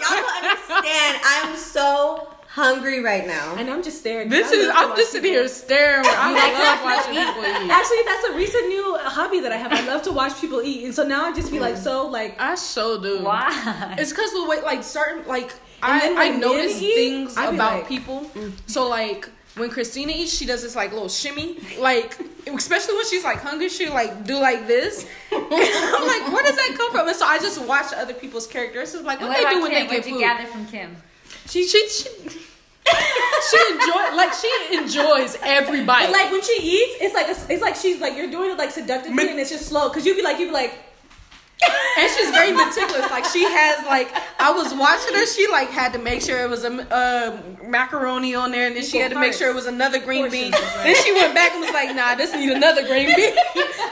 don't 0.00 0.44
understand. 0.44 1.18
I'm 1.24 1.56
so 1.56 2.28
hungry 2.52 3.02
right 3.02 3.26
now. 3.26 3.54
And 3.56 3.70
I'm 3.70 3.82
just 3.82 3.98
staring. 4.00 4.28
This 4.28 4.50
I 4.52 4.54
is. 4.54 4.68
I'm 4.74 4.96
just 4.96 5.12
sitting 5.12 5.30
people- 5.30 5.40
here 5.42 5.48
staring. 5.48 6.04
I 6.06 6.52
love 6.52 6.84
watching 6.84 7.14
people 7.14 7.34
people 7.42 7.64
eat. 7.64 7.70
Actually, 7.70 8.02
that's 8.04 8.24
a 8.28 8.32
recent 8.36 8.68
new 8.68 8.98
hobby 8.98 9.40
that 9.40 9.52
I 9.52 9.56
have. 9.56 9.72
I 9.72 9.86
love 9.86 10.02
to 10.02 10.12
watch 10.12 10.38
people 10.40 10.60
eat, 10.62 10.84
and 10.84 10.94
so 10.94 11.02
now 11.06 11.24
I 11.24 11.32
just 11.34 11.50
be 11.50 11.58
like 11.60 11.76
so 11.76 12.06
like. 12.08 12.40
I 12.40 12.54
so 12.56 13.00
do. 13.02 13.24
why? 13.24 13.94
It's 13.98 14.10
because 14.10 14.32
the 14.32 14.44
way, 14.46 14.60
like, 14.62 14.82
certain, 14.84 15.26
like, 15.26 15.50
And 15.82 15.92
I, 15.92 15.98
then 16.00 16.18
I 16.18 16.28
notice 16.36 16.80
eat, 16.80 16.94
things 16.94 17.36
I 17.36 17.46
about 17.52 17.78
like- 17.80 17.88
people. 17.88 18.20
Mm. 18.34 18.52
So, 18.66 18.88
like, 18.88 19.28
when 19.56 19.70
Kristina 19.70 20.10
eats, 20.14 20.32
she 20.36 20.46
does 20.46 20.62
this, 20.62 20.74
like, 20.76 20.92
little 20.92 21.08
shimmy. 21.08 21.58
Like, 21.78 22.16
especially 22.46 22.94
when 22.94 23.06
she's, 23.06 23.24
like, 23.24 23.38
hungry, 23.38 23.68
she, 23.68 23.88
like, 23.88 24.24
do 24.24 24.38
like 24.40 24.66
this. 24.66 25.06
I'm 25.32 25.40
like, 26.06 26.32
where 26.32 26.42
does 26.42 26.56
that 26.56 26.74
come 26.76 26.90
from? 26.92 27.08
And 27.08 27.16
so 27.16 27.26
I 27.26 27.38
just 27.38 27.60
watch 27.66 27.92
other 27.94 28.14
people's 28.14 28.46
characteristics, 28.46 29.04
like, 29.04 29.20
what, 29.20 29.28
what 29.30 29.36
they 29.38 29.54
do 29.54 29.62
when 29.62 29.70
Kim? 29.70 29.80
they 29.80 29.86
What'd 29.86 30.02
get 30.04 30.06
you 30.06 30.14
food. 30.14 30.20
gather 30.20 30.46
from 30.46 30.66
Kim? 30.66 30.96
She, 31.46 31.66
she, 31.66 31.88
she, 31.88 32.08
she 33.50 33.58
enjoy, 33.72 34.16
like, 34.16 34.32
she 34.32 34.76
enjoys 34.76 35.36
every 35.42 35.84
bite. 35.84 36.06
But 36.06 36.12
like 36.12 36.30
when 36.30 36.42
she 36.42 36.58
eats, 36.62 36.96
it's 37.00 37.14
like 37.14 37.26
a, 37.26 37.52
it's 37.52 37.62
like 37.62 37.76
she's 37.76 38.00
like 38.00 38.16
you're 38.16 38.30
doing 38.30 38.50
it 38.50 38.58
like 38.58 38.70
seductively, 38.70 39.28
and 39.30 39.40
it's 39.40 39.50
just 39.50 39.66
slow. 39.66 39.88
Cause 39.90 40.04
you'd 40.06 40.16
be 40.16 40.22
like 40.22 40.38
you'd 40.38 40.46
be 40.48 40.52
like, 40.52 40.78
and 41.98 42.10
she's 42.10 42.30
very 42.30 42.52
meticulous. 42.52 43.10
Like 43.10 43.24
she 43.24 43.44
has 43.44 43.84
like 43.86 44.12
I 44.38 44.52
was 44.52 44.74
watching 44.74 45.14
her. 45.14 45.26
She 45.26 45.46
like 45.48 45.70
had 45.70 45.92
to 45.92 45.98
make 45.98 46.22
sure 46.22 46.42
it 46.42 46.50
was 46.50 46.64
a 46.64 46.72
uh, 46.92 47.40
macaroni 47.64 48.34
on 48.34 48.50
there, 48.50 48.66
and 48.66 48.76
then 48.76 48.84
she 48.84 48.98
had 48.98 49.12
to 49.12 49.18
make 49.18 49.34
sure 49.34 49.50
it 49.50 49.54
was 49.54 49.66
another 49.66 49.98
green 49.98 50.30
bean. 50.30 50.50
Then 50.50 50.96
she 51.02 51.12
went 51.12 51.34
back 51.34 51.52
and 51.52 51.60
was 51.60 51.72
like, 51.72 51.94
"Nah, 51.94 52.14
this 52.14 52.32
need 52.32 52.50
another 52.50 52.86
green 52.86 53.14
bean." 53.14 53.34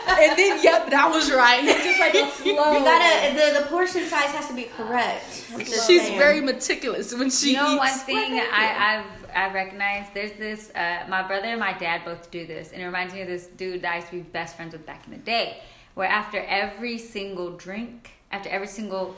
and 0.08 0.38
then 0.38 0.62
yep, 0.62 0.90
that 0.90 1.10
was 1.10 1.30
right. 1.30 1.64
It's 1.64 1.84
just 1.84 2.00
like 2.00 2.14
a 2.14 2.30
slow. 2.30 2.72
You 2.80 2.84
gotta 2.84 3.34
the, 3.34 3.60
the 3.60 3.66
portion 3.66 4.06
size 4.06 4.30
has 4.30 4.48
to 4.48 4.54
be 4.54 4.64
correct. 4.64 5.24
She's 5.58 6.02
saying. 6.02 6.18
very 6.18 6.40
meticulous 6.40 7.12
when 7.14 7.30
she 7.30 7.30
eats. 7.30 7.44
you 7.44 7.56
know 7.56 7.76
one 7.76 7.88
eats. 7.88 8.02
thing 8.02 8.40
I, 8.40 9.04
I've 9.04 9.20
I 9.34 9.52
recognize 9.52 10.06
there's 10.14 10.32
this 10.32 10.70
uh, 10.74 11.04
my 11.08 11.22
brother 11.26 11.46
and 11.46 11.60
my 11.60 11.72
dad 11.72 12.04
both 12.04 12.30
do 12.30 12.46
this 12.46 12.72
and 12.72 12.82
it 12.82 12.84
reminds 12.84 13.14
me 13.14 13.22
of 13.22 13.28
this 13.28 13.46
dude 13.46 13.82
that 13.82 13.92
I 13.92 13.96
used 13.96 14.08
to 14.08 14.16
be 14.16 14.22
best 14.22 14.56
friends 14.56 14.72
with 14.72 14.86
back 14.86 15.06
in 15.06 15.12
the 15.12 15.18
day 15.18 15.62
where 16.00 16.08
after 16.08 16.38
every 16.48 16.96
single 16.96 17.50
drink 17.50 18.12
after 18.32 18.48
every 18.48 18.66
single 18.66 19.14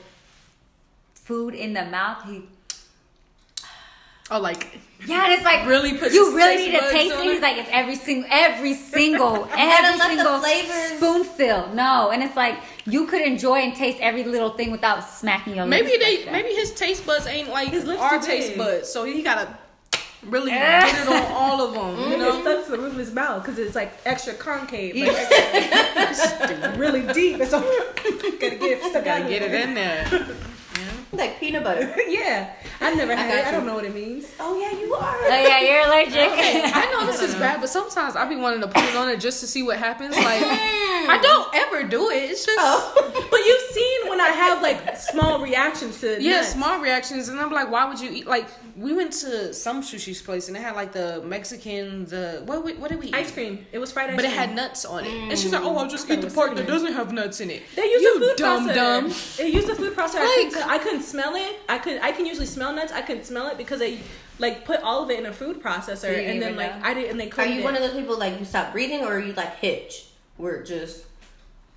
food 1.15 1.55
in 1.55 1.75
the 1.75 1.85
mouth 1.85 2.25
he 2.29 2.43
Oh, 4.31 4.41
like 4.41 4.81
yeah 5.07 5.25
and 5.25 5.33
it's 5.35 5.45
like 5.45 5.67
Really 5.67 5.97
puts 5.99 6.13
you 6.15 6.35
really 6.35 6.57
need 6.57 6.73
to 6.73 6.91
taste 6.91 7.15
it. 7.15 7.23
he's 7.23 7.41
like 7.41 7.57
it's 7.59 7.69
every 7.71 7.95
single 7.95 8.29
every 8.33 8.75
single 8.75 9.49
every 9.57 10.01
single 10.01 10.39
flavors- 10.41 10.97
spoonful 10.99 11.75
no 11.75 12.11
and 12.13 12.21
it's 12.23 12.35
like 12.35 12.57
you 12.87 13.07
could 13.07 13.21
enjoy 13.21 13.59
and 13.59 13.77
taste 13.77 13.99
every 14.01 14.25
little 14.25 14.51
thing 14.51 14.71
without 14.73 15.05
smacking 15.05 15.55
your 15.55 15.67
lips. 15.67 15.71
maybe 15.83 15.93
lips 15.99 16.05
they 16.05 16.23
like 16.25 16.33
maybe 16.33 16.49
his 16.55 16.73
taste 16.75 17.05
buds 17.07 17.27
ain't 17.29 17.49
like 17.51 17.69
His 17.69 17.85
lips 17.85 18.01
our 18.01 18.19
taste 18.19 18.57
buds, 18.57 18.89
so 18.91 19.05
he 19.05 19.23
gotta 19.23 19.57
really 20.27 20.53
Yeah. 20.53 20.91
get 20.91 21.03
it 21.03 21.09
on 21.09 21.33
all 21.33 21.61
of 21.63 21.75
them. 21.75 21.99
You 22.11 22.17
It's 22.17 22.19
know, 22.19 22.41
stuck 22.43 22.65
to 22.67 22.71
the 22.73 22.79
roof 22.79 22.93
of 22.93 22.99
his 22.99 23.13
mouth 23.13 23.43
because 23.43 23.59
it's 23.59 23.75
like 23.75 23.93
extra 24.05 24.35
concave, 24.35 24.95
like 24.97 25.17
extra, 25.97 26.75
really 26.77 27.03
deep. 27.13 27.41
And 27.41 27.49
so 27.49 27.61
gotta 28.41 28.57
get 28.57 28.63
it 28.63 28.83
stuck 28.85 29.05
gotta 29.05 29.25
out 29.25 29.29
get 29.29 29.43
it 29.43 29.53
in 29.55 29.75
there. 29.75 30.07
like 31.13 31.39
peanut 31.39 31.63
butter. 31.65 31.95
yeah, 32.09 32.55
I've 32.81 32.97
never 32.97 33.15
had 33.15 33.29
got 33.29 33.39
it. 33.39 33.47
I 33.47 33.51
don't 33.53 33.67
know 33.67 33.75
what 33.75 33.85
it 33.85 33.95
means. 33.95 34.27
Oh 34.41 34.59
yeah, 34.59 34.79
you 34.79 34.95
are. 34.95 35.17
oh 35.17 35.29
yeah 35.29 35.61
you're 35.61 35.87
allergic 35.87 36.33
Okay. 36.33 36.63
I 36.65 36.91
know 36.93 37.05
this 37.07 37.21
is 37.21 37.35
bad, 37.35 37.61
but 37.61 37.69
sometimes 37.69 38.17
I 38.17 38.27
be 38.29 38.37
wanting 38.37 38.61
to 38.63 38.69
put 38.69 38.83
it 38.85 38.97
on 38.97 39.09
it 39.11 39.21
just 39.21 39.41
to 39.41 39.47
see 39.47 39.63
what 39.63 39.77
happens. 39.79 40.17
Like 40.17 40.43
I 40.45 41.19
don't 41.23 41.55
ever 41.55 41.83
do 41.87 42.11
it. 42.11 42.31
It's 42.31 42.47
just 42.47 42.59
Oh. 42.61 43.27
But 43.31 43.41
you've 43.41 43.71
seen 43.73 44.02
when 44.09 44.21
I 44.21 44.29
have 44.29 44.63
like 44.63 44.97
small 44.97 45.43
reactions 45.43 46.01
to 46.01 46.23
yeah, 46.23 46.37
nuts. 46.37 46.53
small 46.53 46.81
reactions, 46.81 47.29
and 47.29 47.41
I'm 47.41 47.51
like, 47.51 47.71
why 47.71 47.89
would 47.89 48.01
you 48.01 48.11
eat? 48.11 48.27
Like 48.27 48.47
we 48.77 48.93
went 48.93 49.13
to 49.15 49.53
some 49.53 49.83
sushi's 49.83 50.23
place, 50.23 50.49
and 50.49 50.57
they 50.57 50.61
had 50.61 50.75
like 50.75 50.93
the 50.93 51.23
Mexican, 51.25 52.05
the 52.07 52.43
what? 52.45 52.65
What 52.79 52.91
did 52.91 52.99
we 52.99 53.07
eat? 53.07 53.15
ice 53.15 53.31
cream. 53.31 53.67
It 53.73 53.79
was 53.79 53.93
fried 53.93 54.05
ice 54.05 54.09
cream 54.11 54.17
But 54.17 54.25
it 54.25 54.33
had 54.33 54.55
nuts 54.55 54.85
on 54.85 55.05
it, 55.05 55.13
and 55.13 55.39
she's 55.39 55.53
like, 55.53 55.63
"Oh, 55.63 55.77
I'll 55.77 55.89
just 55.89 56.09
eat 56.11 56.21
the 56.21 56.29
mm. 56.29 56.35
part 56.35 56.57
that 56.57 56.67
doesn't 56.67 56.93
have 56.93 57.13
nuts 57.13 57.41
in 57.41 57.51
it." 57.51 57.63
They 57.75 57.85
use 57.85 58.03
you 58.03 58.17
a 58.17 58.21
food 58.21 58.37
dumb 58.37 58.69
processor. 58.69 58.75
dumb. 58.75 59.13
They 59.39 59.49
use 59.49 59.69
a 59.69 59.75
food 59.75 59.95
processor. 59.95 60.21
I, 60.21 60.49
couldn't, 60.51 60.69
I 60.69 60.79
couldn't 60.79 61.03
smell 61.03 61.35
it. 61.35 61.61
I 61.69 61.79
could. 61.79 62.01
I 62.01 62.13
can 62.13 62.27
usually 62.27 62.47
smell 62.47 62.73
nuts. 62.73 62.93
I 62.93 63.03
couldn't 63.03 63.25
smell 63.25 63.49
it 63.49 63.59
because 63.59 63.79
they 63.79 64.01
like 64.39 64.65
put 64.65 64.81
all 64.83 65.05
of 65.05 65.11
it 65.11 65.19
in 65.19 65.27
a 65.27 65.33
food 65.33 65.63
processor, 65.63 66.11
you 66.11 66.29
and 66.29 66.43
then 66.43 66.57
like 66.57 66.77
know? 66.79 66.87
I 66.87 66.95
didn't. 66.95 67.11
And 67.13 67.21
they 67.21 67.31
Are 67.31 67.47
you 67.47 67.61
it. 67.61 67.65
one 67.65 67.75
of 67.75 67.83
those 67.83 67.95
people 67.95 68.19
like 68.19 68.39
you 68.39 68.45
stop 68.45 68.73
breathing, 68.73 69.01
or 69.01 69.17
are 69.17 69.21
you 69.21 69.33
like 69.33 69.57
Hitch, 69.59 70.07
where 70.37 70.57
it 70.57 70.67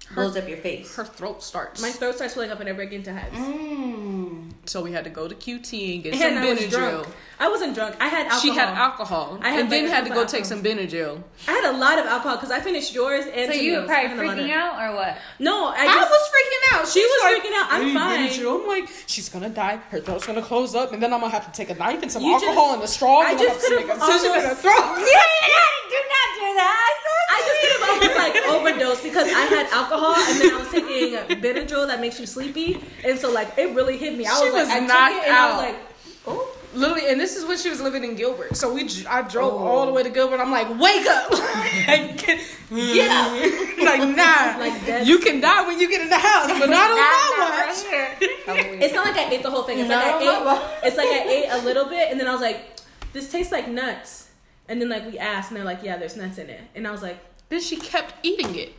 just 0.05 0.15
blows 0.15 0.37
up 0.37 0.47
your 0.47 0.57
face? 0.57 0.95
Her 0.95 1.03
throat 1.05 1.43
starts. 1.43 1.81
My 1.81 1.89
throat 1.89 2.15
starts 2.15 2.33
filling 2.33 2.51
up 2.51 2.59
whenever 2.59 2.81
I 2.81 2.85
get 2.85 2.97
into 2.97 3.13
hives. 3.13 3.35
Mm. 3.37 4.51
so 4.65 4.81
we 4.83 4.91
had 4.91 5.03
to 5.03 5.09
go 5.09 5.27
to 5.27 5.35
QT 5.35 5.95
and 5.95 6.03
get 6.03 6.13
And 6.13 6.21
some 6.21 6.37
I 6.43 6.45
Benadryl. 6.45 6.69
drunk. 6.69 7.07
I 7.37 7.49
wasn't 7.49 7.75
drunk. 7.75 7.95
I 7.99 8.07
had 8.07 8.27
alcohol. 8.27 8.39
She 8.41 8.49
had 8.51 8.69
alcohol, 8.69 9.39
I 9.41 9.49
had, 9.49 9.59
and 9.61 9.71
then 9.71 9.87
had 9.87 10.03
to 10.05 10.09
couple 10.09 10.23
go 10.23 10.29
take 10.29 10.45
some 10.45 10.63
Benadryl. 10.63 11.21
I 11.47 11.51
had 11.51 11.65
a 11.73 11.77
lot 11.77 11.99
of 11.99 12.05
alcohol 12.05 12.37
because 12.37 12.51
I 12.51 12.59
finished 12.61 12.93
yours 12.95 13.25
and 13.25 13.51
so 13.51 13.59
you 13.59 13.79
were 13.79 13.85
probably 13.85 14.07
had 14.09 14.17
a 14.19 14.23
lot 14.27 14.37
freaking 14.37 14.51
out 14.53 14.73
or 14.81 14.95
what 14.95 15.17
No, 15.39 15.67
I 15.67 15.85
I, 15.85 16.09
was 16.09 16.29
freaking 16.31 16.77
out. 16.79 16.87
She, 16.87 16.99
She 17.01 17.05
was 17.05 17.23
like, 17.23 17.43
freaking 17.43 17.55
out. 17.59 17.67
I'm 17.71 17.93
fine." 17.93 18.29
Benadryl." 18.29 18.61
I'm 18.61 18.67
like, 18.67 18.89
she's 19.07 19.27
gonna 19.29 19.49
die. 19.49 19.77
Her 19.89 19.99
throat's 19.99 20.25
gonna 20.25 20.41
close 20.41 20.75
up, 20.75 20.93
and 20.93 21.03
then 21.03 21.13
I'm 21.13 21.19
gonna 21.19 21.31
have 21.33 21.45
to 21.45 21.51
take 21.51 21.69
a 21.69 21.75
knife 21.75 22.01
and 22.01 22.11
some 22.11 22.23
You 22.23 22.33
alcohol 22.33 22.55
just- 22.55 22.73
and 22.75 22.83
a 22.83 22.87
straw. 22.87 23.19
I 23.21 23.31
and 23.31 23.39
just 23.39 23.65
I'm 23.65 23.71
gonna 23.71 23.81
could've 23.87 23.99
have 23.99 23.99
to 23.99 24.07
make 24.07 24.09
a 24.09 24.13
incision 24.13 24.31
in 24.35 24.41
her 24.41 24.47
almost- 24.47 24.61
throat. 24.61 24.95
do 25.95 25.99
not 26.15 26.29
do 26.39 26.49
that 26.55 26.91
I 27.27 27.37
just 27.47 27.57
could 27.61 27.71
have 27.75 27.89
almost 27.89 28.15
like 28.15 28.35
overdosed 28.55 29.03
because 29.03 29.27
I 29.27 29.41
had 29.51 29.67
alcohol 29.71 29.94
and 29.97 30.41
then 30.41 30.53
I 30.53 30.57
was 30.59 30.69
taking 30.71 31.13
Benadryl 31.41 31.87
that 31.87 31.99
makes 32.01 32.19
you 32.19 32.25
sleepy, 32.25 32.81
and 33.03 33.17
so 33.19 33.31
like 33.31 33.57
it 33.57 33.73
really 33.75 33.97
hit 33.97 34.17
me. 34.17 34.25
I 34.25 34.37
She 34.39 34.45
was 34.45 34.53
like, 34.53 34.63
was 34.63 34.69
I 34.69 34.79
took 34.79 34.87
knocked 34.87 35.13
it 35.15 35.23
and 35.27 35.33
I 35.35 35.45
was 35.49 35.53
out. 35.53 35.69
like, 35.69 35.75
oh, 36.27 36.51
Literally, 36.73 37.07
and 37.09 37.17
this 37.21 37.37
is 37.37 37.45
when 37.45 37.57
she 37.57 37.69
was 37.69 37.79
living 37.79 38.03
in 38.03 38.15
Gilbert. 38.15 38.57
So 38.57 38.73
we, 38.73 38.81
I 39.07 39.21
drove 39.21 39.53
oh. 39.53 39.65
all 39.65 39.85
the 39.85 39.93
way 39.93 40.03
to 40.03 40.09
Gilbert. 40.09 40.41
I'm 40.41 40.51
like, 40.51 40.67
wake 40.77 41.07
up, 41.07 41.31
like, 41.87 42.17
get, 42.17 42.37
get 42.69 43.09
up, 43.09 43.31
like 43.79 44.01
nah, 44.13 44.59
Like, 44.59 45.07
you 45.07 45.19
can 45.19 45.39
die 45.39 45.65
when 45.65 45.79
you 45.79 45.89
get 45.89 46.01
in 46.01 46.09
the 46.09 46.17
house, 46.19 46.47
but 46.59 46.69
not 46.69 46.91
on 46.91 46.97
my 46.97 47.29
Not- 47.37 47.39
not 47.39 47.67
watch. 47.67 47.85
right 47.85 48.17
here. 48.17 48.79
it's 48.81 48.93
not 48.93 49.05
like 49.05 49.15
I 49.15 49.29
ate 49.31 49.41
the 49.43 49.51
whole 49.51 49.63
thing. 49.63 49.79
It's 49.79 49.87
No, 49.87 49.95
like 49.95 50.15
I 50.15 50.25
Mama. 50.25 50.69
ate. 50.83 50.87
It's 50.87 50.97
like 50.97 51.07
I 51.07 51.23
ate 51.29 51.47
a 51.49 51.63
little 51.63 51.85
bit, 51.85 52.11
and 52.11 52.19
then 52.19 52.27
I 52.27 52.33
was 52.33 52.41
like, 52.41 52.59
this 53.13 53.31
tastes 53.31 53.53
like 53.53 53.69
nuts. 53.69 54.29
And 54.67 54.81
then 54.81 54.89
like 54.89 55.05
we 55.09 55.17
asked, 55.17 55.51
and 55.51 55.57
they're 55.57 55.63
like, 55.63 55.81
yeah, 55.81 55.95
there's 55.95 56.17
nuts 56.17 56.39
in 56.39 56.49
it, 56.49 56.61
and 56.75 56.85
I 56.85 56.91
was 56.91 57.01
like. 57.01 57.19
Then 57.47 57.61
she 57.61 57.77
kept 57.77 58.15
eating 58.25 58.55
it. 58.55 58.73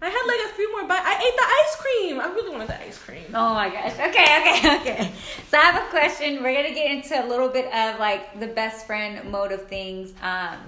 I 0.00 0.08
had 0.08 0.24
like 0.26 0.52
a 0.52 0.54
few 0.54 0.70
more 0.72 0.86
bites. 0.86 1.04
I 1.04 1.16
ate 1.16 1.36
the 1.36 1.42
ice 1.42 1.76
cream. 1.76 2.20
I 2.20 2.26
really 2.34 2.50
wanted 2.50 2.68
the 2.68 2.80
ice 2.80 2.98
cream. 2.98 3.24
Oh 3.34 3.54
my 3.54 3.68
gosh. 3.68 3.94
Okay, 3.94 4.06
okay, 4.08 4.76
okay. 4.80 5.12
So 5.50 5.58
I 5.58 5.62
have 5.62 5.86
a 5.86 5.90
question. 5.90 6.42
We're 6.42 6.54
gonna 6.54 6.74
get 6.74 6.90
into 6.90 7.24
a 7.24 7.26
little 7.26 7.48
bit 7.48 7.66
of 7.72 7.98
like 7.98 8.38
the 8.38 8.46
best 8.46 8.86
friend 8.86 9.30
mode 9.30 9.50
of 9.52 9.66
things 9.66 10.12
um, 10.22 10.58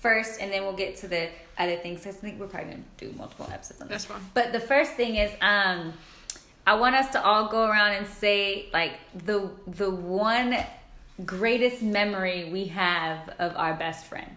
first, 0.00 0.40
and 0.40 0.50
then 0.50 0.62
we'll 0.62 0.72
get 0.72 0.96
to 0.98 1.08
the 1.08 1.28
other 1.58 1.76
things. 1.76 2.06
I 2.06 2.12
think 2.12 2.40
we're 2.40 2.46
probably 2.46 2.70
gonna 2.72 2.84
do 2.96 3.12
multiple 3.16 3.48
episodes 3.52 3.82
on 3.82 3.88
this. 3.88 4.04
That's 4.04 4.20
fine. 4.20 4.30
But 4.32 4.52
the 4.52 4.60
first 4.60 4.92
thing 4.92 5.16
is, 5.16 5.30
um, 5.42 5.92
I 6.66 6.74
want 6.74 6.94
us 6.94 7.10
to 7.12 7.22
all 7.22 7.48
go 7.48 7.66
around 7.66 7.92
and 7.92 8.06
say 8.06 8.70
like 8.72 8.98
the 9.14 9.50
the 9.66 9.90
one 9.90 10.56
greatest 11.26 11.82
memory 11.82 12.50
we 12.50 12.66
have 12.66 13.28
of 13.38 13.54
our 13.56 13.74
best 13.74 14.06
friend. 14.06 14.34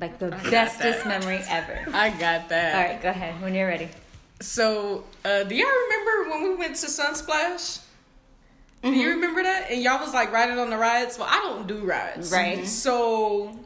Like 0.00 0.18
the 0.18 0.30
bestest 0.50 1.06
memory 1.06 1.40
ever. 1.48 1.84
I 1.92 2.10
got 2.10 2.48
that. 2.48 2.74
All 2.74 2.92
right, 2.92 3.02
go 3.02 3.10
ahead 3.10 3.40
when 3.40 3.54
you're 3.54 3.68
ready. 3.68 3.88
So, 4.40 5.04
uh, 5.24 5.44
do 5.44 5.54
y'all 5.54 5.66
remember 5.66 6.30
when 6.30 6.42
we 6.42 6.56
went 6.56 6.76
to 6.76 6.86
Sunsplash? 6.86 7.80
Do 8.82 8.92
you 8.92 9.10
remember 9.10 9.42
that? 9.42 9.70
And 9.70 9.82
y'all 9.82 10.00
was 10.00 10.12
like 10.12 10.30
riding 10.30 10.58
on 10.58 10.68
the 10.68 10.76
rides. 10.76 11.18
Well, 11.18 11.28
I 11.30 11.36
don't 11.36 11.66
do 11.66 11.78
rides. 11.84 12.30
Right. 12.30 12.66
So, 12.66 13.58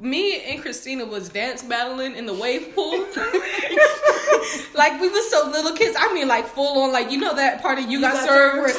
me 0.00 0.42
and 0.42 0.64
Kristina 0.64 1.08
was 1.08 1.28
dance 1.28 1.62
battling 1.62 2.16
in 2.16 2.26
the 2.26 2.34
wave 2.34 2.74
pool. 2.74 2.90
like 4.74 5.00
we 5.00 5.08
was 5.08 5.30
so 5.30 5.48
little 5.50 5.76
kids. 5.76 5.96
I 5.98 6.12
mean, 6.12 6.26
like 6.26 6.46
full 6.46 6.82
on. 6.82 6.92
Like 6.92 7.12
you 7.12 7.18
know 7.18 7.36
that 7.36 7.62
part 7.62 7.78
of 7.78 7.88
you, 7.88 8.00
got, 8.00 8.14
Got 8.14 8.26
served. 8.26 8.76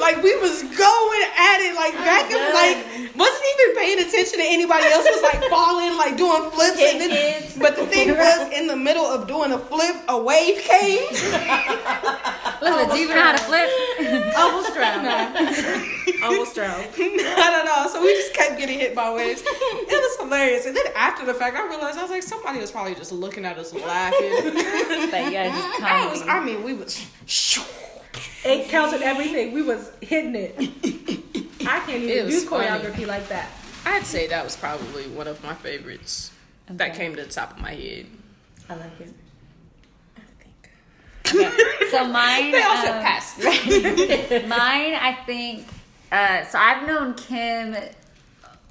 Where 0.00 0.10
it's 0.10 0.16
like 0.16 0.24
we 0.24 0.36
was 0.40 0.62
going 0.62 1.22
at 1.36 1.60
it 1.60 1.74
like 1.74 1.94
back 1.94 2.30
and 2.30 2.54
like 2.54 3.16
wasn't 3.16 3.44
even 3.60 3.76
paying 3.76 3.98
attention 4.00 4.38
to 4.38 4.44
anybody 4.44 4.84
else 4.86 5.04
was 5.04 5.22
like 5.22 5.42
falling 5.50 5.96
like 5.96 6.16
doing 6.16 6.50
flips 6.50 6.80
and 6.80 7.00
then, 7.00 7.10
Kids. 7.10 7.58
but 7.58 7.76
the 7.76 7.86
thing 7.86 8.10
was 8.16 8.52
in 8.52 8.66
the 8.66 8.76
middle 8.76 9.04
of 9.04 9.26
doing 9.26 9.52
a 9.52 9.58
flip 9.58 9.96
a 10.08 10.18
wave 10.18 10.58
came 10.58 11.06
Listen, 12.60 12.90
do 12.90 12.96
you 12.98 13.04
even 13.04 13.16
know 13.16 13.22
how 13.22 13.32
to 13.32 13.38
flip? 13.38 13.70
Almost 14.36 14.74
drowned. 14.74 15.06
Almost 16.22 16.54
drowned. 16.54 16.86
not 16.98 17.54
at 17.54 17.68
all 17.68 17.88
so 17.88 18.02
we 18.02 18.12
just 18.14 18.34
kept 18.34 18.58
getting 18.58 18.78
hit 18.78 18.94
by 18.94 19.12
waves 19.12 19.42
it 19.44 19.88
was 19.88 20.16
hilarious 20.20 20.66
and 20.66 20.76
then 20.76 20.84
after 20.96 21.24
the 21.24 21.34
fact 21.34 21.56
I 21.56 21.66
realized 21.66 21.98
I 21.98 22.02
was 22.02 22.10
like 22.10 22.22
somebody 22.22 22.58
was 22.58 22.70
probably 22.70 22.94
just 22.94 23.12
looking 23.12 23.44
at 23.44 23.58
us 23.58 23.74
laughing 23.74 24.30
But 25.10 25.24
you 25.24 25.30
gotta 25.32 25.50
just 25.50 25.82
I 25.82 26.06
was. 26.10 26.22
I 26.22 26.44
mean 26.44 26.62
we 26.62 26.74
was 26.74 27.04
It 28.44 28.68
counted 28.68 29.02
everything. 29.02 29.52
We 29.52 29.62
was 29.62 29.90
hitting 30.00 30.34
it. 30.34 30.54
I 31.66 31.80
can't 31.80 32.02
even 32.02 32.26
was 32.26 32.42
do 32.42 32.48
funny. 32.48 32.66
choreography 32.66 33.06
like 33.06 33.28
that. 33.28 33.50
I'd 33.84 34.04
say 34.04 34.26
that 34.28 34.44
was 34.44 34.56
probably 34.56 35.06
one 35.08 35.26
of 35.28 35.42
my 35.42 35.54
favorites 35.54 36.30
that 36.68 36.94
came 36.94 37.14
to 37.16 37.22
the 37.22 37.28
top 37.30 37.52
of 37.52 37.58
my 37.58 37.72
head 37.74 38.06
I 38.68 38.74
like 38.74 39.00
it. 39.00 39.12
I 40.16 40.20
think. 40.42 41.44
Okay. 41.52 41.90
So 41.90 42.06
mine. 42.06 42.52
they 42.52 42.62
also 42.62 42.82
said 42.86 42.96
um, 42.96 43.02
pass 43.02 43.38
Mine, 44.46 44.94
I 44.94 45.18
think. 45.26 45.66
Uh, 46.12 46.44
so 46.44 46.58
I've 46.58 46.86
known 46.86 47.14
Kim, 47.14 47.76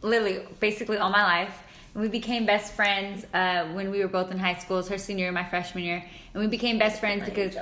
Lily, 0.02 0.46
basically 0.60 0.98
all 0.98 1.10
my 1.10 1.24
life. 1.24 1.64
We 1.96 2.08
became 2.08 2.46
best 2.46 2.74
friends 2.74 3.26
uh, 3.34 3.66
when 3.74 3.90
we 3.92 4.00
were 4.00 4.08
both 4.08 4.32
in 4.32 4.38
high 4.38 4.56
school. 4.56 4.78
It 4.78 4.82
was 4.82 4.90
her 4.90 4.98
senior 4.98 5.26
year, 5.26 5.32
my 5.32 5.44
freshman 5.44 5.84
year, 5.84 6.04
and 6.34 6.42
we 6.44 6.48
became 6.48 6.78
best 6.78 7.00
friends 7.00 7.24
because. 7.26 7.56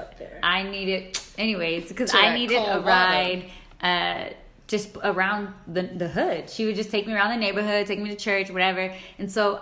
I 0.44 0.64
needed, 0.64 1.18
anyways, 1.38 1.88
because 1.90 2.14
I 2.14 2.34
needed 2.36 2.58
a 2.58 2.80
ride. 2.82 3.46
Uh, 3.82 4.30
just 4.68 4.98
around 5.02 5.54
the 5.68 5.84
the 5.84 6.10
hood, 6.10 6.50
she 6.50 6.66
would 6.66 6.76
just 6.76 6.92
take 6.92 7.08
me 7.08 7.14
around 7.14 7.30
the 7.30 7.38
neighborhood, 7.38 7.88
take 7.88 8.00
me 8.00 8.10
to 8.10 8.16
church, 8.18 8.50
whatever. 8.52 8.94
And 9.18 9.32
so, 9.32 9.62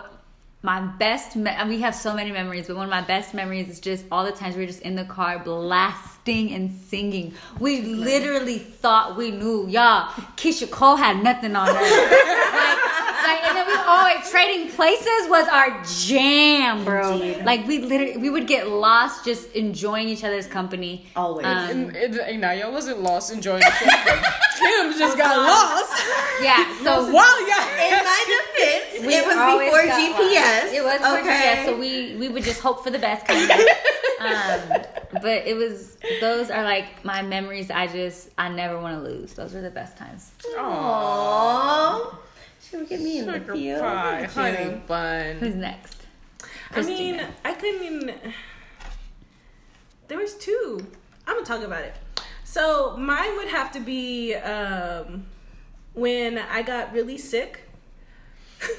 my 0.64 0.80
best, 0.82 1.36
me- 1.36 1.52
and 1.52 1.70
we 1.70 1.82
have 1.82 1.94
so 1.94 2.16
many 2.16 2.32
memories, 2.32 2.66
but 2.66 2.76
one 2.76 2.86
of 2.86 2.90
my 2.90 3.02
best 3.02 3.36
memories 3.36 3.70
is 3.70 3.80
just 3.80 4.04
all 4.12 4.26
the 4.26 4.32
times 4.32 4.56
we 4.56 4.62
were 4.64 4.68
just 4.68 4.82
in 4.82 4.96
the 4.96 5.06
car 5.06 5.38
blasting 5.38 6.52
and 6.54 6.72
singing. 6.76 7.36
We 7.60 7.82
literally 7.82 8.58
thought 8.58 9.16
we 9.16 9.30
knew, 9.30 9.68
y'all. 9.68 10.10
Keyshia 10.38 10.72
Cole 10.72 10.96
had 10.96 11.22
nothing 11.24 11.56
on 11.56 11.68
her. 11.68 11.74
like, 11.74 12.80
like, 13.28 13.44
and 13.44 13.58
then 13.58 13.68
we 13.68 13.74
oh, 13.76 14.22
trading 14.30 14.70
places 14.72 15.30
was 15.30 15.48
our 15.48 15.84
jam, 15.84 16.84
bro. 16.86 17.14
Indeed. 17.14 17.46
Like 17.46 17.68
we 17.68 17.80
literally, 17.80 18.18
we 18.18 18.30
would 18.30 18.48
get 18.48 18.70
lost 18.70 19.26
just 19.26 19.52
enjoying 19.54 20.10
each 20.10 20.24
other's 20.24 20.48
company. 20.48 21.06
Always. 21.16 21.46
Um, 21.46 21.70
And, 21.70 21.96
and, 21.96 22.16
and 22.16 22.42
now 22.42 22.52
y'all 22.52 22.72
wasn't 22.72 23.02
lost 23.02 23.32
enjoying 23.32 23.60
the 23.62 23.66
Kim 24.60 24.98
just 24.98 25.18
got 25.18 25.36
lost. 25.38 26.04
yeah. 26.42 26.64
So 26.84 27.12
Wow, 27.12 27.38
y'all. 27.50 27.66
In 27.86 28.04
my 28.04 28.22
defense, 28.34 29.14
it 29.14 29.26
was 29.28 29.36
before 29.36 29.82
GPS. 29.82 30.64
lost. 30.64 30.74
It 30.74 30.84
was 30.84 31.00
before 31.00 31.20
okay? 31.20 31.56
GPS, 31.62 31.66
so 31.66 31.78
we 31.80 32.16
we 32.18 32.30
would 32.30 32.44
just 32.44 32.62
hope 32.62 32.84
for 32.84 32.90
the 32.90 33.00
best. 33.00 33.26
Kind 33.28 33.52
of. 33.52 33.60
um, 34.20 34.82
but 35.22 35.46
it 35.46 35.56
was 35.56 35.98
those 36.22 36.50
are 36.50 36.64
like 36.64 37.04
my 37.04 37.22
memories. 37.22 37.70
I 37.70 37.88
just 37.88 38.30
I 38.38 38.50
never 38.50 38.80
want 38.80 38.98
to 39.04 39.10
lose. 39.10 39.34
Those 39.34 39.54
were 39.54 39.62
the 39.62 39.70
best 39.70 39.98
times. 39.98 40.32
Aww. 40.58 42.00
Should 42.02 42.18
we 42.80 42.86
get 42.86 43.02
me 43.02 43.20
in 43.20 43.26
the 43.28 43.34
Sugar 43.34 43.54
field? 43.54 43.82
pie, 43.82 44.24
honey 44.24 44.82
bun. 44.88 45.38
Who's 45.38 45.56
next? 45.56 46.06
I 46.72 46.82
mean, 46.82 47.22
I 47.44 47.54
couldn't 47.54 47.84
even. 47.84 48.14
There 50.08 50.18
was 50.18 50.36
two. 50.36 50.86
I'm 51.28 51.36
gonna 51.36 51.46
talk 51.46 51.62
about 51.62 51.84
it. 51.84 51.96
So 52.44 52.96
mine 52.98 53.36
would 53.38 53.50
have 53.50 53.72
to 53.74 53.80
be 53.80 54.36
um, 54.36 55.26
when 55.94 56.38
I 56.38 56.62
got 56.62 56.94
really 56.94 57.18
sick. 57.18 57.62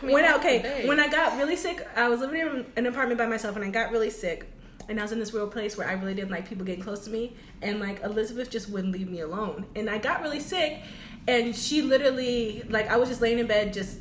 when 0.00 0.24
I, 0.24 0.34
okay, 0.36 0.86
when 0.86 0.98
I 0.98 1.08
got 1.08 1.38
really 1.38 1.56
sick, 1.56 1.86
I 1.94 2.08
was 2.08 2.20
living 2.20 2.40
in 2.40 2.66
an 2.76 2.86
apartment 2.86 3.18
by 3.18 3.26
myself, 3.26 3.56
and 3.56 3.64
I 3.64 3.70
got 3.70 3.92
really 3.92 4.10
sick. 4.10 4.50
And 4.88 4.98
I 5.00 5.02
was 5.02 5.12
in 5.12 5.18
this 5.18 5.32
real 5.34 5.48
place 5.48 5.76
where 5.76 5.88
I 5.88 5.92
really 5.92 6.14
didn't 6.14 6.30
like 6.30 6.48
people 6.48 6.64
getting 6.64 6.82
close 6.82 7.04
to 7.04 7.10
me, 7.10 7.36
and 7.62 7.80
like 7.80 8.02
Elizabeth 8.02 8.50
just 8.50 8.68
wouldn't 8.68 8.92
leave 8.92 9.08
me 9.08 9.20
alone. 9.20 9.66
And 9.74 9.88
I 9.88 9.98
got 9.98 10.22
really 10.22 10.40
sick, 10.40 10.80
and 11.28 11.54
she 11.54 11.82
literally 11.82 12.62
like 12.68 12.88
I 12.88 12.96
was 12.96 13.08
just 13.08 13.20
laying 13.20 13.38
in 13.38 13.46
bed, 13.46 13.72
just 13.72 13.98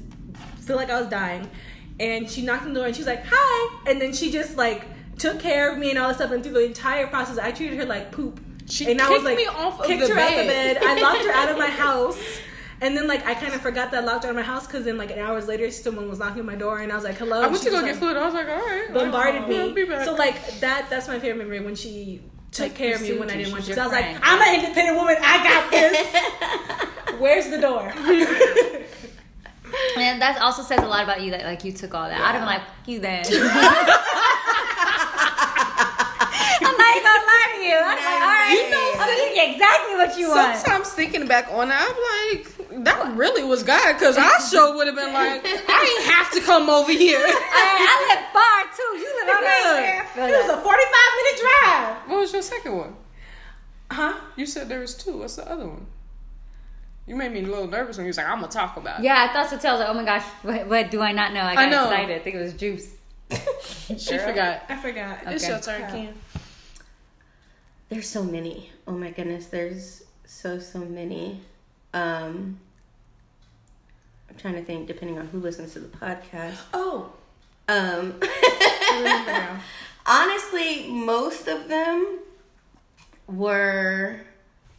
feel 0.62 0.76
like 0.76 0.90
I 0.90 1.00
was 1.00 1.10
dying. 1.10 1.50
And 2.00 2.30
she 2.30 2.42
knocked 2.42 2.64
on 2.64 2.74
the 2.74 2.80
door 2.80 2.88
and 2.88 2.96
she's 2.96 3.08
like, 3.08 3.24
"Hi!" 3.30 3.80
And 3.88 4.02
then 4.02 4.12
she 4.14 4.32
just 4.32 4.58
like 4.58 4.86
took 5.18 5.40
care 5.40 5.72
of 5.72 5.78
me 5.78 5.90
and 5.92 6.00
all 6.00 6.10
this 6.10 6.18
stuff. 6.18 6.32
And 6.32 6.44
through 6.44 6.54
the 6.54 6.66
entire 6.66 7.08
process, 7.08 7.38
I 7.38 7.52
treated 7.52 7.78
her 7.80 7.86
like 7.86 8.12
poop. 8.12 8.40
She 8.68 8.90
and 8.92 9.00
I 9.00 9.10
was 9.10 9.18
kicked 9.20 9.26
like, 9.26 9.38
me 9.38 9.46
off 9.46 9.80
of 9.80 9.86
kicked 9.86 10.02
the 10.08 10.14
her 10.14 10.20
out 10.20 10.30
the 10.32 10.36
bed. 10.36 10.78
bed. 10.78 10.84
I 10.84 11.02
locked 11.02 11.24
her 11.24 11.32
out 11.32 11.50
of 11.50 11.58
my 11.58 11.68
house. 11.86 12.20
And 12.82 12.98
then 12.98 13.08
like 13.08 13.26
I 13.26 13.34
kind 13.36 13.54
of 13.54 13.62
forgot 13.62 13.92
that 13.92 14.04
I 14.04 14.06
locked 14.06 14.24
her 14.26 14.30
out 14.30 14.32
of 14.32 14.36
my 14.36 14.42
house 14.42 14.68
because 14.68 14.84
then 14.84 14.98
like 14.98 15.12
an 15.12 15.20
hours 15.20 15.48
later, 15.48 15.72
someone 15.72 16.10
was 16.10 16.20
knocking 16.20 16.42
on 16.42 16.46
my 16.46 16.56
door 16.56 16.80
and 16.80 16.92
I 16.92 16.96
was 16.96 17.06
like, 17.06 17.16
"Hello." 17.18 17.42
I 17.42 17.48
went 17.48 17.64
to 17.64 17.70
go 17.70 17.82
get 17.86 17.96
food. 17.96 18.18
I 18.18 18.26
was 18.26 18.34
like, 18.34 18.50
all 18.50 18.56
right. 18.58 18.94
bombarded 18.94 19.44
I'll 19.44 19.72
me. 19.72 19.86
So 20.04 20.16
like 20.16 20.60
that 20.60 20.90
that's 20.90 21.08
my 21.08 21.20
favorite 21.20 21.38
memory 21.38 21.62
when 21.62 21.76
she 21.76 22.22
took 22.52 22.64
Like, 22.66 22.76
care 22.76 22.96
of 22.96 23.02
me 23.02 23.18
when 23.18 23.30
I 23.30 23.38
didn't 23.38 23.54
want 23.54 23.64
to. 23.66 23.74
So 23.74 23.82
I 23.82 23.84
was 23.86 23.94
like. 23.94 24.18
I'm 24.22 24.42
an 24.42 24.56
independent 24.66 24.98
woman. 24.98 25.16
I 25.22 25.44
got 25.44 25.72
this. 25.72 26.90
Where's 27.19 27.49
the 27.49 27.60
door? 27.60 27.93
And 29.97 30.21
that 30.21 30.39
also 30.41 30.62
says 30.62 30.80
a 30.80 30.88
lot 30.88 31.04
about 31.04 31.21
you 31.21 31.32
that 31.32 31.43
like 31.43 31.63
you 31.65 31.71
took 31.73 31.93
all 31.95 32.08
that. 32.08 32.21
I'd 32.21 32.32
have 32.32 32.41
been 32.41 32.45
like, 32.45 32.62
"Fuck 32.62 32.88
you 32.88 32.99
then. 32.99 33.25
I'm 35.45 36.78
not 36.78 36.91
even 36.95 37.04
gonna 37.04 37.28
lie 37.28 37.49
to 37.56 37.60
you. 37.62 37.75
I'm 37.75 37.97
like, 37.97 38.21
all 38.23 38.36
right, 38.39 38.56
You 38.56 38.69
know, 38.71 38.91
I'm 38.95 39.08
gonna 39.10 39.19
give 39.25 39.36
you 39.36 39.43
exactly 39.54 39.95
what 39.95 40.17
you 40.17 40.30
want. 40.30 40.58
Sometimes 40.58 40.89
thinking 40.91 41.28
back 41.28 41.47
on 41.51 41.69
it, 41.71 41.75
I'm 41.75 41.97
like, 42.32 42.84
that 42.86 43.15
really 43.17 43.43
was 43.43 43.63
God, 43.63 43.93
because 43.93 44.17
I 44.17 44.38
sure 44.49 44.75
would 44.75 44.88
have 44.88 44.95
been 44.95 45.13
like, 45.13 45.41
I 45.45 45.97
ain't 45.99 46.06
have 46.13 46.32
to 46.34 46.41
come 46.41 46.69
over 46.69 46.91
here. 46.91 47.19
Hey, 47.25 47.82
I 47.82 47.95
live 48.08 48.23
far 48.32 48.60
too. 48.75 48.91
You 48.97 49.10
live 49.19 49.30
all 49.36 49.41
right 49.41 49.63
Yeah. 49.82 50.06
there. 50.15 50.30
It 50.30 50.43
was 50.47 50.51
a 50.51 50.62
45 50.62 50.65
minute 51.17 51.38
drive. 51.41 52.10
What 52.10 52.19
was 52.19 52.32
your 52.34 52.41
second 52.41 52.78
one? 52.78 52.95
Huh? 53.91 54.13
You 54.36 54.45
said 54.45 54.69
there 54.69 54.80
was 54.80 54.93
two. 54.95 55.17
What's 55.19 55.36
the 55.36 55.49
other 55.49 55.67
one? 55.67 55.88
You 57.08 57.15
made 57.15 57.32
me 57.32 57.41
a 57.44 57.48
little 57.48 57.68
nervous 57.68 57.98
when 57.98 58.06
you 58.06 58.10
was 58.10 58.18
like, 58.18 58.28
I'm 58.28 58.39
gonna 58.39 58.52
talk 58.52 58.78
about 58.78 59.00
it. 59.00 59.04
Yeah, 59.06 59.28
I 59.30 59.34
thought 59.34 59.50
so. 59.50 59.58
Too. 59.58 59.68
I 59.68 59.72
was 59.74 59.80
like, 59.82 59.89
oh 59.89 59.94
my 59.94 60.04
gosh, 60.06 60.24
what, 60.41 60.68
what 60.68 60.89
do 60.91 61.02
I 61.02 61.12
not 61.12 61.34
know? 61.34 61.41
I 61.41 61.54
got 61.56 61.65
I 61.65 61.70
know. 61.70 61.84
excited. 61.89 62.15
I 62.15 62.20
think 62.24 62.36
it 62.36 62.41
was 62.41 62.54
juice. 62.54 62.94
She 63.98 64.18
forgot. 64.18 64.63
I 64.70 64.76
forgot. 64.78 65.20
It's 65.28 65.44
Okay. 65.44 65.54
your 65.54 65.62
turn, 65.62 65.91
Kim. 65.91 66.15
There's 67.89 68.08
so 68.10 68.24
many. 68.24 68.72
Oh 68.88 68.94
my 68.94 69.12
goodness, 69.12 69.46
there's 69.48 70.04
so 70.26 70.58
so 70.60 70.80
many. 70.80 71.41
Um 71.94 72.60
I'm 74.30 74.36
trying 74.38 74.56
to 74.56 74.63
think 74.63 74.88
depending 74.88 75.20
on 75.20 75.28
who 75.28 75.39
listens 75.39 75.74
to 75.74 75.80
the 75.80 75.88
podcast. 75.98 76.58
Oh, 76.74 77.12
Um 77.68 78.15
I 78.22 78.91
remember 78.98 79.32
now. 79.32 79.60
honestly, 80.08 80.88
most 80.89 81.48
of 81.48 81.68
them 81.68 82.20
were 83.28 84.22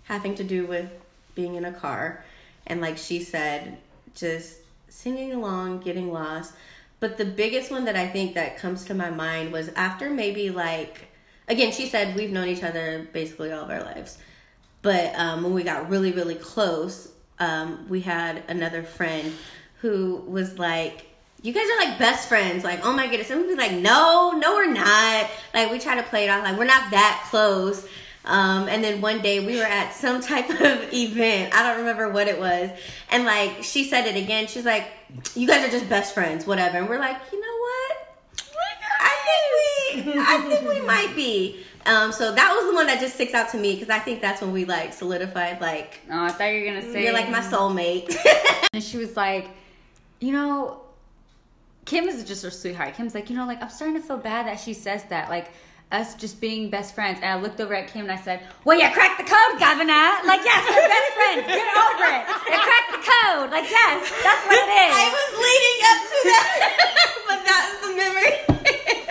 having 0.05 0.35
to 0.37 0.45
do 0.45 0.67
with 0.67 0.91
being 1.37 1.55
in 1.55 1.65
a 1.65 1.73
car 1.73 2.25
and 2.67 2.81
like 2.81 2.99
she 2.99 3.23
said 3.23 3.79
just 4.15 4.57
singing 4.89 5.33
along, 5.33 5.81
getting 5.81 6.13
lost. 6.13 6.55
But 6.99 7.19
the 7.19 7.25
biggest 7.25 7.71
one 7.71 7.85
that 7.85 7.95
I 7.95 8.09
think 8.09 8.35
that 8.35 8.59
comes 8.59 8.85
to 8.87 8.95
my 8.95 9.11
mind 9.11 9.53
was 9.53 9.69
after 9.77 10.11
maybe 10.11 10.51
like 10.51 11.09
again, 11.49 11.71
she 11.71 11.87
said 11.87 12.17
we've 12.17 12.33
known 12.33 12.49
each 12.49 12.65
other 12.65 13.07
basically 13.13 13.53
all 13.53 13.63
of 13.63 13.71
our 13.71 13.83
lives. 13.83 14.19
But 14.83 15.15
um, 15.19 15.43
when 15.43 15.55
we 15.55 15.63
got 15.63 15.89
really, 15.89 16.13
really 16.13 16.35
close, 16.35 17.11
um, 17.39 17.87
we 17.89 18.01
had 18.01 18.43
another 18.49 18.83
friend 18.83 19.33
who 19.81 20.25
was 20.27 20.59
like, 20.59 21.07
You 21.43 21.53
guys 21.53 21.67
are 21.69 21.89
like 21.89 21.99
best 21.99 22.29
friends. 22.29 22.65
Like, 22.65 22.85
oh 22.85 22.93
my 22.93 23.09
goodness. 23.09 23.31
And 23.31 23.41
we'd 23.41 23.49
be 23.49 23.55
like, 23.57 23.73
No, 23.73 24.33
no, 24.37 24.55
we're 24.55 24.73
not. 24.73 25.31
Like, 25.53 25.71
we 25.71 25.79
try 25.79 25.97
to 25.97 26.03
play 26.03 26.25
it 26.25 26.29
off 26.29 26.45
like 26.45 26.59
we're 26.59 26.65
not 26.65 26.91
that 26.93 27.27
close. 27.31 27.87
Um, 28.27 28.69
and 28.69 28.83
then 28.83 29.01
one 29.01 29.21
day 29.23 29.45
we 29.45 29.57
were 29.57 29.63
at 29.65 29.95
some 29.95 30.21
type 30.21 30.51
of 30.51 30.61
event. 30.93 31.55
I 31.55 31.63
don't 31.63 31.79
remember 31.79 32.11
what 32.11 32.27
it 32.29 32.39
was. 32.39 32.71
And 33.11 33.25
like, 33.25 33.63
she 33.63 33.85
said 33.85 34.07
it 34.07 34.17
again. 34.21 34.47
She's 34.49 34.65
like, 34.65 34.87
You 35.35 35.47
guys 35.47 35.67
are 35.67 35.71
just 35.71 35.89
best 35.89 36.13
friends, 36.13 36.47
whatever. 36.47 36.79
And 36.79 36.89
we're 36.89 36.99
like, 36.99 37.17
You 37.33 37.41
know 37.41 37.47
what? 37.61 37.97
I 39.01 39.95
think 39.95 40.07
we, 40.07 40.21
I 40.21 40.39
think 40.49 40.69
we 40.69 40.81
might 40.87 41.15
be. 41.15 41.63
Um, 41.87 42.11
so 42.11 42.35
that 42.35 42.53
was 42.53 42.69
the 42.69 42.75
one 42.75 42.89
that 42.89 43.01
just 43.01 43.15
sticks 43.15 43.33
out 43.33 43.49
to 43.51 43.59
me 43.59 43.75
because 43.75 43.91
I 43.91 44.01
think 44.01 44.21
that's 44.21 44.41
when 44.43 44.51
we 44.53 44.65
like 44.65 44.93
solidified. 44.93 45.61
Like 45.61 46.01
Oh, 46.11 46.25
I 46.25 46.31
thought 46.31 46.47
you 46.47 46.61
were 46.61 46.67
gonna 46.67 46.93
say 46.93 47.05
you're 47.05 47.13
like 47.13 47.31
my 47.31 47.39
soulmate. 47.53 48.17
And 48.73 48.83
she 48.83 48.99
was 48.99 49.17
like, 49.17 49.49
you 50.21 50.33
know, 50.33 50.81
Kim 51.85 52.09
is 52.09 52.25
just 52.25 52.43
her 52.43 52.51
sweetheart. 52.51 52.95
Kim's 52.95 53.15
like, 53.15 53.31
you 53.31 53.37
know, 53.37 53.47
like 53.47 53.63
I'm 53.63 53.71
starting 53.71 53.97
to 54.01 54.03
feel 54.07 54.17
bad 54.19 54.47
that 54.47 54.59
she 54.59 54.75
says 54.75 55.05
that, 55.05 55.31
like 55.31 55.49
us 55.93 56.15
just 56.17 56.41
being 56.41 56.69
best 56.71 56.95
friends. 56.95 57.21
And 57.23 57.31
I 57.31 57.41
looked 57.41 57.61
over 57.61 57.75
at 57.75 57.89
Kim 57.89 58.03
and 58.03 58.13
I 58.13 58.17
said, 58.17 58.43
well, 58.65 58.79
you 58.79 58.89
cracked 58.91 59.19
the 59.19 59.25
code, 59.25 59.61
governor. 59.61 60.19
Like, 60.27 60.43
yes, 60.43 60.63
we're 60.67 60.89
best 60.89 61.13
friends. 61.15 61.47
Get 61.47 61.63
over 61.63 62.07
it. 62.11 62.23
You 62.51 62.59
cracked 62.59 62.91
the 62.91 63.03
code. 63.07 63.51
Like, 63.51 63.71
yes, 63.71 64.11
that's 64.23 64.45
what 64.47 64.59
it 64.59 64.71
is. 64.71 64.93
I 64.95 65.07
was 65.15 65.31
leading 65.47 65.79
up 65.87 66.01
to 66.11 66.19
that, 66.27 66.49
but 67.29 67.41
that's 67.47 67.75
the 67.87 67.91
memory. 67.95 68.35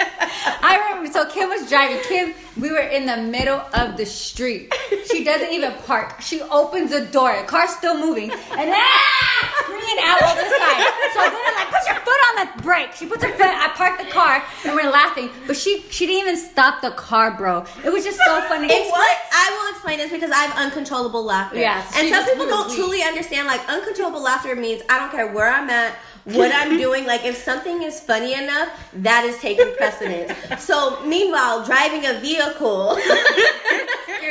I 0.45 0.89
remember, 0.89 1.11
so 1.11 1.29
Kim 1.29 1.49
was 1.49 1.67
driving. 1.69 1.99
Kim, 2.03 2.33
we 2.59 2.71
were 2.71 2.79
in 2.79 3.05
the 3.05 3.17
middle 3.17 3.61
of 3.73 3.97
the 3.97 4.05
street. 4.05 4.73
She 5.11 5.23
doesn't 5.23 5.51
even 5.51 5.73
park. 5.85 6.21
She 6.21 6.41
opens 6.41 6.91
the 6.91 7.05
door. 7.05 7.35
The 7.39 7.47
car's 7.47 7.71
still 7.71 7.97
moving. 7.97 8.31
And 8.31 8.69
ah, 8.73 9.63
screaming 9.63 9.99
out 10.03 10.21
over 10.21 10.41
the 10.41 10.49
side. 10.49 10.81
So 11.13 11.19
then 11.21 11.41
I'm 11.45 11.55
like, 11.55 11.69
put 11.69 11.87
your 11.87 11.99
foot 12.01 12.21
on 12.29 12.45
the 12.45 12.63
brake. 12.63 12.93
She 12.93 13.05
puts 13.05 13.23
her 13.23 13.31
foot, 13.31 13.41
I 13.41 13.69
parked 13.75 14.03
the 14.03 14.09
car, 14.11 14.43
and 14.65 14.75
we're 14.75 14.89
laughing. 14.89 15.29
But 15.47 15.57
she 15.57 15.83
she 15.89 16.05
didn't 16.05 16.21
even 16.21 16.37
stop 16.37 16.81
the 16.81 16.91
car, 16.91 17.31
bro. 17.35 17.65
It 17.83 17.91
was 17.91 18.03
just 18.03 18.19
so 18.25 18.41
funny. 18.47 18.67
It's 18.67 18.91
what 18.91 19.17
I 19.31 19.57
will 19.57 19.71
explain 19.71 19.97
this 19.99 20.11
because 20.11 20.31
I 20.31 20.45
have 20.45 20.57
uncontrollable 20.57 21.23
laughter. 21.23 21.57
Yeah, 21.59 21.83
so 21.85 21.99
and 21.99 22.09
some 22.13 22.25
people 22.25 22.47
don't 22.47 22.73
truly 22.75 23.01
understand. 23.03 23.47
Like 23.47 23.67
uncontrollable 23.69 24.21
laughter 24.21 24.55
means 24.55 24.81
I 24.89 24.99
don't 24.99 25.11
care 25.11 25.31
where 25.31 25.49
I'm 25.49 25.69
at, 25.69 25.95
what 26.25 26.51
I'm 26.53 26.77
doing. 26.77 27.05
Like 27.05 27.23
if 27.25 27.37
something 27.37 27.83
is 27.83 27.99
funny 27.99 28.33
enough, 28.33 28.69
that 28.95 29.23
is 29.25 29.37
taking 29.39 29.73
precedence. 29.75 30.33
so 30.63 31.03
meanwhile, 31.05 31.63
driving 31.65 32.05
a 32.05 32.19
vehicle. 32.19 32.97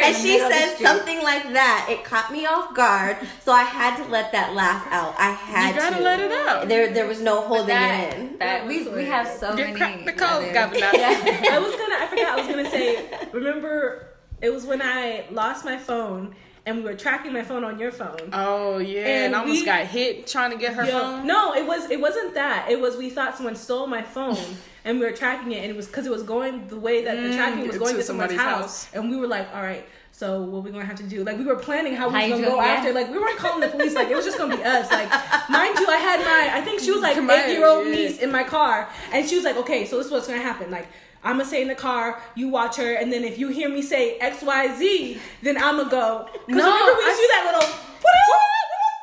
And 0.02 0.14
she 0.16 0.32
middle 0.32 0.46
of 0.46 0.52
the 0.52 0.58
said 0.58 0.78
something 0.78 1.22
like 1.22 1.52
that. 1.52 1.86
It 1.88 2.04
caught 2.04 2.32
me 2.32 2.46
off 2.46 2.74
guard, 2.74 3.16
so 3.44 3.52
I 3.52 3.62
had 3.62 3.96
to 4.02 4.10
let 4.10 4.32
that 4.32 4.52
laugh 4.52 4.84
out. 4.90 5.14
I 5.18 5.30
had 5.30 5.74
You 5.74 5.80
gotta 5.80 5.96
to. 5.96 6.02
let 6.02 6.18
it 6.20 6.32
out. 6.32 6.68
There, 6.68 6.92
there 6.92 7.06
was 7.06 7.20
no 7.20 7.42
holding 7.42 7.68
That, 7.68 8.12
it 8.12 8.18
in. 8.18 8.38
that, 8.38 8.66
we, 8.66 8.88
we 8.88 9.04
have 9.04 9.28
so 9.28 9.50
You 9.50 9.64
many. 9.66 9.76
cracked 9.76 10.04
the 10.04 10.12
code, 10.12 10.42
other- 10.42 10.52
governor. 10.52 10.86
I 10.92 11.58
was 11.62 11.76
gonna. 11.76 11.94
I 11.96 12.06
forgot. 12.10 12.26
I 12.28 12.36
was 12.36 12.48
gonna 12.48 12.70
say. 12.70 13.08
Remember, 13.32 14.08
it 14.42 14.50
was 14.50 14.66
when 14.66 14.82
I 14.82 15.26
lost 15.30 15.64
my 15.64 15.78
phone 15.78 16.34
and 16.66 16.78
we 16.78 16.82
were 16.82 16.94
tracking 16.94 17.32
my 17.32 17.42
phone 17.42 17.62
on 17.64 17.78
your 17.78 17.92
phone. 17.92 18.16
Oh 18.32 18.78
yeah, 18.78 19.00
and, 19.00 19.08
And 19.26 19.36
I 19.36 19.40
almost 19.40 19.60
we- 19.60 19.66
got 19.66 19.86
hit 19.86 20.26
trying 20.26 20.50
to 20.50 20.56
get 20.56 20.74
her 20.74 20.84
Yo, 20.84 20.92
phone. 20.98 21.26
no, 21.26 21.54
it 21.54 21.66
was. 21.66 21.90
It 21.90 22.00
wasn't 22.00 22.34
that. 22.34 22.70
It 22.70 22.80
was 22.80 22.96
we 22.96 23.10
thought 23.10 23.36
someone 23.36 23.54
stole 23.56 23.86
my 23.86 24.02
phone 24.02 24.36
and 24.84 24.98
we 24.98 25.04
were 25.06 25.12
tracking 25.12 25.52
it, 25.52 25.58
and 25.62 25.70
it 25.70 25.76
was 25.76 25.86
because 25.86 26.06
it 26.06 26.12
was 26.12 26.22
going 26.22 26.66
the 26.68 26.78
way 26.78 27.04
that 27.04 27.16
the 27.16 27.28
Mm, 27.28 27.36
tracking 27.36 27.66
was 27.66 27.76
going 27.78 27.92
to 27.94 28.00
to 28.00 28.06
someone's 28.06 28.30
somebody's 28.32 28.38
house. 28.40 28.84
house. 28.84 28.94
and 28.94 29.10
we 29.10 29.16
were 29.16 29.26
like, 29.26 29.48
all 29.54 29.62
right. 29.62 29.84
So 30.12 30.42
what 30.42 30.62
we 30.62 30.70
gonna 30.70 30.84
have 30.84 30.94
to 30.98 31.02
do? 31.02 31.24
Like 31.24 31.38
we 31.38 31.44
were 31.44 31.56
planning 31.56 31.96
how 31.96 32.06
we 32.08 32.14
How 32.14 32.20
was 32.22 32.30
gonna 32.30 32.42
gonna- 32.46 32.56
go 32.56 32.62
yeah. 32.62 32.72
after. 32.74 32.92
Like 32.92 33.10
we 33.10 33.18
weren't 33.18 33.36
calling 33.36 33.60
the 33.60 33.66
police. 33.68 33.94
Like 33.94 34.08
it 34.10 34.14
was 34.14 34.24
just 34.24 34.38
gonna 34.38 34.56
be 34.56 34.62
us. 34.62 34.88
Like 34.88 35.10
mind 35.50 35.76
you, 35.80 35.86
I 35.88 35.96
had 35.96 36.20
my 36.20 36.56
I 36.56 36.60
think 36.64 36.78
she 36.80 36.92
was 36.92 37.02
like 37.02 37.16
Come 37.16 37.28
eight 37.30 37.50
year 37.50 37.66
old 37.66 37.88
niece 37.88 38.20
in 38.20 38.30
my 38.30 38.44
car, 38.44 38.88
and 39.12 39.28
she 39.28 39.34
was 39.34 39.44
like, 39.44 39.56
okay, 39.56 39.84
so 39.86 39.96
this 39.98 40.06
is 40.06 40.12
what's 40.12 40.28
gonna 40.28 40.40
happen. 40.40 40.70
Like 40.70 40.86
I'm 41.24 41.36
gonna 41.38 41.44
stay 41.46 41.62
in 41.62 41.68
the 41.68 41.74
car, 41.74 42.20
you 42.34 42.48
watch 42.48 42.76
her, 42.76 42.94
and 42.94 43.12
then 43.12 43.24
if 43.24 43.38
you 43.38 43.48
hear 43.48 43.68
me 43.68 43.80
say 43.82 44.16
X 44.18 44.42
Y 44.42 44.76
Z, 44.76 45.18
then 45.42 45.56
I'm 45.56 45.78
gonna 45.78 45.90
go. 45.90 46.26
'Cause 46.30 46.38
No, 46.48 46.54
remember 46.56 46.92
we 46.98 47.04
I 47.04 47.08
used 47.08 47.20
to 47.20 47.26
do 47.26 47.28
that 47.34 47.44
little. 47.58 47.74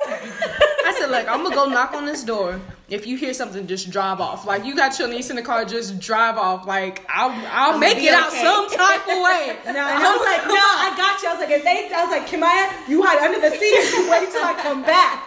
I 0.85 0.93
said, 0.97 1.09
like, 1.11 1.27
I'm 1.27 1.43
gonna 1.43 1.55
go 1.55 1.65
knock 1.65 1.93
on 1.93 2.05
this 2.05 2.23
door. 2.23 2.59
If 2.89 3.07
you 3.07 3.15
hear 3.15 3.33
something, 3.33 3.67
just 3.67 3.89
drive 3.89 4.19
off. 4.19 4.45
Like 4.45 4.65
you 4.65 4.75
got 4.75 4.99
your 4.99 5.07
niece 5.07 5.29
in 5.29 5.37
the 5.37 5.41
car, 5.41 5.63
just 5.63 5.99
drive 5.99 6.37
off. 6.37 6.67
Like 6.67 7.05
I'll 7.07 7.31
I'll 7.49 7.77
make 7.77 7.95
be 7.97 8.07
it 8.07 8.13
out 8.13 8.33
some 8.33 8.67
type 8.69 9.01
of 9.07 9.23
way. 9.23 9.55
No, 9.65 9.69
and 9.71 9.77
I 9.79 10.11
was 10.11 10.25
like, 10.27 10.43
no, 10.45 10.55
I 10.59 10.93
got 10.97 11.21
you. 11.23 11.29
I 11.29 11.31
was 11.31 11.39
like, 11.39 11.51
if 11.51 11.63
they, 11.63 11.89
I 11.95 12.03
was 12.03 12.11
like, 12.11 12.27
Kimaya, 12.27 12.89
you 12.89 13.01
hide 13.01 13.19
under 13.23 13.39
the 13.39 13.55
seat 13.55 13.73
and 13.79 13.89
you 14.05 14.11
wait 14.11 14.29
till 14.29 14.43
I 14.43 14.53
come 14.61 14.81
back. 14.83 15.23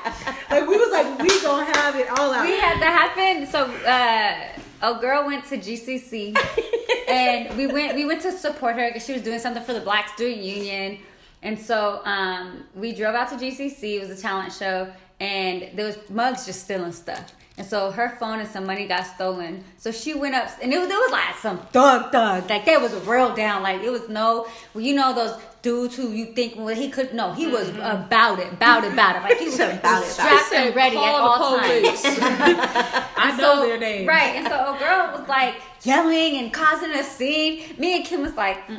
Like 0.50 0.68
we 0.68 0.76
was 0.76 0.90
like, 0.92 1.18
we 1.18 1.28
gonna 1.40 1.64
have 1.78 1.96
it 1.96 2.10
all 2.18 2.30
out. 2.34 2.44
we 2.44 2.52
had 2.60 2.82
that 2.82 2.92
happen. 3.16 3.46
So 3.46 3.64
uh, 3.64 4.60
a 4.84 4.98
girl 5.00 5.24
went 5.26 5.44
to 5.46 5.56
GCC, 5.56 6.36
and 7.08 7.56
we 7.56 7.66
went 7.66 7.96
we 7.96 8.04
went 8.04 8.20
to 8.22 8.32
support 8.32 8.76
her 8.76 8.88
because 8.88 9.04
she 9.04 9.12
was 9.14 9.22
doing 9.22 9.38
something 9.38 9.62
for 9.62 9.72
the 9.72 9.80
Black 9.80 10.08
Student 10.10 10.42
Union. 10.42 10.98
And 11.42 11.58
so 11.58 12.00
um, 12.04 12.64
we 12.74 12.94
drove 12.94 13.14
out 13.14 13.28
to 13.30 13.36
GCC. 13.36 13.96
It 13.96 14.00
was 14.08 14.10
a 14.18 14.20
talent 14.20 14.52
show, 14.52 14.90
and 15.20 15.70
there 15.74 15.86
was 15.86 15.98
mugs 16.08 16.46
just 16.46 16.64
stealing 16.64 16.92
stuff. 16.92 17.34
And 17.56 17.64
so 17.66 17.92
her 17.92 18.16
phone 18.18 18.40
and 18.40 18.48
some 18.48 18.66
money 18.66 18.86
got 18.88 19.04
stolen. 19.06 19.62
So 19.78 19.92
she 19.92 20.12
went 20.12 20.34
up, 20.34 20.48
and 20.60 20.72
it 20.72 20.78
was, 20.78 20.88
it 20.88 20.92
was 20.94 21.12
like 21.12 21.36
some 21.36 21.58
thug 21.68 22.10
thug. 22.10 22.50
Like 22.50 22.64
that 22.64 22.80
was 22.80 22.92
a 22.92 23.00
real 23.00 23.34
down. 23.34 23.62
Like 23.62 23.82
it 23.82 23.90
was 23.90 24.08
no, 24.08 24.48
well, 24.72 24.82
you 24.82 24.94
know 24.94 25.14
those 25.14 25.40
dudes 25.62 25.96
who 25.96 26.10
you 26.10 26.26
think 26.34 26.54
well 26.56 26.74
he 26.74 26.90
could 26.90 27.14
no, 27.14 27.32
he 27.32 27.46
was 27.46 27.68
about 27.70 28.38
it, 28.38 28.52
about 28.52 28.84
it, 28.84 28.92
about 28.92 29.16
it. 29.16 29.22
Like 29.22 29.38
he 29.38 29.46
was, 29.46 29.54
About 29.60 29.72
it, 29.72 29.78
about 29.80 30.02
it. 30.02 30.08
strapped 30.08 30.52
and 30.52 30.74
ready 30.74 30.96
at 30.96 31.14
all 31.14 31.58
times. 31.58 33.03
I 33.52 33.54
know 33.56 33.66
their 33.66 33.78
names. 33.78 34.06
Right, 34.06 34.36
and 34.36 34.46
so 34.46 34.74
a 34.74 34.78
girl 34.78 35.10
was 35.18 35.26
like 35.28 35.56
yelling 35.82 36.36
and 36.38 36.52
causing 36.52 36.90
a 36.92 37.02
scene. 37.02 37.62
Me 37.78 37.96
and 37.96 38.04
Kim 38.04 38.20
was 38.22 38.34
like, 38.34 38.58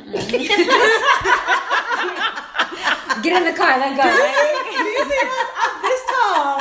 in 3.42 3.44
the 3.44 3.52
car, 3.56 3.78
let's 3.78 3.96
go. 3.96 4.02
Do 4.04 4.08
you 4.10 4.34
see 4.34 4.82
Do 4.82 4.90
you 4.90 5.02
us? 5.02 5.06
I'm 5.62 5.82
this 5.82 6.02
tall 6.06 6.58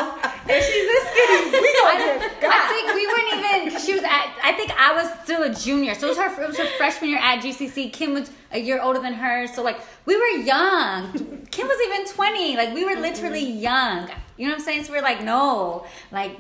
and 0.48 0.64
she's 0.64 0.86
this 0.86 1.04
skinny. 1.10 1.50
We 1.52 1.58
I, 1.58 1.60
gonna 1.98 2.20
get 2.40 2.52
I 2.54 2.56
think 2.70 2.86
we 2.94 3.04
weren't 3.08 3.30
even. 3.34 3.72
'cause 3.74 3.84
She 3.86 3.94
was 3.96 4.04
at. 4.04 4.28
I 4.44 4.52
think 4.54 4.70
I 4.80 4.94
was 4.94 5.08
still 5.24 5.42
a 5.44 5.50
junior, 5.54 5.96
so 5.96 6.06
it 6.08 6.10
was 6.10 6.18
her. 6.20 6.30
It 6.44 6.48
was 6.48 6.58
her 6.58 6.68
freshman 6.78 7.10
year 7.10 7.20
at 7.20 7.42
GCC. 7.42 7.90
Kim 7.92 8.14
was 8.14 8.30
a 8.52 8.60
year 8.60 8.80
older 8.82 9.00
than 9.00 9.14
her, 9.14 9.48
so 9.48 9.64
like 9.64 9.80
we 10.06 10.16
were 10.16 10.28
young. 10.44 11.12
Kim 11.50 11.68
was 11.68 11.80
even 11.88 12.06
twenty. 12.14 12.56
Like 12.56 12.74
we 12.76 12.86
were 12.86 12.96
literally 13.02 13.44
young. 13.44 14.08
You 14.38 14.46
know 14.48 14.54
what 14.54 14.60
I'm 14.60 14.66
saying? 14.66 14.84
So 14.84 14.94
we're 14.94 15.02
like, 15.02 15.22
no, 15.24 15.86
like. 16.12 16.38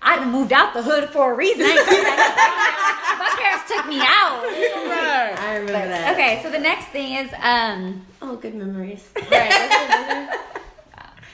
I 0.00 0.16
done 0.16 0.30
moved 0.30 0.52
out 0.52 0.74
the 0.74 0.82
hood 0.82 1.08
for 1.10 1.32
a 1.32 1.36
reason. 1.36 1.62
I 1.66 1.70
ain't 1.70 1.86
back. 1.86 3.18
My 3.18 3.30
parents 3.40 3.64
took 3.70 3.86
me 3.88 3.98
out. 4.00 4.42
Right. 4.44 5.34
I 5.38 5.56
remember 5.56 5.88
that. 5.88 6.14
Okay, 6.14 6.40
so 6.42 6.50
the 6.50 6.58
next 6.58 6.86
thing 6.88 7.14
is 7.16 7.32
um 7.42 8.06
Oh, 8.22 8.36
good 8.36 8.54
memories. 8.54 9.08
right. 9.30 10.28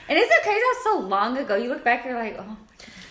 And 0.07 0.18
isn't 0.18 0.31
it 0.33 0.42
crazy 0.42 0.61
how 0.61 0.83
so 0.83 0.98
long 1.07 1.38
ago 1.38 1.57
you 1.57 1.70
look 1.70 1.83
back, 1.83 2.05
you're 2.05 2.14
like, 2.14 2.37
oh, 2.38 2.57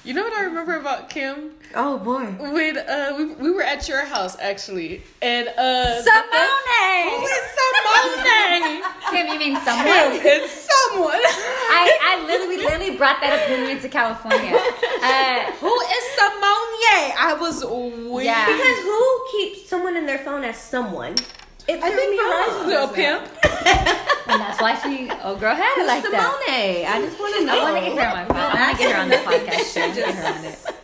You 0.04 0.14
know 0.14 0.24
what 0.24 0.34
I 0.34 0.44
remember 0.44 0.78
about 0.78 1.10
Kim? 1.10 1.52
Oh 1.76 1.98
boy. 1.98 2.26
When 2.52 2.78
uh 2.78 3.16
we, 3.18 3.26
we 3.36 3.52
were 3.52 3.62
at 3.64 3.88
your 3.88 4.04
house 4.06 4.38
actually, 4.40 5.02
and 5.22 5.48
uh 5.48 6.02
Simone. 6.02 7.10
Who 7.10 7.26
is 7.26 7.46
Simone? 7.58 8.84
Kim, 9.12 9.28
you 9.28 9.40
mean 9.40 9.56
someone? 9.64 9.88
it's 9.88 10.70
someone. 10.70 11.14
I, 11.16 11.98
I 12.02 12.26
literally, 12.28 12.58
literally 12.58 12.98
brought 12.98 13.22
that 13.22 13.32
up 13.34 13.50
when 13.50 13.62
we 13.62 13.68
went 13.68 13.82
to 13.82 13.90
California. 13.90 14.56
Uh, 15.04 15.52
Who 15.60 15.74
is 15.74 16.04
Simone? 16.16 16.64
I 17.18 17.38
was 17.40 17.64
weak. 17.66 18.26
Yeah. 18.26 18.46
Because 18.46 18.78
who 18.80 19.26
keeps 19.32 19.70
someone 19.70 19.96
in 19.98 20.06
their 20.06 20.20
phone 20.20 20.44
as 20.44 20.58
someone? 20.58 21.16
It 21.68 21.82
I 21.82 21.90
think 21.92 22.12
me 22.12 22.18
Verizon 22.18 22.62
off. 22.62 22.66
Little 22.68 22.88
pimp. 22.90 23.22
and 24.28 24.42
that's 24.42 24.62
why 24.62 24.76
she, 24.84 25.10
oh 25.24 25.36
girl, 25.38 25.56
had 25.56 25.82
it 25.82 25.88
like 25.88 26.04
Simone, 26.04 26.20
that. 26.20 26.94
I 26.96 27.02
just 27.02 27.20
want 27.20 27.36
to 27.36 27.46
know. 27.46 27.60
I 27.60 27.72
want 27.72 27.84
to 27.86 27.90
get 27.92 28.02
her 28.04 28.10
on 28.10 28.16
my 28.16 28.26
phone. 28.26 28.38
I 28.38 28.66
want 28.68 28.78
to 28.78 28.84
get 28.84 28.96
her 28.96 29.02
on 29.02 29.10
the 29.10 29.16
podcast. 29.30 29.78
I 29.78 29.82
wanna 29.88 29.96
get 29.96 30.16
her 30.16 30.28
on 30.40 30.46
it. 30.46 30.60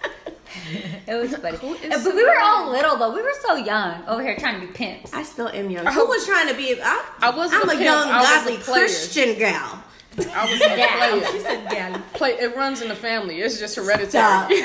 It 1.08 1.15
was 1.15 1.36
funny. 1.38 1.58
is 1.58 1.92
Uh, 1.96 2.04
But 2.04 2.15
we 2.15 2.24
were 2.24 2.39
all 2.39 2.70
little 2.70 2.96
though. 2.96 3.12
We 3.15 3.24
were 3.24 3.34
so 3.42 3.56
young 3.56 4.06
over 4.08 4.22
here 4.22 4.36
trying 4.38 4.62
to 4.62 4.68
be 4.68 4.72
pimps. 4.72 5.12
I 5.13 5.24
still 5.24 5.48
am 5.50 5.72
young. 5.72 5.88
Who 5.88 6.06
was 6.06 6.26
trying 6.28 6.48
to 6.50 6.54
be? 6.54 6.80
I, 6.80 7.04
I 7.22 7.30
wasn't 7.32 7.63
I'm 7.63 7.70
a 7.70 7.74
a 7.74 7.76
pimp, 7.76 7.86
young, 7.86 8.08
I 8.10 8.20
was 8.22 8.46
a 8.46 8.50
godly. 8.52 8.58
Christian 8.58 9.39
gal. 9.39 9.84
I 10.32 10.46
was 10.52 10.62
a 10.62 10.78
Yeah. 10.78 10.98
player. 10.98 11.26
She 11.32 11.39
said, 11.39 11.68
yeah. 11.74 12.00
Play. 12.13 12.32
It 12.34 12.56
runs 12.56 12.82
in 12.84 12.88
the 12.89 12.96
family. 12.96 13.42
It's 13.42 13.58
just 13.60 13.74
Stop. 13.74 13.86
hereditary. 13.86 14.62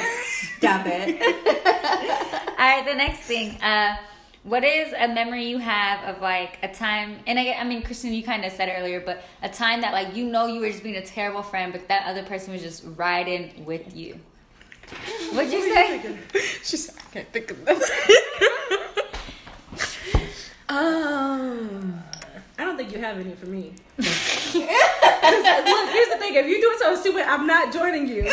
Stop 0.59 0.87
it. 0.87 1.23
All 2.49 2.55
right, 2.59 2.85
the 2.85 2.95
next 2.95 3.21
thing. 3.21 3.57
Uh, 3.63 3.97
what 4.45 4.63
is 4.63 4.93
a 4.93 5.09
memory 5.09 5.47
you 5.47 5.59
have 5.59 6.15
of 6.15 6.23
like 6.23 6.59
a 6.63 6.69
time? 6.69 7.19
And 7.27 7.39
I, 7.39 7.55
I 7.55 7.65
mean, 7.65 7.83
Kristen, 7.83 8.13
you 8.13 8.23
kind 8.23 8.45
of 8.45 8.53
said 8.53 8.73
earlier, 8.79 9.01
but 9.01 9.25
a 9.43 9.49
time 9.49 9.81
that 9.81 9.93
like 9.93 10.15
you 10.15 10.27
know 10.27 10.47
you 10.47 10.61
were 10.61 10.71
just 10.71 10.83
being 10.83 10.97
a 10.97 11.05
terrible 11.05 11.43
friend, 11.43 11.73
but 11.73 11.89
that 11.89 12.07
other 12.07 12.23
person 12.23 12.53
was 12.53 12.63
just 12.63 12.85
riding 12.97 13.65
with 13.65 13.97
you. 13.97 14.21
What'd 15.33 15.51
you 15.51 15.75
say? 15.75 16.19
she 16.63 16.77
said, 16.77 16.95
I 16.99 17.13
can't 17.13 17.33
think 17.33 17.51
of 17.51 17.65
this. 17.65 17.91
um. 20.69 22.03
I 22.57 22.65
don't 22.65 22.77
think 22.77 22.93
you 22.93 23.01
have 23.01 23.19
any 23.19 23.33
for 23.33 23.47
me 23.47 23.73
Look, 23.99 24.07
here's 24.07 26.09
the 26.09 26.17
thing. 26.19 26.35
If 26.35 26.47
you're 26.47 26.61
doing 26.61 26.77
something 26.79 27.01
stupid, 27.01 27.23
I'm 27.23 27.47
not 27.47 27.73
joining 27.73 28.07
you. 28.07 28.31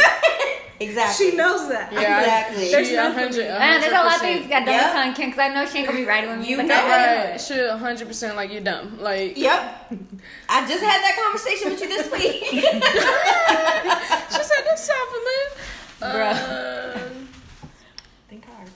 Exactly. 0.81 1.29
She 1.31 1.35
knows 1.37 1.67
that. 1.69 1.91
Yeah. 1.93 2.19
Exactly. 2.19 2.65
She 2.65 2.71
There's 2.71 2.89
a 2.91 2.95
none 2.95 3.13
for 3.13 3.19
hundred. 3.19 3.37
me. 3.37 3.43
a 3.47 3.59
Man, 3.59 3.81
there's 3.81 3.93
a 3.93 3.97
lot 3.97 4.15
of 4.15 4.21
things 4.21 4.41
percent. 4.45 4.49
got 4.49 4.65
double 4.65 4.71
Yeah. 4.87 4.93
tongue 5.03 5.13
Kim 5.13 5.29
because 5.29 5.39
I 5.39 5.47
know 5.53 5.65
she 5.65 5.77
ain't 5.79 5.87
gonna 5.87 5.99
be 5.99 6.05
riding 6.05 6.29
with 6.31 6.39
me. 6.39 6.47
You 6.49 6.57
like, 6.57 6.67
know 6.67 6.75
I 6.75 6.79
it. 6.79 7.29
Right. 7.31 7.41
She 7.41 7.67
hundred 7.69 8.07
percent 8.07 8.35
like 8.35 8.51
you 8.51 8.59
dumb. 8.61 8.97
Like 8.99 9.37
Yep. 9.37 9.91
I 10.49 10.67
just 10.67 10.83
had 10.83 11.01
that 11.01 11.15
conversation 11.23 11.69
with 11.71 11.81
you 11.81 11.87
this 11.87 12.11
week. 12.11 12.43
she 12.43 12.61
said, 14.43 14.63
"This 14.65 14.81
sound 14.81 15.09
familiar." 15.11 15.49
Bruh. 16.01 16.95
Uh, 16.95 16.99
Think 18.29 18.45
hard. 18.45 18.69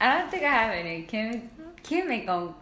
I 0.00 0.18
don't 0.18 0.30
think 0.30 0.42
I 0.44 0.48
have 0.48 0.72
any. 0.74 1.02
Kim, 1.02 1.50
Kim 1.82 2.10
ain't 2.10 2.26
gonna 2.26 2.54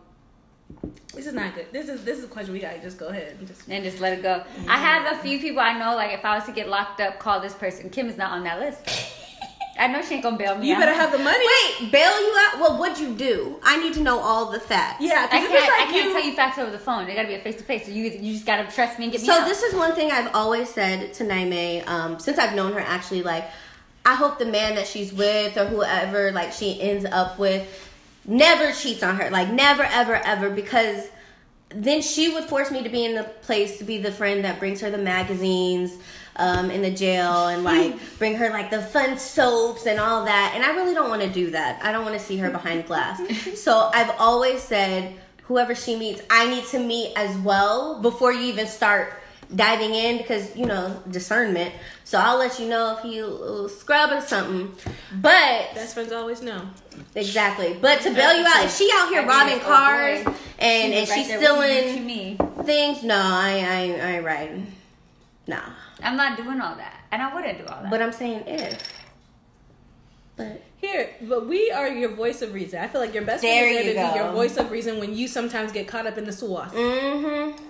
This 1.14 1.26
is 1.26 1.33
not 1.35 1.54
good. 1.54 1.66
This 1.72 1.88
is 1.88 2.04
this 2.04 2.18
is 2.18 2.24
a 2.24 2.28
question 2.28 2.52
we 2.52 2.61
gotta 2.61 2.78
just 2.81 2.98
go 2.98 3.09
ahead 3.09 3.37
and 3.38 3.48
just. 3.48 3.62
and 3.68 3.83
just 3.85 3.98
let 4.00 4.12
it 4.18 4.22
go. 4.22 4.42
I 4.68 4.76
have 4.78 5.18
a 5.18 5.20
few 5.22 5.38
people 5.40 5.61
I 5.61 5.76
know. 5.78 5.96
Like 5.96 6.12
if 6.12 6.24
I 6.24 6.37
was 6.37 6.44
to 6.46 6.52
get 6.52 6.68
locked 6.68 7.00
up, 7.00 7.18
call 7.18 7.40
this 7.40 7.54
person. 7.54 7.90
Kim 7.90 8.09
is 8.09 8.16
not 8.16 8.31
on 8.33 8.44
that 8.44 8.61
list. 8.61 8.81
I 9.81 9.87
know 9.87 10.02
she 10.02 10.14
ain't 10.14 10.24
gonna 10.24 10.37
bail 10.37 10.59
me 10.59 10.68
You 10.68 10.74
out. 10.74 10.81
better 10.81 10.92
have 10.94 11.12
the 11.12 11.18
money. 11.18 11.44
Wait, 11.81 11.92
bail 11.92 12.11
you 12.20 12.35
out? 12.40 12.61
Well, 12.61 12.78
what'd 12.78 12.98
you 12.98 13.14
do? 13.14 13.61
I 13.62 13.81
need 13.81 13.94
to 13.94 14.00
know 14.00 14.18
all 14.18 14.50
the 14.50 14.59
facts. 14.59 15.00
Yeah, 15.00 15.26
I 15.31 15.38
can't. 15.38 15.52
it's 15.52 15.62
I 15.62 15.78
like 15.85 15.88
can't 15.90 16.07
you, 16.07 16.12
tell 16.12 16.24
you 16.24 16.33
facts 16.35 16.59
over 16.59 16.70
the 16.70 16.78
phone. 16.81 17.09
It 17.09 17.14
gotta 17.14 17.28
be 17.28 17.35
a 17.35 17.40
face 17.40 17.57
to 17.57 17.62
face. 17.64 17.87
So 17.87 17.92
you 17.92 18.04
you 18.04 18.35
just 18.35 18.44
gotta 18.46 18.70
trust 18.72 18.98
me 18.98 19.04
and 19.07 19.12
get 19.12 19.20
me 19.22 19.26
So 19.28 19.35
out. 19.40 19.46
this 19.46 19.62
is 19.62 19.74
one 19.74 19.94
thing 19.94 20.11
I've 20.11 20.35
always 20.35 20.68
said 20.68 21.14
to 21.14 21.24
Niamey, 21.24 21.87
um, 21.88 22.18
since 22.18 22.38
I've 22.38 22.54
known 22.57 22.72
her 22.72 22.81
actually, 22.81 23.22
like, 23.22 23.44
I 24.04 24.14
hope 24.14 24.38
the 24.40 24.46
man 24.46 24.74
that 24.74 24.87
she's 24.88 25.12
with 25.12 25.57
or 25.57 25.64
whoever 25.66 26.33
like 26.33 26.52
she 26.52 26.81
ends 26.81 27.04
up 27.04 27.38
with 27.38 27.66
never 28.28 28.72
cheats 28.72 29.02
on 29.02 29.16
her. 29.16 29.30
Like 29.30 29.50
never 29.50 29.82
ever 29.82 30.14
ever 30.14 30.50
because 30.50 31.08
then 31.70 32.00
she 32.00 32.32
would 32.32 32.44
force 32.44 32.70
me 32.70 32.82
to 32.82 32.88
be 32.88 33.04
in 33.04 33.14
the 33.14 33.24
place 33.24 33.78
to 33.78 33.84
be 33.84 33.98
the 33.98 34.12
friend 34.12 34.44
that 34.44 34.58
brings 34.58 34.80
her 34.80 34.90
the 34.90 34.98
magazines 34.98 35.96
um, 36.36 36.70
in 36.70 36.82
the 36.82 36.90
jail 36.90 37.48
and 37.48 37.64
like 37.64 37.96
bring 38.18 38.36
her 38.36 38.50
like 38.50 38.70
the 38.70 38.80
fun 38.80 39.18
soaps 39.18 39.86
and 39.86 39.98
all 39.98 40.24
that. 40.24 40.52
And 40.54 40.64
I 40.64 40.74
really 40.74 40.94
don't 40.94 41.10
want 41.10 41.22
to 41.22 41.30
do 41.30 41.50
that. 41.50 41.82
I 41.82 41.90
don't 41.90 42.04
want 42.04 42.18
to 42.18 42.24
see 42.24 42.36
her 42.38 42.50
behind 42.50 42.86
glass. 42.86 43.20
so 43.60 43.90
I've 43.92 44.10
always 44.18 44.62
said, 44.62 45.14
whoever 45.44 45.74
she 45.74 45.96
meets, 45.96 46.22
I 46.30 46.48
need 46.48 46.64
to 46.66 46.78
meet 46.78 47.12
as 47.16 47.36
well 47.38 48.00
before 48.00 48.32
you 48.32 48.42
even 48.42 48.66
start 48.66 49.14
diving 49.54 49.94
in 49.94 50.18
because 50.18 50.54
you 50.56 50.66
know 50.66 51.02
discernment. 51.11 51.74
So 52.04 52.18
I'll 52.18 52.38
let 52.38 52.58
you 52.58 52.68
know 52.68 52.96
if 52.96 53.02
he 53.02 53.18
a 53.18 53.68
scrub 53.68 54.11
or 54.12 54.20
something. 54.20 54.72
But 55.20 55.74
best 55.74 55.94
friends 55.94 56.12
always 56.12 56.42
know. 56.42 56.62
Exactly. 57.14 57.76
But 57.80 58.00
to 58.00 58.14
bail 58.14 58.37
you 58.38 58.46
out, 58.46 58.64
if 58.64 58.76
she 58.76 58.90
out 58.94 59.08
here 59.08 59.26
robbing 59.26 59.61
oh 59.61 59.64
cars 59.64 60.24
boy. 60.24 60.34
and, 60.58 60.92
She 60.92 60.98
and 60.98 61.08
right 61.08 61.18
she's 61.18 61.28
there 61.28 61.56
with 61.56 62.04
me. 62.04 62.34
What 62.37 62.46
you 62.46 62.62
stealing 62.62 62.64
things, 62.64 63.02
no, 63.02 63.16
I, 63.16 63.50
I, 63.58 63.78
I 64.06 64.11
ain't 64.16 64.24
riding. 64.24 64.72
Nah. 65.46 65.61
I'm 66.02 66.16
not 66.16 66.37
doing 66.37 66.61
all 66.61 66.76
that, 66.76 67.00
and 67.11 67.20
I 67.22 67.34
wouldn't 67.34 67.58
do 67.58 67.66
all 67.66 67.82
that. 67.82 67.90
But 67.90 68.02
I'm 68.02 68.12
saying 68.12 68.44
if. 68.46 68.92
But 70.37 70.62
Here, 70.76 71.11
but 71.22 71.46
we 71.48 71.70
are 71.72 71.88
your 71.88 72.11
voice 72.11 72.42
of 72.42 72.54
reason. 72.54 72.78
I 72.80 72.87
feel 72.87 73.00
like 73.00 73.12
your 73.12 73.24
best 73.24 73.42
There 73.42 73.64
friend 73.64 73.78
is 73.78 73.87
you 73.87 73.94
there 73.94 74.06
to 74.08 74.12
be 74.12 74.18
your 74.20 74.32
voice 74.32 74.56
of 74.56 74.70
reason 74.70 75.00
when 75.00 75.16
you 75.16 75.26
sometimes 75.26 75.72
get 75.72 75.88
caught 75.88 76.06
up 76.06 76.16
in 76.16 76.24
the 76.24 76.32
sauce. 76.32 76.72
mm-hmm. 76.72 77.64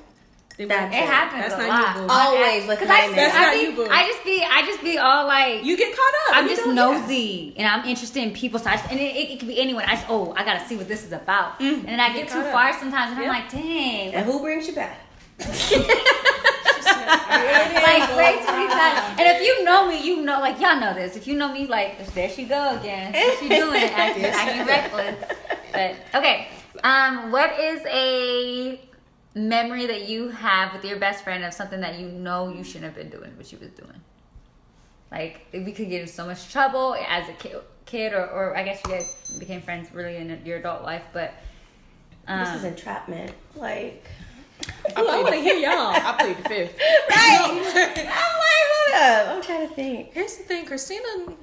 They 0.59 0.65
That's 0.65 0.93
won't- 0.93 1.05
it 1.05 1.09
happens 1.09 1.43
That's 1.43 1.55
a 1.55 1.67
not 1.69 1.69
lot. 1.69 1.95
you, 1.97 2.03
boo. 2.03 2.09
Always 2.13 2.67
with 2.67 2.79
Because 2.81 2.91
I, 2.91 3.01
Jaime. 3.03 3.15
That's 3.15 3.37
I 3.37 3.41
not 3.45 3.53
be, 3.55 3.61
you, 3.61 3.73
boo. 3.77 3.87
I 3.89 4.03
just 4.09 4.25
be, 4.25 4.43
I 4.45 4.63
just 4.67 4.83
be 4.83 4.99
all 4.99 5.25
like, 5.29 5.63
You 5.65 5.77
get 5.77 5.95
caught 5.97 6.15
up. 6.31 6.37
I'm 6.37 6.49
just 6.49 6.65
don't- 6.65 6.75
nosy 6.75 7.55
and 7.57 7.69
I'm 7.69 7.85
interested 7.89 8.21
in 8.25 8.33
people. 8.33 8.59
So 8.59 8.69
I 8.69 8.73
just, 8.77 8.91
and 8.91 8.99
it, 8.99 9.15
it, 9.15 9.31
it 9.31 9.39
could 9.39 9.47
be 9.47 9.61
anyone. 9.61 9.85
I 9.85 9.95
just, 9.95 10.07
oh, 10.09 10.35
I 10.37 10.43
gotta 10.45 10.67
see 10.67 10.77
what 10.77 10.89
this 10.89 11.05
is 11.05 11.13
about. 11.13 11.61
and 11.61 11.85
then 11.87 12.01
I 12.01 12.09
get 12.13 12.27
Get 12.27 12.35
too 12.35 12.43
far 12.51 12.71
up. 12.71 12.81
sometimes, 12.81 13.13
and 13.13 13.21
Yeah. 13.23 13.31
I'm 13.31 13.41
like, 13.41 13.49
dang, 13.53 14.15
And 14.15 14.27
who 14.27 14.41
brings 14.41 14.67
you 14.67 14.75
back? 14.75 14.99
like 15.39 15.57
way 18.17 18.33
too 18.41 18.53
many 18.53 18.69
times. 18.69 19.21
And 19.21 19.29
if 19.29 19.41
you 19.43 19.63
know 19.65 19.87
me, 19.89 20.01
you 20.05 20.23
know, 20.25 20.41
like 20.41 20.59
y'all 20.61 20.81
know 20.81 20.93
this. 20.95 21.15
If 21.17 21.29
you 21.29 21.37
know 21.37 21.53
me, 21.53 21.67
like 21.69 22.05
there 22.15 22.29
she 22.29 22.45
go 22.45 22.77
again. 22.79 23.13
What 23.13 23.39
she 23.39 23.49
doing? 23.49 23.83
Acting, 23.85 24.25
acting 24.25 24.67
reckless. 24.67 25.15
But 25.73 25.95
okay, 26.19 26.49
um, 26.83 27.31
what 27.31 27.57
is 27.61 27.81
a 27.87 28.81
memory 29.39 29.87
that 29.87 30.09
you 30.09 30.29
have 30.29 30.73
with 30.73 30.85
your 30.85 30.99
best 30.99 31.25
friend 31.25 31.45
of 31.45 31.53
something 31.55 31.81
that 31.81 31.99
you 31.99 32.09
know 32.09 32.49
you 32.49 32.65
shouldn't 32.65 32.85
have 32.85 32.95
been 32.95 33.11
doing, 33.11 33.33
but 33.37 33.51
you 33.53 33.59
was 33.59 33.71
doing? 33.71 34.01
Like 35.11 35.47
we 35.53 35.73
could 35.73 35.89
get 35.89 36.03
in 36.03 36.09
so 36.09 36.27
much 36.27 36.53
trouble 36.53 36.95
as 37.09 37.29
a 37.29 37.33
kid, 37.33 37.57
kid 37.87 38.13
or, 38.13 38.27
or 38.29 38.57
I 38.57 38.63
guess 38.63 38.81
you 38.85 38.93
guys 38.93 39.37
became 39.39 39.63
friends 39.63 39.89
really 39.93 40.17
in 40.17 40.43
your 40.45 40.59
adult 40.59 40.83
life, 40.83 41.05
but 41.13 41.33
um, 42.27 42.41
This 42.45 42.57
is 42.57 42.65
entrapment. 42.65 43.33
Like, 43.57 44.05
Ooh, 44.99 45.09
I 45.09 45.23
want 45.23 45.35
to 45.35 45.41
hear 45.41 45.57
y'all. 45.57 45.71
I 45.95 46.15
played 46.19 46.37
the 46.37 46.49
fifth. 46.49 46.79
right? 47.11 47.49
I'm 47.97 48.39
like, 48.39 48.67
hold 48.75 49.03
up. 49.03 49.37
I'm 49.37 49.43
trying 49.43 49.69
to 49.69 49.75
think. 49.75 50.13
Here's 50.13 50.37
the 50.37 50.45
thing, 50.45 50.67
Kristina. 50.67 51.35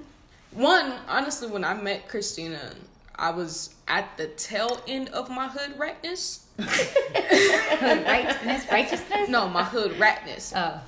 One, 0.52 0.94
honestly, 1.08 1.48
when 1.50 1.64
I 1.64 1.74
met 1.74 2.08
Kristina, 2.08 2.76
I 3.18 3.32
was 3.32 3.74
at 3.88 4.18
the 4.18 4.28
tail 4.28 4.82
end 4.88 5.10
of 5.10 5.30
my 5.30 5.48
hood 5.48 5.78
ratness. 5.78 6.42
hood 6.60 8.06
righteousness, 8.06 8.66
righteousness. 8.72 9.30
No, 9.30 9.48
my 9.48 9.64
hood 9.64 9.92
ratness. 9.94 10.54
Oh, 10.56 10.82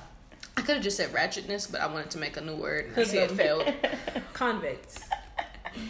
I 0.56 0.60
could 0.60 0.76
have 0.76 0.84
just 0.84 0.96
said 0.96 1.10
ratchetness, 1.12 1.70
but 1.70 1.80
I 1.80 1.86
wanted 1.86 2.10
to 2.12 2.18
make 2.18 2.36
a 2.36 2.40
new 2.40 2.56
word. 2.56 2.86
And 2.86 2.98
I 2.98 3.02
see 3.04 3.18
it 3.18 3.30
failed. 3.30 3.72
Convicts. 4.32 5.00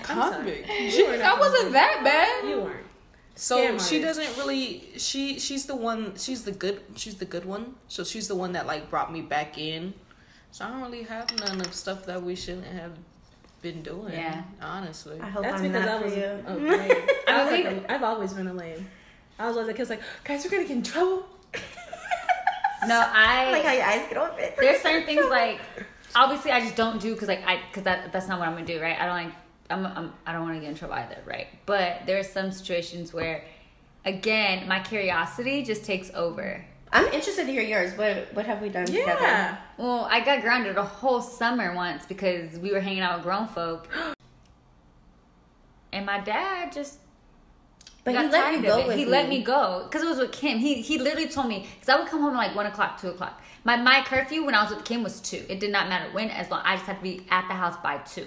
Convict. 0.02 0.68
You 0.68 1.06
were 1.06 1.22
I 1.22 1.38
wasn't 1.38 1.72
that 1.72 2.02
bad. 2.04 2.48
You 2.48 2.60
weren't. 2.60 2.86
So 3.34 3.56
Scam 3.56 3.88
she 3.88 4.02
artist. 4.02 4.02
doesn't 4.02 4.36
really. 4.36 4.90
She 4.96 5.38
she's 5.38 5.66
the 5.66 5.76
one. 5.76 6.16
She's 6.16 6.44
the 6.44 6.52
good. 6.52 6.82
She's 6.96 7.16
the 7.16 7.24
good 7.24 7.44
one. 7.44 7.76
So 7.86 8.04
she's 8.04 8.28
the 8.28 8.34
one 8.34 8.52
that 8.52 8.66
like 8.66 8.90
brought 8.90 9.12
me 9.12 9.22
back 9.22 9.56
in. 9.56 9.94
So 10.50 10.64
I 10.64 10.68
don't 10.68 10.82
really 10.82 11.04
have 11.04 11.38
none 11.38 11.60
of 11.60 11.72
stuff 11.72 12.04
that 12.06 12.22
we 12.22 12.34
shouldn't 12.34 12.66
have 12.66 12.92
been 13.62 13.82
doing. 13.82 14.12
Yeah. 14.12 14.42
honestly. 14.62 15.20
I 15.20 15.28
hope 15.28 15.42
That's 15.42 15.62
I'm 15.62 15.68
because 15.72 15.84
not 15.84 15.94
I 15.94 15.98
for 15.98 16.04
was 16.04 16.16
you. 16.16 16.24
a 16.46 16.54
lame. 16.54 16.90
I 16.90 16.92
was 16.92 17.02
I 17.26 17.50
like 17.50 17.64
believe 17.64 17.84
a, 17.84 17.92
I've 17.92 18.02
always 18.02 18.32
been 18.32 18.46
a 18.46 18.54
lame. 18.54 18.88
I 19.38 19.46
was 19.46 19.56
always 19.56 19.68
like, 19.68 19.78
it's 19.80 19.90
like, 19.90 20.02
guys, 20.24 20.44
we're 20.44 20.50
gonna 20.50 20.62
get 20.64 20.76
in 20.76 20.82
trouble. 20.82 21.26
no, 22.86 23.04
I 23.12 23.50
like 23.52 23.64
how 23.64 23.72
your 23.72 23.84
eyes 23.84 24.06
get 24.08 24.16
open. 24.18 24.44
There's 24.58 24.80
certain 24.82 25.04
things 25.06 25.26
like 25.28 25.60
obviously 26.14 26.50
I 26.50 26.60
just 26.60 26.76
don't 26.76 27.00
do 27.00 27.12
because 27.14 27.28
like 27.28 27.46
I 27.46 27.60
because 27.68 27.84
that 27.84 28.12
that's 28.12 28.28
not 28.28 28.38
what 28.38 28.48
I'm 28.48 28.54
gonna 28.54 28.66
do, 28.66 28.80
right? 28.80 28.98
I 28.98 29.06
don't 29.06 29.24
like 29.26 29.34
I'm, 29.70 29.86
I'm 29.86 30.12
I 30.26 30.32
don't 30.32 30.42
want 30.42 30.54
to 30.56 30.60
get 30.60 30.70
in 30.70 30.74
trouble 30.76 30.94
either, 30.94 31.18
right? 31.26 31.46
But 31.66 32.02
there 32.06 32.18
are 32.18 32.22
some 32.24 32.50
situations 32.52 33.12
where, 33.12 33.44
again, 34.04 34.66
my 34.68 34.80
curiosity 34.80 35.62
just 35.62 35.84
takes 35.84 36.10
over. 36.14 36.64
I'm 36.92 37.06
interested 37.06 37.46
to 37.46 37.52
hear 37.52 37.62
yours. 37.62 37.96
What 37.96 38.28
what 38.34 38.46
have 38.46 38.60
we 38.62 38.68
done 38.68 38.86
Yeah. 38.90 39.00
together? 39.00 39.58
Well, 39.76 40.06
I 40.10 40.20
got 40.20 40.40
grounded 40.42 40.76
a 40.76 40.82
whole 40.84 41.20
summer 41.20 41.74
once 41.74 42.06
because 42.06 42.58
we 42.58 42.72
were 42.72 42.80
hanging 42.80 43.00
out 43.02 43.16
with 43.18 43.24
grown 43.24 43.46
folk. 43.48 43.88
And 45.92 46.06
my 46.06 46.20
dad 46.20 46.72
just 46.72 46.98
But 48.04 48.12
he 48.14 48.18
let 48.22 48.30
tired 48.30 48.56
you 48.56 48.62
go 48.62 48.78
it. 48.78 48.86
with 48.88 48.96
He 48.96 49.04
let 49.04 49.28
me 49.28 49.42
go 49.42 49.84
because 49.84 50.02
it 50.02 50.08
was 50.08 50.18
with 50.18 50.32
Kim. 50.32 50.58
He 50.58 50.80
he 50.82 50.98
literally 50.98 51.28
told 51.28 51.48
me 51.48 51.66
because 51.74 51.88
I 51.88 51.98
would 51.98 52.08
come 52.08 52.20
home 52.20 52.34
at 52.34 52.38
like 52.48 52.54
one 52.54 52.66
o'clock, 52.66 53.00
two 53.00 53.08
o'clock. 53.08 53.40
My 53.64 53.76
my 53.76 54.02
curfew 54.02 54.44
when 54.44 54.54
I 54.54 54.62
was 54.64 54.74
with 54.74 54.84
Kim 54.84 55.02
was 55.02 55.20
two. 55.20 55.44
It 55.48 55.60
did 55.60 55.70
not 55.72 55.88
matter 55.88 56.10
when, 56.12 56.30
as 56.30 56.50
long 56.50 56.62
I 56.64 56.76
just 56.76 56.86
had 56.86 56.96
to 56.98 57.02
be 57.02 57.26
at 57.30 57.46
the 57.48 57.54
house 57.54 57.76
by 57.82 57.98
two. 57.98 58.26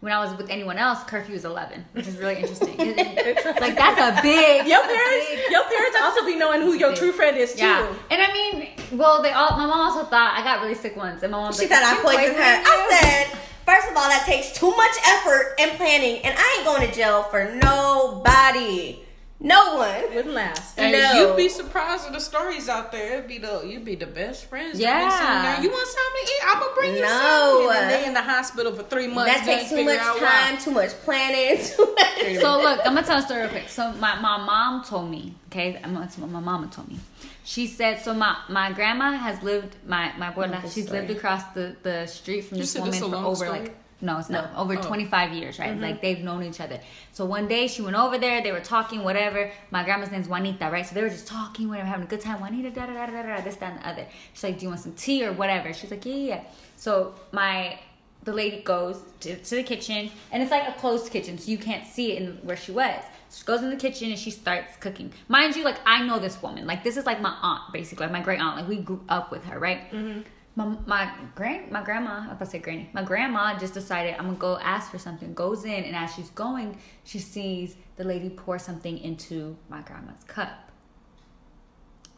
When 0.00 0.12
I 0.12 0.18
was 0.24 0.36
with 0.36 0.50
anyone 0.50 0.76
else, 0.76 1.02
curfew 1.04 1.34
was 1.34 1.44
eleven, 1.46 1.84
which 1.92 2.06
is 2.06 2.16
really 2.18 2.36
interesting. 2.36 2.76
like 2.78 3.76
that's 3.76 3.98
a 4.18 4.22
big. 4.22 4.66
Your 4.66 4.82
parents, 4.82 5.26
big- 5.30 5.50
your 5.50 5.64
parents 5.64 5.96
also 6.00 6.24
be 6.26 6.36
knowing 6.36 6.60
who 6.60 6.74
your 6.74 6.94
true 6.94 7.12
friend 7.12 7.36
is 7.36 7.54
too. 7.54 7.60
yeah, 7.60 7.92
and 8.10 8.20
I 8.22 8.30
mean, 8.32 8.68
well, 8.92 9.22
they 9.22 9.32
all. 9.32 9.50
My 9.56 9.66
mom 9.66 9.80
also 9.90 10.04
thought 10.04 10.34
I 10.38 10.44
got 10.44 10.60
really 10.62 10.74
sick 10.74 10.96
once, 10.96 11.22
and 11.22 11.32
my 11.32 11.38
mom 11.38 11.52
She 11.54 11.60
like, 11.60 11.70
thought 11.70 11.82
I 11.82 11.94
"Kim 11.94 12.04
poisoned 12.04 12.36
her. 12.36 12.62
I 12.66 12.98
said, 13.30 13.38
first 13.64 13.88
of 13.90 13.96
all, 13.96 14.08
that 14.08 14.24
takes 14.26 14.52
too 14.52 14.70
much 14.76 14.92
effort 15.08 15.54
and 15.58 15.72
planning, 15.78 16.22
and 16.24 16.34
I 16.38 16.54
ain't 16.58 16.66
going 16.66 16.86
to 16.88 16.94
jail 16.94 17.22
for 17.24 17.54
nobody. 17.54 19.00
No 19.38 19.76
one. 19.76 20.14
Wouldn't 20.14 20.34
last. 20.34 20.78
And 20.78 20.92
No. 20.92 21.12
you'd 21.28 21.36
be 21.36 21.48
surprised 21.50 22.06
at 22.06 22.12
the 22.14 22.20
stories 22.20 22.70
out 22.70 22.90
there. 22.90 23.14
It'd 23.18 23.28
be 23.28 23.36
the 23.38 23.62
you'd 23.66 23.84
be 23.84 23.94
the 23.94 24.06
best 24.06 24.46
friends. 24.46 24.80
Yeah. 24.80 25.02
You 25.02 25.56
know, 25.58 25.62
You 25.62 25.70
want 25.70 25.88
something 25.88 26.24
to 26.24 26.32
eat? 26.32 26.42
I'm 26.46 26.60
gonna 26.60 26.74
bring 26.74 26.94
you 26.94 27.02
No. 27.02 27.08
something. 27.08 27.82
And 27.82 27.90
then 27.90 28.00
they 28.02 28.06
in 28.08 28.14
the 28.14 28.22
hospital 28.22 28.72
for 28.74 28.82
three 28.84 29.08
months. 29.08 29.34
that 29.34 29.44
takes 29.44 29.68
too 29.68 29.84
much 29.84 29.98
out 29.98 30.20
why. 30.20 30.26
time, 30.26 30.58
too 30.58 30.70
much 30.70 30.90
planning, 31.04 31.62
too 31.76 31.94
much. 31.98 32.40
So 32.40 32.60
look, 32.62 32.80
I'm 32.86 32.94
gonna 32.94 33.06
tell 33.06 33.18
a 33.18 33.22
story 33.22 33.40
real 33.42 33.50
quick. 33.50 33.68
So 33.68 33.92
my, 33.92 34.18
my 34.20 34.38
mom 34.38 34.82
told 34.84 35.10
me, 35.10 35.34
okay, 35.52 35.76
I'm 35.84 35.92
gonna- 35.92 36.00
that's 36.06 36.16
what 36.16 36.30
my 36.30 36.40
mama 36.40 36.68
told 36.68 36.88
me. 36.88 36.98
She 37.44 37.66
said, 37.66 38.00
so 38.02 38.14
my, 38.14 38.36
my 38.48 38.72
grandma 38.72 39.12
has 39.12 39.42
lived 39.42 39.76
my 39.86 40.12
my 40.16 40.32
abuela, 40.32 40.62
this 40.62 40.72
she's 40.74 40.86
story. 40.86 41.00
lived 41.00 41.12
across 41.12 41.44
the, 41.54 41.76
the 41.82 42.06
street 42.06 42.40
from 42.46 42.56
You 42.56 42.62
this 42.62 42.74
woman 42.74 42.90
this 42.90 43.02
a 43.02 43.08
for 43.08 43.16
over 43.16 43.36
story? 43.36 43.50
like 43.60 43.76
no, 44.00 44.18
it's 44.18 44.28
not 44.28 44.52
No. 44.52 44.60
over 44.60 44.76
Oh. 44.78 44.82
25 44.82 45.32
years, 45.32 45.58
right? 45.58 45.70
Mm-hmm. 45.70 45.82
Like 45.82 46.02
they've 46.02 46.18
known 46.18 46.42
each 46.42 46.60
other. 46.60 46.80
So 47.12 47.24
one 47.24 47.48
day 47.48 47.66
she 47.66 47.82
went 47.82 47.96
over 47.96 48.18
there, 48.18 48.42
they 48.42 48.52
were 48.52 48.60
talking, 48.60 49.02
whatever. 49.04 49.50
My 49.70 49.84
grandma's 49.84 50.10
name's 50.10 50.28
Juanita, 50.28 50.68
right? 50.70 50.86
So 50.86 50.94
they 50.94 51.02
were 51.02 51.08
just 51.08 51.26
talking, 51.26 51.68
whatever, 51.68 51.88
having 51.88 52.04
a 52.06 52.08
good 52.08 52.20
time. 52.20 52.40
Juanita, 52.40 52.70
da 52.70 52.86
da 52.86 52.92
da 52.92 53.06
da 53.06 53.22
da, 53.22 53.40
this, 53.40 53.56
that, 53.56 53.72
and 53.72 53.82
the 53.82 53.88
other. 53.88 54.06
She's 54.34 54.44
like, 54.44 54.58
do 54.58 54.64
you 54.64 54.68
want 54.68 54.80
some 54.80 54.92
tea 54.92 55.24
or 55.24 55.32
whatever? 55.32 55.72
She's 55.72 55.90
like, 55.90 56.04
yeah, 56.04 56.14
yeah. 56.14 56.34
yeah. 56.34 56.40
So 56.76 57.14
my 57.32 57.78
the 58.26 58.32
lady 58.32 58.60
goes 58.62 59.00
to, 59.20 59.36
to 59.36 59.54
the 59.54 59.62
kitchen 59.62 60.10
and 60.32 60.42
it's 60.42 60.50
like 60.50 60.68
a 60.68 60.72
closed 60.72 61.10
kitchen 61.12 61.38
so 61.38 61.48
you 61.48 61.56
can't 61.56 61.86
see 61.86 62.12
it 62.12 62.20
in 62.22 62.32
where 62.42 62.56
she 62.56 62.72
was 62.72 63.00
so 63.28 63.38
she 63.38 63.44
goes 63.44 63.62
in 63.62 63.70
the 63.70 63.76
kitchen 63.76 64.10
and 64.10 64.18
she 64.18 64.32
starts 64.32 64.76
cooking 64.80 65.12
mind 65.28 65.54
you 65.54 65.62
like 65.62 65.78
i 65.86 66.02
know 66.04 66.18
this 66.18 66.42
woman 66.42 66.66
like 66.66 66.82
this 66.82 66.96
is 66.96 67.06
like 67.06 67.20
my 67.20 67.32
aunt 67.40 67.72
basically 67.72 68.04
like 68.04 68.12
my 68.12 68.20
great 68.20 68.40
aunt 68.40 68.56
like 68.56 68.68
we 68.68 68.78
grew 68.78 69.00
up 69.08 69.30
with 69.30 69.44
her 69.44 69.60
right 69.60 69.90
mm-hmm. 69.92 70.22
My, 70.56 70.76
my 70.86 71.10
grand 71.34 71.70
my 71.70 71.82
grandma 71.82 72.10
i 72.12 72.18
was 72.20 72.26
about 72.28 72.38
to 72.40 72.46
say 72.46 72.58
granny 72.58 72.88
my 72.92 73.02
grandma 73.02 73.56
just 73.58 73.74
decided 73.74 74.14
i'm 74.18 74.24
gonna 74.26 74.38
go 74.38 74.56
ask 74.58 74.90
for 74.90 74.98
something 74.98 75.32
goes 75.34 75.64
in 75.64 75.84
and 75.84 75.94
as 75.94 76.12
she's 76.14 76.30
going 76.30 76.76
she 77.04 77.18
sees 77.18 77.76
the 77.96 78.04
lady 78.04 78.30
pour 78.30 78.58
something 78.58 78.96
into 78.98 79.56
my 79.68 79.80
grandma's 79.82 80.24
cup 80.26 80.66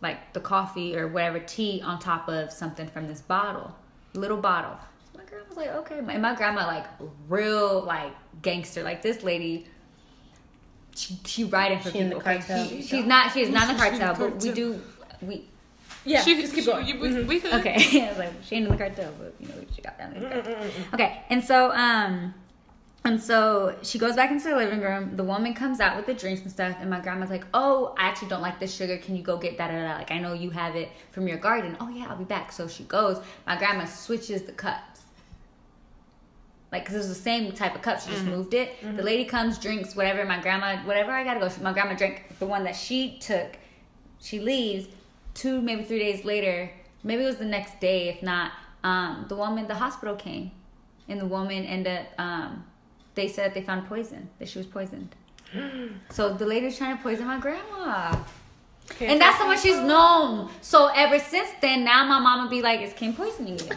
like 0.01 0.33
the 0.33 0.40
coffee 0.40 0.96
or 0.96 1.09
whatever 1.09 1.40
tea 1.40 1.83
on 1.85 1.98
top 1.98 2.29
of 2.29 2.53
something 2.53 2.87
from 2.87 3.09
this 3.09 3.20
bottle, 3.20 3.74
little 4.14 4.37
bottle. 4.37 4.77
So 5.12 5.18
my 5.18 5.24
grandma 5.24 5.44
was 5.48 5.57
like, 5.57 5.70
okay, 5.70 5.98
and 5.98 6.22
my 6.22 6.35
grandma 6.37 6.66
like 6.66 6.87
real 7.29 7.83
like 7.83 8.12
gangster, 8.42 8.83
like 8.85 9.03
this 9.03 9.22
lady. 9.24 9.66
She 10.94 11.18
she 11.24 11.44
riding 11.44 11.81
for 11.81 11.90
She 11.90 12.03
people. 12.05 12.18
okay? 12.18 12.40
She- 12.68 12.83
she's 12.83 13.05
not 13.07 13.33
she's 13.33 13.48
not 13.48 13.68
in 13.70 13.77
the 13.77 13.83
She 13.83 13.88
in 13.88 13.98
the 13.98 14.05
cartel, 14.07 14.14
but 14.31 14.42
we 14.42 14.53
do 14.53 14.81
we 15.20 15.48
Yeah, 16.09 16.23
She, 16.23 16.40
just 16.40 16.55
keep 16.55 16.64
she- 16.64 16.71
going. 16.71 16.87
you- 16.87 16.99
we, 16.99 17.23
we 17.25 17.40
could. 17.40 17.53
okay. 17.55 17.75
I 18.07 18.09
was 18.09 18.18
like, 18.18 18.33
she 18.42 18.57
ain't 18.57 18.66
in 18.66 18.73
the 18.73 18.79
cartel, 18.79 19.12
but 19.18 19.35
you 19.40 19.49
know 19.49 19.55
she 19.75 19.83
got 19.83 19.99
down 19.99 20.12
in 20.14 20.23
the 20.23 20.29
cartel. 20.29 20.57
Okay, 20.94 21.23
and 21.29 21.44
so 21.44 21.71
um, 21.73 22.35
and 23.05 23.23
so 23.23 23.77
she 23.83 23.99
goes 23.99 24.16
back 24.16 24.31
into 24.31 24.49
the 24.49 24.57
living 24.57 24.81
room. 24.81 25.16
The 25.16 25.25
woman 25.25 25.55
comes 25.55 25.81
out 25.81 25.97
with 25.97 26.07
the 26.07 26.14
drinks 26.14 26.42
and 26.42 26.51
stuff, 26.51 26.77
and 26.81 26.88
my 26.90 27.01
grandma's 27.01 27.31
like, 27.31 27.44
"Oh, 27.55 27.94
I 27.99 28.09
actually 28.09 28.29
don't 28.29 28.42
like 28.42 28.59
this 28.59 28.75
sugar. 28.75 28.97
Can 28.99 29.16
you 29.16 29.23
go 29.23 29.37
get 29.37 29.59
that? 29.59 29.99
Like, 29.99 30.11
I 30.11 30.18
know 30.18 30.33
you 30.33 30.51
have 30.51 30.75
it 30.77 30.88
from 31.12 31.29
your 31.29 31.38
garden. 31.38 31.77
Oh 31.81 31.88
yeah, 31.90 32.07
I'll 32.09 32.16
be 32.16 32.25
back." 32.25 32.53
So 32.53 32.66
she 32.68 32.85
goes. 32.85 33.18
My 33.47 33.57
grandma 33.59 33.85
switches 33.85 34.42
the 34.42 34.53
cups. 34.53 35.03
Like, 36.71 36.85
cause 36.85 36.94
it 36.97 36.99
was 36.99 37.09
the 37.09 37.14
same 37.14 37.51
type 37.53 37.75
of 37.75 37.81
cup. 37.83 37.99
She 38.01 38.11
just 38.11 38.25
moved 38.27 38.53
it. 38.53 38.75
The 38.97 39.03
lady 39.03 39.25
comes, 39.25 39.59
drinks 39.59 39.97
whatever. 39.97 40.25
My 40.27 40.38
grandma, 40.40 40.77
whatever 40.85 41.12
I 41.12 41.25
gotta 41.25 41.40
go. 41.40 41.51
My 41.62 41.73
grandma 41.73 41.94
drank 41.94 42.25
the 42.38 42.47
one 42.47 42.64
that 42.64 42.77
she 42.77 43.18
took. 43.21 43.57
She 44.21 44.38
leaves. 44.40 44.87
Two, 45.40 45.61
maybe 45.62 45.83
three 45.85 46.01
days 46.01 46.24
later, 46.24 46.57
maybe 47.05 47.22
it 47.22 47.27
was 47.27 47.37
the 47.37 47.44
next 47.44 47.79
day. 47.81 48.09
If 48.09 48.22
not, 48.22 48.51
um, 48.83 49.27
the 49.29 49.37
woman, 49.37 49.68
the 49.68 49.74
hospital 49.85 50.16
came, 50.16 50.51
and 51.09 51.20
the 51.20 51.27
woman 51.27 51.64
ended. 51.64 51.98
up, 51.98 52.07
Um, 52.27 52.64
they 53.14 53.29
said 53.29 53.55
they 53.55 53.62
found 53.62 53.88
poison. 53.88 54.29
That 54.38 54.48
she 54.48 54.59
was 54.59 54.66
poisoned. 54.66 55.14
So 56.11 56.22
the 56.35 56.46
lady's 56.53 56.77
trying 56.77 56.96
to 56.96 57.03
poison 57.03 57.27
my 57.27 57.38
grandma. 57.38 58.16
And 59.01 59.20
that's 59.20 59.37
how 59.37 59.46
much 59.46 59.61
she's 59.61 59.79
known. 59.92 60.51
So 60.61 60.79
ever 61.05 61.18
since 61.18 61.51
then, 61.61 61.85
now 61.85 62.01
my 62.12 62.18
mama 62.18 62.48
be 62.51 62.61
like, 62.68 62.81
"Is 62.81 62.92
Kim 62.94 63.12
poisoning 63.14 63.59
you?" 63.59 63.68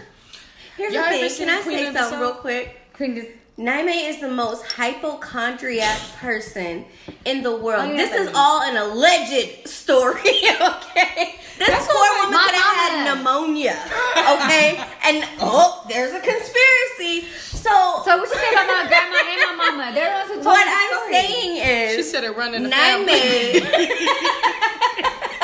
Here's 0.78 0.94
Y'all 0.94 1.04
the 1.04 1.10
ever 1.18 1.30
thing. 1.30 1.48
Can 1.48 1.50
I 1.60 1.62
Queen 1.62 1.78
say 1.78 1.88
of 1.88 1.94
something 1.96 2.12
South? 2.20 2.22
real 2.22 2.34
quick? 2.48 2.66
Queen 2.94 3.16
just 3.16 3.28
Niamey 3.58 4.10
is 4.10 4.18
the 4.22 4.30
most 4.44 4.64
hypochondriac 4.72 6.00
person 6.20 6.86
in 7.26 7.44
the 7.44 7.56
world. 7.56 7.84
Oh, 7.84 7.92
yeah, 7.92 7.98
this 7.98 8.10
but- 8.12 8.20
is 8.22 8.32
all 8.34 8.62
an 8.64 8.78
alleged 8.78 9.68
story, 9.68 10.22
okay? 10.72 11.36
This 11.68 11.88
poor 11.88 12.10
woman 12.24 12.34
my 12.34 12.46
could 12.46 12.56
have 12.56 12.76
had 12.78 13.16
pneumonia, 13.16 13.78
okay? 14.34 14.82
and 15.06 15.24
oh, 15.40 15.86
there's 15.90 16.12
a 16.14 16.20
conspiracy. 16.20 17.28
So, 17.52 17.70
So 18.06 18.18
what 18.18 18.30
you 18.30 18.36
say 18.36 18.50
about 18.54 18.68
my 18.68 18.86
grandma 18.88 19.20
and 19.22 19.58
my 19.58 19.70
mama? 19.70 19.92
They're 19.94 20.24
the 20.28 20.34
ones 20.34 20.44
told 20.44 20.46
what 20.46 20.68
I'm 20.68 20.98
story. 20.98 21.14
saying 21.14 21.58
is, 21.58 21.96
She 21.98 22.04
said 22.12 22.24
it 22.24 22.36
run 22.36 22.56
in 22.56 22.64
the 22.64 22.70
family. 22.70 23.14
Niamey, 23.14 23.62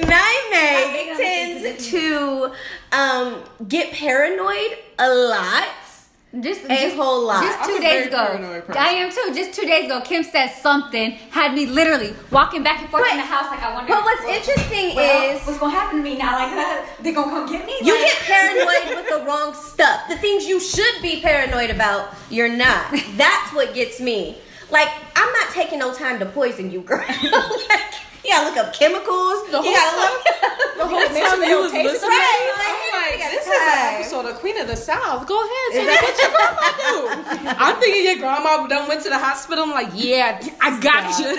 Niamey 0.00 1.16
tends 1.16 1.86
to 1.90 2.52
um, 2.92 3.42
get 3.68 3.92
paranoid 3.92 4.78
a 4.98 5.12
lot. 5.14 5.64
Just 6.40 6.64
A 6.64 6.68
just, 6.68 6.96
whole 6.96 7.24
lot. 7.26 7.44
Just 7.44 7.68
two 7.68 7.78
days 7.78 8.08
ago. 8.08 8.64
I 8.76 8.88
am 8.90 9.10
too. 9.10 9.32
Just 9.34 9.54
two 9.54 9.66
days 9.66 9.84
ago, 9.86 10.00
Kim 10.00 10.24
said 10.24 10.48
something 10.48 11.12
had 11.30 11.54
me 11.54 11.66
literally 11.66 12.12
walking 12.32 12.62
back 12.64 12.80
and 12.80 12.90
forth 12.90 13.08
in 13.10 13.18
the 13.18 13.22
house 13.22 13.50
like 13.50 13.62
I 13.62 13.72
wonder. 13.72 13.92
But 13.92 14.02
what's 14.02 14.24
what- 14.24 14.34
interesting 14.36 14.96
well, 14.96 15.36
is 15.36 15.46
what's 15.46 15.58
gonna 15.58 15.72
happen 15.72 15.98
to 15.98 16.02
me 16.04 16.16
now? 16.18 16.32
Like 16.36 16.86
they 17.02 17.12
gonna 17.12 17.30
come 17.30 17.46
get 17.50 17.64
me? 17.64 17.74
You 17.82 17.94
Like- 17.94 18.06
get 18.06 18.18
paranoid 18.22 18.96
with 18.96 19.08
the 19.08 19.24
wrong 19.24 19.54
stuff. 19.54 20.08
The 20.08 20.16
things 20.16 20.44
you 20.46 20.58
should 20.60 21.00
be 21.02 21.20
paranoid 21.20 21.70
about, 21.70 22.14
you're 22.30 22.48
not. 22.54 22.90
That's 23.16 23.52
what 23.52 23.72
gets 23.74 24.00
me. 24.00 24.38
Like, 24.70 24.88
I'm 25.14 25.32
not 25.34 25.50
taking 25.52 25.78
no 25.78 25.94
time 25.94 26.18
to 26.18 26.26
poison 26.26 26.70
you, 26.70 26.80
girl. 26.80 27.04
like, 27.08 27.94
You 28.24 28.30
gotta 28.30 28.48
look 28.48 28.56
up 28.58 28.72
chemicals. 28.74 29.44
The 29.50 29.60
you 29.60 29.62
whole 29.62 29.74
gotta 29.74 29.96
look. 30.00 30.24
The 30.74 30.84
whole 30.88 30.98
make 30.98 31.12
sure 31.22 31.30
time 31.30 31.38
they 31.40 31.46
you 31.46 31.52
don't 31.54 31.62
was 31.62 31.72
taste 31.72 31.86
it 31.86 31.92
listening, 31.92 32.10
right. 32.10 32.50
I'm 32.50 32.90
like, 32.98 33.12
You 33.14 33.18
got 33.22 33.30
this 33.30 33.46
is 33.46 33.52
an 33.52 33.94
episode 33.94 34.26
of 34.26 34.34
Queen 34.40 34.58
of 34.60 34.66
the 34.66 34.74
South. 34.76 35.24
Go 35.26 35.38
ahead, 35.38 35.72
say 35.72 35.86
what 35.86 36.18
your 36.18 36.30
grandma 36.34 37.44
do. 37.46 37.54
I'm 37.62 37.76
thinking 37.80 38.04
your 38.04 38.16
grandma 38.18 38.66
done 38.66 38.88
went 38.88 39.02
to 39.04 39.08
the 39.08 39.18
hospital. 39.18 39.62
I'm 39.64 39.70
like, 39.70 39.90
yeah, 39.94 40.40
I 40.60 40.80
got 40.80 41.16
you. 41.20 41.30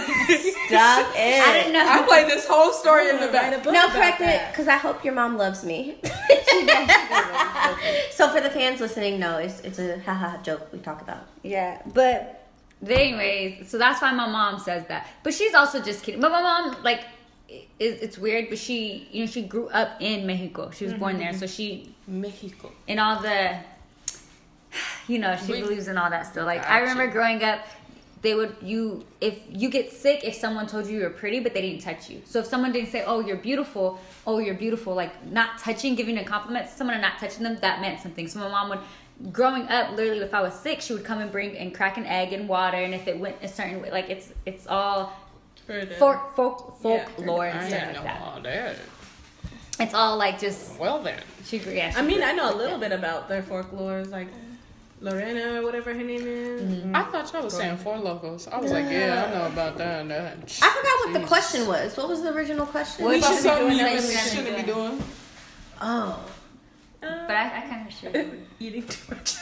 Stop 0.67 1.11
it. 1.17 1.43
I 1.43 1.53
didn't 1.53 1.73
know. 1.73 1.85
I 1.85 2.03
played 2.07 2.27
this 2.29 2.47
whole 2.47 2.71
story 2.71 3.09
in 3.09 3.17
the 3.19 3.27
Write 3.27 3.51
a 3.53 3.57
back. 3.57 3.63
book 3.63 3.73
No, 3.73 3.89
correct 3.89 4.21
it, 4.21 4.41
because 4.51 4.69
I 4.69 4.77
hope 4.77 5.03
your 5.03 5.13
mom 5.13 5.37
loves 5.37 5.65
me. 5.65 5.97
so 8.11 8.29
for 8.29 8.39
the 8.39 8.49
fans 8.49 8.79
listening, 8.79 9.19
no, 9.19 9.37
it's 9.37 9.59
it's 9.61 9.79
a 9.79 9.99
haha 9.99 10.41
joke 10.43 10.71
we 10.71 10.79
talk 10.79 11.01
about. 11.01 11.27
Yeah, 11.43 11.81
but 11.93 12.44
anyways, 12.83 13.69
so 13.69 13.77
that's 13.77 14.01
why 14.01 14.11
my 14.11 14.27
mom 14.27 14.59
says 14.59 14.85
that. 14.87 15.07
But 15.23 15.33
she's 15.33 15.53
also 15.53 15.81
just 15.81 16.03
kidding. 16.03 16.21
But 16.21 16.31
my 16.31 16.41
mom, 16.41 16.83
like, 16.83 17.05
it, 17.47 17.67
it's 17.79 18.17
weird, 18.17 18.49
but 18.49 18.57
she, 18.57 19.07
you 19.11 19.25
know, 19.25 19.31
she 19.31 19.43
grew 19.43 19.67
up 19.69 20.01
in 20.01 20.25
Mexico. 20.25 20.71
She 20.71 20.85
was 20.85 20.93
born 20.93 21.17
there, 21.17 21.29
mm-hmm. 21.29 21.39
so 21.39 21.47
she, 21.47 21.95
Mexico. 22.07 22.71
in 22.87 22.99
all 22.99 23.21
the, 23.21 23.57
you 25.07 25.19
know, 25.19 25.37
she 25.37 25.53
We- 25.53 25.61
believes 25.61 25.87
in 25.87 25.97
all 25.97 26.09
that 26.09 26.27
stuff. 26.27 26.45
Like, 26.45 26.67
I 26.69 26.79
remember 26.79 27.07
growing 27.07 27.43
up. 27.43 27.59
They 28.21 28.33
would 28.33 28.55
you 28.59 29.05
if 29.21 29.39
you 29.51 29.69
get 29.69 29.91
sick 29.91 30.23
if 30.23 30.33
someone 30.33 30.65
told 30.65 30.87
you 30.87 30.97
you 30.97 31.03
were 31.03 31.11
pretty 31.11 31.41
but 31.41 31.53
they 31.53 31.61
didn't 31.61 31.83
touch 31.83 32.09
you. 32.09 32.23
So 32.25 32.39
if 32.39 32.47
someone 32.47 32.71
didn't 32.71 32.89
say, 32.89 33.03
"Oh, 33.05 33.19
you're 33.19 33.37
beautiful," 33.37 33.99
"Oh, 34.25 34.39
you're 34.39 34.55
beautiful," 34.55 34.95
like 34.95 35.13
not 35.31 35.59
touching, 35.59 35.93
giving 35.93 36.17
a 36.17 36.23
compliment 36.23 36.67
to 36.67 36.75
someone 36.75 36.95
and 36.95 37.03
not 37.03 37.19
touching 37.19 37.43
them, 37.43 37.57
that 37.61 37.81
meant 37.81 37.99
something. 37.99 38.27
So 38.27 38.39
my 38.39 38.47
mom 38.47 38.69
would 38.69 38.79
growing 39.31 39.63
up 39.69 39.91
literally 39.95 40.21
if 40.21 40.33
i 40.33 40.41
was 40.41 40.53
sick 40.53 40.81
she 40.81 40.91
would 40.93 41.05
come 41.05 41.19
and 41.19 41.31
bring 41.31 41.57
and 41.57 41.73
crack 41.73 41.97
an 41.97 42.05
egg 42.05 42.33
in 42.33 42.47
water 42.47 42.77
and 42.77 42.93
if 42.93 43.07
it 43.07 43.17
went 43.17 43.35
a 43.41 43.47
certain 43.47 43.81
way 43.81 43.89
like 43.89 44.09
it's 44.09 44.29
it's 44.45 44.67
all 44.67 45.13
folk 45.97 46.35
folk 46.35 46.77
folklore 46.81 47.45
and 47.47 47.59
I 47.59 47.67
stuff 47.67 47.79
didn't 47.79 47.87
like 47.87 47.95
know 47.95 48.03
that 48.03 48.21
all 48.21 48.41
that. 48.41 48.75
it's 49.79 49.93
all 49.93 50.17
like 50.17 50.39
just 50.39 50.77
Well 50.79 51.01
then. 51.01 51.19
she 51.45 51.59
grew 51.59 51.73
yeah 51.73 51.91
she 51.91 51.97
I 51.97 52.01
mean, 52.01 52.21
I 52.21 52.33
know 52.33 52.53
a 52.53 52.55
little 52.55 52.77
that. 52.77 52.89
bit 52.89 52.99
about 52.99 53.29
their 53.29 53.41
folklores, 53.41 54.09
like 54.11 54.27
Lorena 55.01 55.59
or 55.59 55.63
whatever 55.63 55.93
her 55.93 56.03
name 56.03 56.21
is. 56.25 56.61
Mm-hmm. 56.61 56.95
I 56.95 57.03
thought 57.03 57.31
y'all 57.33 57.43
was 57.43 57.53
saying 57.53 57.77
four 57.77 57.97
locals. 57.97 58.47
I 58.47 58.57
was 58.59 58.71
like, 58.71 58.85
yeah, 58.89 59.25
I 59.27 59.37
know 59.37 59.45
about 59.47 59.77
that 59.77 60.01
and 60.01 60.11
that. 60.11 60.37
I 60.61 60.69
forgot 60.69 61.13
what 61.13 61.21
the 61.21 61.27
question 61.27 61.67
was. 61.67 61.97
What 61.97 62.07
was 62.07 62.21
the 62.21 62.33
original 62.33 62.65
question? 62.65 63.03
What 63.05 63.15
Which 63.15 63.19
about 63.23 63.31
is 63.33 63.43
we 63.43 63.49
something 63.49 63.67
doing 63.67 63.77
you 63.77 63.83
that 63.83 63.93
we 63.93 63.99
shouldn't 64.01 64.29
shouldn't 64.29 64.55
be 64.55 64.61
be 64.63 64.71
doing. 64.71 65.03
Oh. 65.81 66.25
But 67.27 67.35
i, 67.35 67.45
I 67.57 67.61
kind 67.69 67.87
of 67.87 67.93
sure 67.93 68.25
Eating 68.59 68.87
too 68.87 69.13
much. 69.15 69.35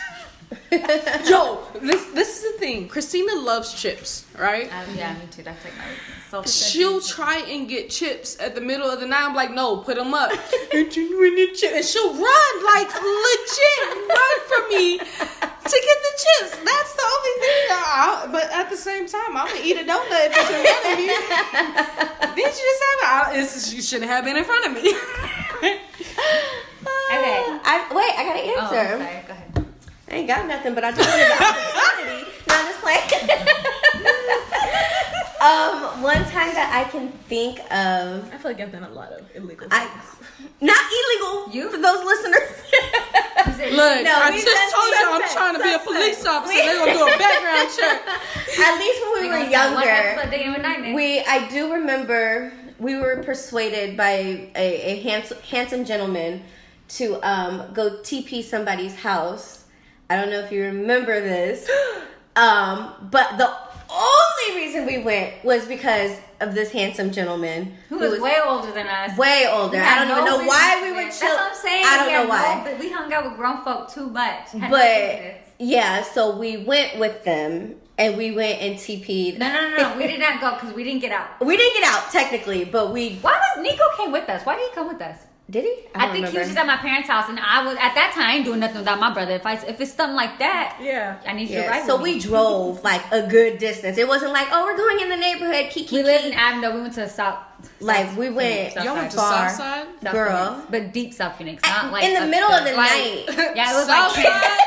Yo, 1.29 1.63
this 1.81 2.05
this 2.13 2.43
is 2.43 2.51
the 2.53 2.59
thing. 2.59 2.87
Kristina 2.89 3.33
loves 3.43 3.73
chips, 3.73 4.25
right? 4.37 4.71
um, 4.73 4.95
yeah 4.95 5.13
me 5.13 5.21
too 5.31 5.41
that's 5.43 5.63
like 5.63 5.75
my 5.77 5.85
weakness 5.85 6.23
so 6.29 6.43
She'll 6.43 6.99
try 7.01 7.37
and 7.47 7.67
get 7.69 7.89
chips 7.89 8.39
at 8.39 8.55
the 8.55 8.61
middle 8.61 8.89
of 8.89 8.99
the 8.99 9.05
night. 9.05 9.23
I'm 9.23 9.35
like, 9.35 9.51
no, 9.51 9.77
put 9.77 9.95
them 9.97 10.13
up. 10.15 10.31
and 10.73 10.91
she'll 10.91 12.13
run, 12.13 12.53
like 12.73 12.89
legit, 12.89 13.87
run 14.09 14.37
from 14.49 14.63
me 14.69 14.97
to 14.97 15.05
get 15.87 15.97
the 16.07 16.13
chips. 16.23 16.57
That's 16.57 16.93
the 16.99 17.07
only 17.15 17.33
thing. 17.43 17.65
I, 17.69 18.27
but 18.31 18.51
at 18.51 18.69
the 18.71 18.77
same 18.77 19.07
time, 19.07 19.37
I'm 19.37 19.47
gonna 19.47 19.61
eat 19.63 19.77
a 19.77 19.83
donut 19.83 20.25
if 20.27 20.33
it's 20.35 20.49
in 20.49 20.61
front 20.65 20.85
of 20.89 20.97
me. 20.97 21.07
then 22.43 22.51
she 22.51 22.61
just 22.69 22.83
have 22.83 22.99
it. 22.99 23.05
I- 23.05 23.31
It's, 23.41 23.69
she 23.69 23.81
shouldn't 23.81 24.09
have 24.09 24.25
been 24.25 24.37
in 24.37 24.43
front 24.43 24.65
of 24.65 24.73
me. 24.73 24.93
Okay. 26.87 27.59
I, 27.63 27.87
wait, 27.93 28.13
I 28.17 28.23
got 28.25 28.35
an 28.37 28.43
oh 28.45 28.61
answer. 28.61 28.93
I'm 28.95 28.99
sorry 29.01 29.23
go 29.27 29.33
ahead 29.33 29.65
I 30.09 30.15
ain't 30.15 30.27
got 30.27 30.47
nothing, 30.47 30.73
but 30.75 30.83
I 30.83 30.91
just 30.91 31.09
wanted 31.09 31.25
the 31.25 31.37
opportunity. 31.41 32.25
no, 32.47 32.53
I'm 32.53 32.65
just 32.69 32.81
playing. 32.81 33.01
um, 35.41 36.01
one 36.03 36.23
time 36.29 36.53
that 36.53 36.69
I 36.73 36.89
can 36.91 37.09
think 37.29 37.59
of, 37.71 38.31
I 38.31 38.37
feel 38.37 38.51
like 38.51 38.59
I've 38.61 38.71
done 38.71 38.83
a 38.83 38.89
lot 38.93 39.11
of 39.11 39.25
illegal 39.33 39.67
I 39.71 39.85
things. 39.85 40.49
not 40.61 40.77
illegal 40.91 41.49
You? 41.55 41.69
for 41.71 41.77
those 41.81 42.03
listeners. 42.05 42.61
Look, 43.73 44.03
No, 44.03 44.13
I 44.13 44.31
just 44.33 44.73
told 44.73 44.91
you 44.91 45.07
I'm 45.07 45.29
trying 45.33 45.55
to 45.55 45.63
be 45.63 45.73
a 45.73 45.79
police 45.79 46.25
officer. 46.25 46.53
They're 46.53 46.77
gonna 46.77 46.93
do 46.93 47.07
a 47.07 47.17
background 47.17 47.69
check. 47.75 48.01
At 48.59 48.77
least 48.77 49.01
when 49.01 49.13
we 49.13 49.19
They 49.21 49.27
were 49.29 49.33
gonna 49.33 49.49
say 49.49 49.73
one 49.73 49.83
younger. 49.83 49.89
episode 49.89 50.31
they 50.31 50.43
gave 50.43 50.53
a 50.53 50.61
nightmare. 50.61 50.93
We, 50.93 51.19
I 51.21 51.47
do 51.49 51.73
remember, 51.73 52.51
we 52.77 52.97
were 52.97 53.23
persuaded 53.23 53.95
by 53.97 54.11
a, 54.11 54.51
a 54.55 55.01
handsome, 55.01 55.37
handsome 55.49 55.85
gentleman 55.85 56.43
to 56.97 57.19
um, 57.27 57.71
go 57.73 57.97
TP 58.01 58.43
somebody's 58.43 58.95
house. 58.95 59.65
I 60.09 60.15
don't 60.15 60.29
know 60.29 60.39
if 60.39 60.51
you 60.51 60.63
remember 60.63 61.19
this, 61.19 61.69
um, 62.35 62.93
but 63.11 63.37
the 63.37 63.49
only 63.89 64.61
reason 64.61 64.85
we 64.85 64.99
went 65.03 65.43
was 65.43 65.65
because 65.65 66.17
of 66.39 66.53
this 66.55 66.71
handsome 66.71 67.11
gentleman 67.11 67.73
who 67.89 67.97
was 67.97 68.19
way 68.19 68.37
older 68.43 68.71
than 68.71 68.87
us 68.87 69.17
way 69.17 69.47
older. 69.49 69.77
I 69.77 69.99
don't 69.99 70.11
even 70.11 70.25
know 70.25 70.45
why 70.45 70.81
we 70.83 70.91
were 70.91 71.09
Chill- 71.09 71.19
That's 71.21 71.21
what 71.21 71.51
I'm 71.51 71.55
saying. 71.55 71.85
I 71.87 71.97
don't 71.97 72.13
know 72.13 72.29
why. 72.29 72.55
no- 72.63 72.71
but 72.71 72.79
we 72.79 72.91
hung 72.91 73.13
out 73.13 73.25
with 73.25 73.35
grown 73.37 73.63
folk 73.63 73.91
too 73.91 74.07
much. 74.09 74.49
Had 74.49 74.69
But 74.71 75.47
yeah, 75.59 76.03
so 76.03 76.35
we 76.37 76.57
went 76.57 76.97
with 76.99 77.23
them 77.23 77.75
and 77.97 78.17
we 78.17 78.31
went 78.31 78.61
and 78.61 78.75
TP'd. 78.75 79.39
no, 79.39 79.47
no, 79.53 79.69
no, 79.69 79.77
no. 79.77 79.97
We 79.97 80.07
did 80.07 80.19
not 80.19 80.41
go 80.41 80.55
because 80.55 80.73
we 80.75 80.83
didn't 80.83 81.01
get 81.01 81.11
out. 81.11 81.39
We 81.45 81.55
didn't 81.55 81.79
get 81.79 81.89
out 81.93 82.11
technically, 82.11 82.65
but 82.65 82.91
we 82.91 83.15
Why 83.17 83.33
was 83.39 83.63
Nico 83.63 83.83
came 83.97 84.11
with 84.11 84.27
us? 84.29 84.45
Why 84.45 84.55
did 84.57 84.69
he 84.69 84.75
come 84.75 84.87
with 84.87 85.01
us? 85.01 85.17
Did 85.53 85.63
he? 85.65 85.75
I, 85.95 86.05
don't 86.07 86.13
think 86.15 86.27
he 86.27 86.37
was 86.39 86.47
just 86.47 86.57
at 86.57 86.65
my 86.67 86.77
parents' 86.77 87.07
house, 87.07 87.29
and 87.29 87.39
I 87.39 87.63
was 87.63 87.75
at 87.75 87.93
that 87.95 88.11
time. 88.15 88.23
I 88.25 88.33
ain't 88.33 88.45
doing 88.45 88.59
nothing 88.59 88.79
without 88.79 88.99
my 88.99 89.13
brother. 89.13 89.33
If 89.33 89.45
I 89.45 89.53
if 89.53 89.79
it's 89.79 89.93
something 89.93 90.15
like 90.15 90.39
that, 90.39 90.79
Yeah. 90.81 91.19
I 91.25 91.33
need 91.33 91.43
you 91.49 91.55
to 91.57 91.61
Yeah, 91.61 91.67
ride 91.69 91.85
so 91.85 91.95
with 91.95 92.03
we 92.03 92.19
drove 92.19 92.83
like 92.83 93.03
a 93.11 93.27
good 93.27 93.59
distance. 93.59 93.97
It 93.97 94.07
wasn't 94.07 94.33
like, 94.33 94.47
oh, 94.51 94.65
we're 94.65 94.75
going 94.75 94.99
in 94.99 95.09
the 95.09 95.15
neighborhood, 95.17 95.69
kiki. 95.69 95.97
We 95.97 96.03
lived 96.03 96.25
in 96.25 96.33
Avondale. 96.33 96.73
We 96.73 96.81
went 96.81 96.93
to 96.95 97.01
the 97.01 97.09
south. 97.09 97.37
Like 97.79 98.17
we 98.17 98.29
went 98.29 98.73
South 98.73 98.83
Y'all 98.83 98.95
went 98.95 99.11
to 99.11 99.17
far. 99.17 99.47
Southside? 99.49 99.87
South 100.03 100.11
girl. 100.13 100.49
Phoenix, 100.55 100.67
but 100.71 100.91
deep 100.93 101.13
South 101.13 101.37
Phoenix, 101.37 101.61
not 101.63 101.91
like 101.93 102.03
in 102.03 102.13
the 102.15 102.21
up 102.23 102.29
middle 102.29 102.51
of 102.51 102.63
the 102.65 102.73
Like- 102.73 102.89
night. 102.89 103.25
Yeah, 103.55 103.71
it 103.71 103.75
was 103.75 103.87
like 103.87 104.11
Southside? 104.11 104.59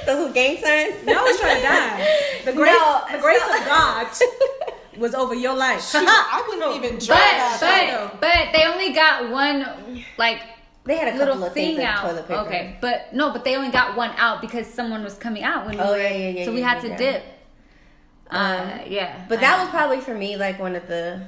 Those 0.06 0.26
were 0.28 0.32
gang 0.34 0.56
signs. 0.58 0.94
Y'all 1.06 1.22
was 1.22 1.38
trying 1.38 1.56
to 1.56 1.62
die. 1.62 2.06
The 2.44 2.52
grace, 2.52 2.72
No, 2.76 3.02
the 3.12 3.18
grace 3.18 3.40
so- 3.40 3.58
of 3.58 3.64
God 3.64 4.06
was 4.98 5.14
over 5.14 5.34
your 5.34 5.54
life. 5.56 5.90
I 5.94 6.44
wouldn't 6.48 6.76
even 6.84 6.98
drive 6.98 7.08
But 7.08 7.60
that. 7.60 8.10
but 8.12 8.20
but 8.20 8.52
they 8.52 8.64
only 8.66 8.92
got 8.92 9.30
one 9.30 10.04
like 10.18 10.42
They 10.84 10.96
had 10.96 11.08
a 11.08 11.10
couple 11.12 11.26
little 11.26 11.44
of 11.44 11.52
thing 11.54 11.76
like 11.78 11.86
out. 11.86 12.02
toilet 12.02 12.28
paper. 12.28 12.40
Okay, 12.40 12.76
but 12.80 13.12
no, 13.14 13.32
but 13.32 13.44
they 13.44 13.56
only 13.56 13.70
got 13.70 13.96
one 13.96 14.10
out 14.16 14.40
because 14.40 14.66
someone 14.66 15.02
was 15.04 15.14
coming 15.14 15.42
out 15.42 15.66
when 15.66 15.76
we 15.76 15.80
Oh, 15.82 15.92
were. 15.92 15.98
yeah, 15.98 16.08
yeah, 16.14 16.28
yeah, 16.30 16.44
so 16.44 16.52
we 16.52 16.60
yeah, 16.60 16.68
had 16.72 16.80
to 16.82 16.88
yeah. 16.88 16.96
dip. 16.96 17.24
Uh, 18.30 18.36
Um, 18.36 18.80
yeah, 18.86 19.24
But 19.28 19.40
that 19.40 19.60
was 19.60 19.68
probably 19.70 20.00
for 20.00 20.14
me 20.14 20.36
like 20.36 20.58
one 20.60 20.76
of 20.76 20.86
the 20.86 21.20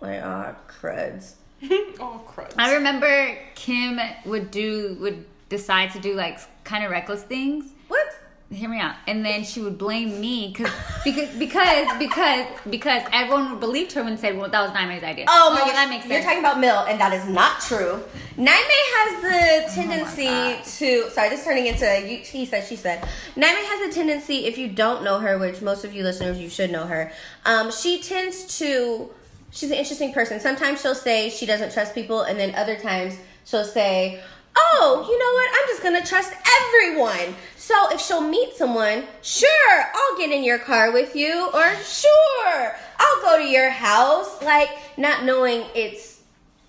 like 0.00 0.22
oh 0.22 0.54
cruds. 0.68 1.36
Oh, 1.98 2.20
crud. 2.28 2.52
I 2.58 2.74
remember 2.74 3.36
Kim 3.54 3.98
would 4.26 4.50
do 4.50 4.96
would 5.00 5.24
decide 5.48 5.90
to 5.92 5.98
do 6.00 6.14
like 6.14 6.38
kind 6.64 6.84
of 6.84 6.90
reckless 6.90 7.22
things. 7.22 7.72
What? 7.88 8.06
Hear 8.48 8.68
me 8.68 8.78
out, 8.78 8.94
and 9.08 9.24
then 9.24 9.42
she 9.42 9.60
would 9.60 9.76
blame 9.76 10.20
me 10.20 10.52
cause, 10.52 10.70
because 11.02 11.34
because 11.36 11.88
because 11.98 12.46
because 12.70 13.02
everyone 13.12 13.58
believed 13.58 13.90
her 13.94 14.04
when 14.04 14.16
said, 14.16 14.38
"Well, 14.38 14.48
that 14.48 14.60
was 14.60 14.70
Niamey's 14.70 15.02
idea." 15.02 15.24
Oh 15.28 15.50
my 15.52 15.62
okay, 15.62 15.70
gosh, 15.70 15.74
that 15.74 15.88
makes 15.90 16.04
sense. 16.04 16.12
You're 16.14 16.22
talking 16.22 16.38
about 16.38 16.60
Mill, 16.60 16.84
and 16.86 17.00
that 17.00 17.12
is 17.12 17.28
not 17.28 17.60
true. 17.60 18.00
Niamey 18.38 18.82
has 18.94 19.22
the 19.22 19.74
tendency 19.74 20.26
God. 20.26 20.64
to. 20.64 21.10
Sorry, 21.10 21.28
this 21.28 21.40
is 21.40 21.44
turning 21.44 21.66
into 21.66 21.86
you, 22.08 22.18
he 22.18 22.46
said, 22.46 22.64
she 22.64 22.76
said. 22.76 23.02
Niamey 23.34 23.64
has 23.64 23.90
a 23.90 23.92
tendency, 23.92 24.44
if 24.44 24.58
you 24.58 24.68
don't 24.68 25.02
know 25.02 25.18
her, 25.18 25.38
which 25.38 25.60
most 25.60 25.84
of 25.84 25.92
you 25.92 26.04
listeners, 26.04 26.38
you 26.38 26.48
should 26.48 26.70
know 26.70 26.86
her, 26.86 27.10
um, 27.46 27.72
she 27.72 28.00
tends 28.00 28.58
to. 28.58 29.10
She's 29.50 29.72
an 29.72 29.76
interesting 29.76 30.12
person. 30.12 30.38
Sometimes 30.38 30.82
she'll 30.82 30.94
say 30.94 31.30
she 31.30 31.46
doesn't 31.46 31.72
trust 31.72 31.96
people, 31.96 32.22
and 32.22 32.38
then 32.38 32.54
other 32.54 32.76
times 32.76 33.16
she'll 33.44 33.64
say, 33.64 34.22
Oh, 34.56 35.04
you 35.08 35.18
know 35.18 35.32
what? 35.34 35.48
I'm 35.52 35.68
just 35.68 35.82
gonna 35.82 36.04
trust 36.04 36.32
everyone. 36.62 37.34
So 37.56 37.74
if 37.90 38.00
she'll 38.00 38.20
meet 38.20 38.54
someone, 38.54 39.04
sure, 39.22 39.84
I'll 39.94 40.16
get 40.16 40.30
in 40.30 40.44
your 40.44 40.58
car 40.58 40.92
with 40.92 41.14
you, 41.14 41.50
or 41.52 41.74
sure, 41.76 42.76
I'll 42.98 43.22
go 43.22 43.38
to 43.38 43.44
your 43.44 43.70
house. 43.70 44.42
Like, 44.42 44.70
not 44.96 45.24
knowing 45.24 45.64
it's 45.74 46.15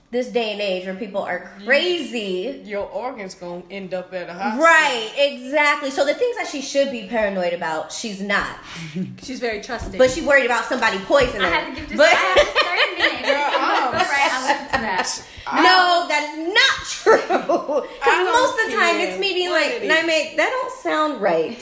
this 0.10 0.30
day 0.30 0.54
and 0.54 0.62
age 0.62 0.86
where 0.86 0.96
people 0.96 1.22
are 1.22 1.52
crazy. 1.66 2.62
Your 2.64 2.86
organs 2.88 3.36
gonna 3.36 3.62
end 3.70 3.94
up 3.94 4.14
at 4.14 4.30
a 4.30 4.34
hospital. 4.34 4.64
Right, 4.66 5.12
exactly. 5.18 5.92
So 5.92 6.06
the 6.06 6.14
things 6.14 6.38
that 6.38 6.48
she 6.48 6.62
should 6.62 6.92
be 6.92 7.08
paranoid 7.08 7.52
about, 7.54 7.92
she's 7.92 8.22
not. 8.22 8.58
She's 9.22 9.40
very 9.42 9.62
trusting. 9.62 9.98
But 9.98 10.10
she 10.12 10.22
worried 10.22 10.46
about 10.46 10.66
somebody 10.66 10.98
poisoning 11.00 11.42
I 11.42 11.50
her. 11.50 11.56
have 11.56 11.74
to 11.76 11.80
give 11.82 11.90
this. 11.90 11.98
But 11.98 12.08
I 12.08 12.16
have 12.16 12.36
to 12.36 12.60
start 12.60 12.80
a 12.80 12.98
minute. 12.98 13.20
If 13.20 13.26
Girl, 13.26 13.36
I'm- 13.36 13.94
right, 13.94 14.32
I 14.32 14.42
listen 14.48 14.66
to 14.66 14.72
that. 14.72 15.24
no, 15.56 16.08
that 16.08 16.24
is 16.32 16.54
not 16.54 16.88
true. 16.88 17.88
Because 17.98 18.20
most 18.32 18.60
of 18.60 18.72
the 18.72 18.78
time 18.78 18.96
it's 19.02 19.20
me 19.20 19.34
being 19.34 19.50
what 19.50 19.62
like, 19.62 19.76
it 19.76 19.84
is. 19.84 19.92
Niamey, 19.92 20.38
that 20.38 20.50
don't 20.50 20.74
sound 20.82 21.22
right. 21.22 21.60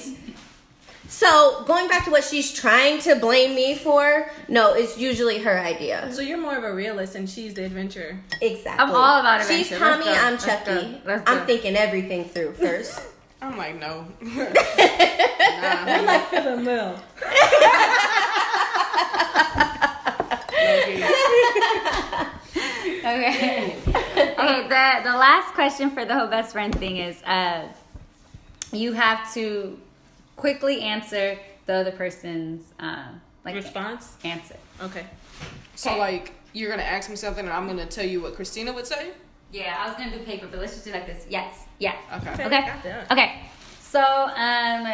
So 1.07 1.63
going 1.65 1.87
back 1.87 2.05
to 2.05 2.11
what 2.11 2.23
she's 2.23 2.51
trying 2.51 2.99
to 3.01 3.15
blame 3.15 3.55
me 3.55 3.75
for, 3.75 4.29
no, 4.47 4.73
it's 4.73 4.97
usually 4.97 5.39
her 5.39 5.59
idea. 5.59 6.11
So 6.11 6.21
you're 6.21 6.37
more 6.37 6.55
of 6.55 6.63
a 6.63 6.73
realist, 6.73 7.15
and 7.15 7.29
she's 7.29 7.53
the 7.53 7.65
adventurer. 7.65 8.19
Exactly. 8.41 8.83
I'm 8.83 8.91
all 8.91 9.19
about 9.19 9.41
adventure. 9.41 9.69
She's 9.69 9.77
Tommy. 9.77 10.05
I'm 10.07 10.37
Chucky. 10.37 10.71
Let's 10.71 10.85
go. 10.85 10.99
Let's 11.05 11.23
go. 11.23 11.33
I'm 11.33 11.45
thinking 11.45 11.75
everything 11.75 12.25
through 12.25 12.53
first. 12.53 13.01
I'm 13.41 13.57
like 13.57 13.79
no. 13.79 14.07
nah, 14.21 14.45
I'm 15.87 16.05
like 16.05 16.27
Philip 16.29 16.61
Mill. 16.61 16.95
okay. 23.05 23.75
Okay. 24.15 24.61
The 24.63 25.01
the 25.03 25.15
last 25.15 25.53
question 25.53 25.91
for 25.91 26.05
the 26.05 26.17
whole 26.17 26.27
best 26.27 26.53
friend 26.53 26.73
thing 26.73 26.97
is, 26.97 27.21
uh, 27.23 27.67
you 28.71 28.93
have 28.93 29.31
to 29.35 29.77
quickly 30.35 30.81
answer 30.81 31.37
the 31.65 31.73
other 31.73 31.91
person's 31.91 32.73
uh, 32.79 33.07
like 33.43 33.55
Response? 33.55 34.15
answer. 34.23 34.55
Okay. 34.81 35.05
So 35.75 35.91
Okay. 35.91 35.99
like 35.99 36.33
you're 36.53 36.69
gonna 36.69 36.83
ask 36.83 37.09
me 37.09 37.15
something 37.15 37.45
and 37.45 37.53
I'm 37.53 37.67
gonna 37.67 37.85
tell 37.85 38.05
you 38.05 38.21
what 38.21 38.35
Kristina 38.35 38.73
would 38.73 38.87
say. 38.87 39.11
Yeah, 39.51 39.75
I 39.79 39.87
was 39.87 39.97
gonna 39.97 40.17
do 40.17 40.23
paper, 40.23 40.47
but 40.49 40.59
let's 40.59 40.73
just 40.73 40.85
do 40.85 40.91
like 40.91 41.05
this. 41.05 41.25
Yes. 41.29 41.65
Yeah. 41.79 41.95
Okay. 42.15 42.31
Okay. 42.45 42.49
got. 42.49 43.11
Okay. 43.11 43.41
So 43.81 44.01
um. 44.01 44.93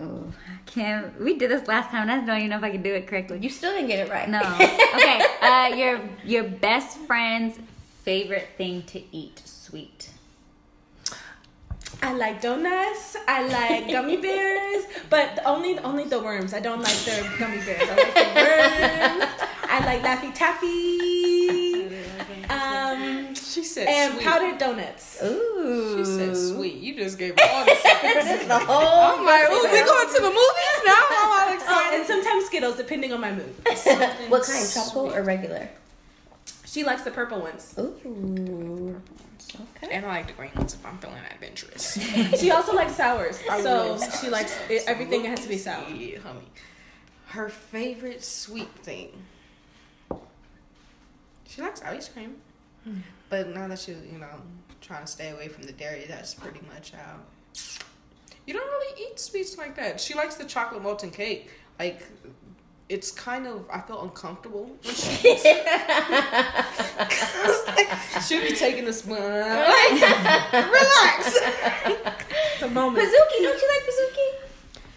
Oh, 0.00 0.32
Kim, 0.66 1.14
we 1.20 1.36
did 1.38 1.52
this 1.52 1.68
last 1.68 1.90
time, 1.90 2.08
and 2.08 2.10
I 2.10 2.26
don't 2.26 2.38
even 2.38 2.50
know 2.50 2.56
if 2.56 2.64
I 2.64 2.70
can 2.70 2.82
do 2.82 2.92
it 2.92 3.06
correctly. 3.06 3.38
You 3.40 3.48
still 3.48 3.72
didn't 3.72 3.86
get 3.86 4.04
it 4.04 4.10
right. 4.10 4.28
No. 4.28 4.40
Okay. 4.94 5.24
Uh, 5.40 5.76
your 5.76 6.00
your 6.24 6.44
best 6.44 6.98
friend's 7.00 7.58
favorite 8.02 8.48
thing 8.56 8.82
to 8.84 9.00
eat, 9.16 9.40
sweet. 9.44 10.10
I 12.06 12.12
like 12.12 12.42
donuts. 12.42 13.16
I 13.26 13.46
like 13.48 13.90
gummy 13.90 14.18
bears, 14.18 14.84
but 15.08 15.40
only 15.46 15.78
only 15.78 16.04
the 16.04 16.20
worms. 16.20 16.52
I 16.52 16.60
don't 16.60 16.82
like 16.82 16.98
the 17.08 17.16
gummy 17.38 17.58
bears. 17.64 17.88
I 17.88 17.94
like 17.96 18.14
the 18.14 18.26
worms. 18.40 19.32
I 19.74 19.78
like 19.88 20.02
Laffy 20.02 20.30
Taffy. 20.34 21.88
Um, 22.50 23.34
She 23.34 23.64
said 23.64 23.86
sweet. 23.86 23.94
and 23.94 24.14
sweet. 24.14 24.24
powdered 24.26 24.58
donuts. 24.58 25.18
Ooh. 25.24 25.96
She 25.98 26.04
said 26.04 26.36
sweet. 26.36 26.74
You 26.76 26.94
just 26.94 27.18
gave 27.18 27.34
all 27.40 27.64
the 27.64 27.74
secrets. 27.84 28.46
the 28.46 28.58
whole. 28.58 29.18
I'm 29.18 29.24
like, 29.24 29.46
oh, 29.48 29.68
we 29.72 29.80
going 29.82 30.08
to 30.14 30.20
the 30.20 30.28
movies 30.28 30.78
now? 30.84 31.02
I'm 31.10 31.30
all 31.30 31.48
Oh, 31.48 31.54
excited. 31.54 31.98
and 32.00 32.06
sometimes 32.06 32.44
Skittles, 32.46 32.76
depending 32.76 33.12
on 33.14 33.20
my 33.22 33.32
mood. 33.32 33.54
what 34.28 34.42
kind? 34.44 34.70
Tropical 34.72 35.14
or 35.14 35.22
regular? 35.22 35.68
She 36.66 36.84
likes 36.84 37.02
the 37.02 37.10
purple 37.10 37.40
ones. 37.40 37.74
Ooh. 37.78 39.00
Okay. 39.54 39.94
And 39.94 40.04
I 40.04 40.08
like 40.08 40.26
the 40.26 40.32
green 40.32 40.50
ones 40.56 40.74
if 40.74 40.84
I'm 40.84 40.98
feeling 40.98 41.16
adventurous. 41.32 41.96
She 42.40 42.50
also 42.50 42.74
likes 42.74 42.94
sours, 42.96 43.38
I 43.50 43.62
so 43.62 43.96
sours. 43.96 44.20
she 44.20 44.28
likes 44.28 44.56
it, 44.68 44.84
everything 44.86 45.24
has 45.24 45.40
to 45.40 45.48
be 45.48 45.58
sour. 45.58 45.88
Yeah, 45.90 46.18
honey. 46.18 46.40
Her 47.26 47.48
favorite 47.48 48.22
sweet 48.24 48.70
thing. 48.78 49.10
She 51.48 51.62
likes 51.62 51.82
ice 51.82 52.08
cream. 52.08 52.36
Hmm. 52.84 52.98
But 53.28 53.48
now 53.54 53.68
that 53.68 53.78
she's, 53.78 53.96
you 54.12 54.18
know, 54.18 54.42
trying 54.80 55.04
to 55.04 55.10
stay 55.10 55.30
away 55.30 55.48
from 55.48 55.64
the 55.64 55.72
dairy, 55.72 56.04
that's 56.08 56.34
pretty 56.34 56.60
much 56.74 56.92
out. 56.94 57.24
You 58.46 58.54
don't 58.54 58.66
really 58.66 59.02
eat 59.02 59.18
sweets 59.18 59.56
like 59.56 59.76
that. 59.76 60.00
She 60.00 60.14
likes 60.14 60.34
the 60.36 60.44
chocolate 60.44 60.82
molten 60.82 61.10
cake. 61.10 61.50
Like, 61.78 62.02
it's 62.88 63.10
kind 63.10 63.46
of, 63.46 63.66
I 63.70 63.80
felt 63.80 64.02
uncomfortable 64.04 64.64
when 64.82 64.94
she 64.94 65.10
eats 65.30 65.42
it. 65.44 65.64
'Cause, 66.96 67.66
like, 67.68 67.88
she'll 68.26 68.42
be 68.42 68.54
taking 68.54 68.84
the 68.84 68.92
spoon. 68.92 69.16
Like, 69.16 69.90
relax. 70.52 71.36
It's 72.54 72.62
a 72.62 72.68
moment. 72.68 73.04
Pizookie, 73.04 73.42
don't 73.42 73.60
you 73.60 73.68
like 73.68 73.84
Pizookie? 73.88 74.32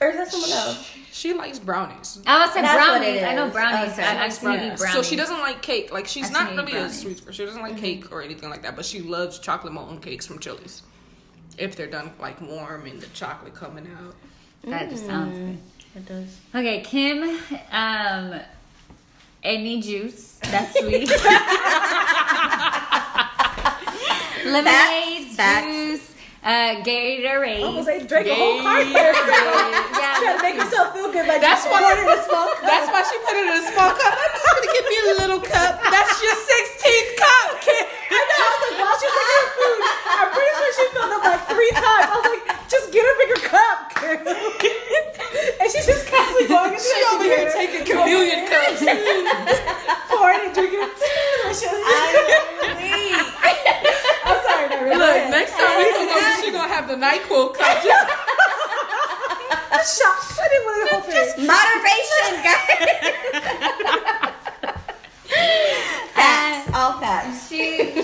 Or 0.01 0.09
is 0.09 0.17
that 0.17 0.31
someone 0.31 0.51
else? 0.51 0.91
She 1.11 1.33
likes 1.33 1.57
brownies. 1.57 2.19
I 2.27 2.45
was 2.45 2.53
say 2.53 2.61
That's 2.61 2.75
brownies. 2.75 3.23
I 3.23 3.33
know 3.33 3.49
brownies. 3.49 3.93
Okay. 3.93 4.03
I, 4.03 4.05
She 4.11 4.17
I 4.17 4.21
likes 4.21 4.37
can 4.37 4.45
brownies. 4.57 4.79
brownies. 4.79 4.95
So 4.95 5.01
she 5.01 5.15
doesn't 5.15 5.39
like 5.39 5.61
cake. 5.63 5.91
Like 5.91 6.05
she's 6.07 6.29
I 6.29 6.33
not 6.33 6.49
can 6.49 6.53
eat 6.53 6.57
really 6.57 6.71
a 6.73 6.75
brownies. 6.81 7.01
sweet 7.01 7.17
person. 7.17 7.33
She 7.33 7.45
doesn't 7.45 7.61
like 7.63 7.77
cake 7.77 8.11
or 8.11 8.21
anything 8.21 8.49
like 8.51 8.61
that. 8.61 8.75
But 8.75 8.85
she 8.85 9.01
loves 9.01 9.39
chocolate 9.39 9.73
molten 9.73 9.99
cakes 9.99 10.27
from 10.27 10.37
Chili's. 10.37 10.83
If 11.57 11.75
they're 11.75 11.87
done 11.87 12.11
like 12.19 12.39
warm 12.39 12.85
and 12.85 13.01
the 13.01 13.07
chocolate 13.07 13.55
coming 13.55 13.87
out. 13.99 14.13
That 14.65 14.89
just 14.91 15.07
sounds 15.07 15.35
Mm. 15.35 15.47
good. 15.47 15.57
It 15.95 16.05
does. 16.05 16.37
Okay, 16.53 16.81
Kim. 16.81 17.23
Um, 17.71 18.39
any 19.43 19.81
juice 19.81 20.37
that's 20.43 20.73
sweet. 20.79 21.09
Lemonade, 24.45 25.27
Facts. 25.35 25.65
juice, 25.67 26.13
uh, 26.43 26.79
Gatorade. 26.85 27.63
Almost 27.65 27.87
like 27.87 28.07
drank 28.07 28.27
a 28.27 28.35
whole 28.35 28.61
cart 28.61 28.85
there. 28.93 29.11
yeah. 29.13 30.15
Trying 30.21 30.37
to 30.37 30.43
make 30.43 30.55
herself 30.61 30.93
feel 30.93 31.11
good 31.11 31.27
by 31.27 31.37
That's 31.37 31.63
just 31.65 31.71
why- 31.71 31.81
pouring 31.83 32.05
in 32.05 32.09
a 32.13 32.21
small 32.23 32.47
cup. 32.55 32.63
That's 32.63 32.87
why 32.93 33.01
she 33.03 33.17
put 33.25 33.35
it 33.35 33.43
in 33.49 33.57
a 33.59 33.65
small 33.73 33.91
cup. 33.91 34.13
I'm 34.13 34.31
just 34.37 34.45
gonna 34.47 34.71
give 34.71 34.85
me 34.87 34.97
a 34.97 35.15
little 35.25 35.41
cup. 35.43 35.73
That's 35.89 36.15
your 36.23 36.35
16th 36.37 37.11
cup, 37.19 37.47
kid. 37.65 37.83
I 38.13 38.19
know. 38.23 38.39
I 38.39 38.49
was 38.53 38.61
like, 38.63 38.77
while 38.79 38.95
she 38.97 39.07
was 39.09 39.15
making 39.17 39.41
her 39.41 39.49
food, 39.57 39.79
I'm 40.15 40.29
pretty 40.31 40.53
sure 40.57 40.69
she 40.77 40.85
filled 40.95 41.11
up 41.17 41.23
like 41.27 41.43
three 41.51 41.73
times. 41.75 42.07
I 42.07 42.13
was 42.15 42.27
like, 42.31 42.43
just 42.71 42.85
get 42.93 43.03
a 43.03 43.13
bigger 43.19 43.39
cup, 43.51 43.79
girl. 43.99 44.21
and 45.61 45.71
she's 45.71 45.85
just 45.85 46.07
constantly 46.07 46.47
going 46.47 46.73
into 46.73 46.83
She 46.83 47.03
over 47.13 47.23
here 47.23 47.49
taking 47.51 47.85
chameleon 47.85 48.47
cups. 48.51 48.81
pouring 50.09 50.41
and 50.45 50.53
drinking. 50.53 50.79
Delicious. 50.81 51.71
I'm 54.27 54.39
sorry, 54.43 54.67
not 54.69 54.81
really. 54.83 54.97
Look, 54.97 55.29
next 55.31 55.53
time 55.57 55.77
we 55.77 55.83
come 55.93 56.09
over, 56.09 56.41
she 56.43 56.51
gonna 56.51 56.67
have 56.73 56.87
the 56.87 56.95
Nyquil 56.95 57.53
cup. 57.55 57.83
Just 57.83 58.07
Shot. 59.87 60.17
I 60.39 60.47
didn't 60.49 60.65
want 60.65 60.77
to 60.83 60.85
go 60.91 60.97
for 61.01 61.11
Moderation, 61.47 62.33
guys. 62.43 63.77
facts. 66.13 66.67
All 66.73 66.93
facts. 66.99 67.47
She 67.47 67.57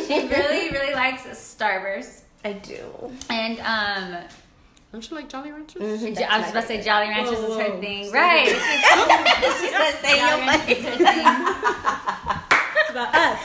she 0.08 0.28
really 0.28 0.70
really 0.72 0.94
likes 0.94 1.24
Starburst 1.24 2.22
I 2.46 2.54
do. 2.54 3.12
and 3.30 3.60
um. 3.62 4.24
Don't 4.94 5.10
you 5.10 5.18
like 5.18 5.28
Jolly 5.28 5.52
Ranchers? 5.52 5.82
Mhm, 5.82 6.22
I 6.22 6.40
was 6.40 6.52
about 6.52 6.62
to 6.62 6.68
say 6.68 6.84
Jolly 6.84 7.10
Ranchers 7.10 7.40
Whoa, 7.40 7.60
is 7.60 7.68
her 7.68 7.80
thing, 7.82 8.04
Slow 8.10 8.14
right? 8.14 8.48
she 8.48 9.68
said, 9.70 9.92
"Stay 9.98 10.20
your 10.20 10.38
Ranchers 10.38 10.86
place." 10.86 10.86
It's 12.78 12.90
about 12.92 13.16
us. 13.16 13.40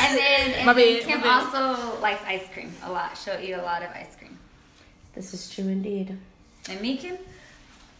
And 0.00 0.16
then, 0.16 0.50
and 0.52 0.66
My 0.66 0.72
then 0.74 0.98
bad, 1.00 1.06
Kim 1.08 1.20
my 1.22 1.28
also 1.28 2.00
likes 2.00 2.22
ice 2.24 2.46
cream 2.54 2.72
a 2.84 2.92
lot. 2.92 3.18
She'll 3.18 3.40
eat 3.40 3.52
a 3.54 3.62
lot 3.62 3.82
of 3.82 3.90
ice 3.90 4.14
cream. 4.16 4.38
This 5.16 5.34
is 5.34 5.50
true 5.50 5.66
indeed. 5.66 6.16
And 6.68 6.80
me, 6.80 6.96
Kim? 6.96 7.18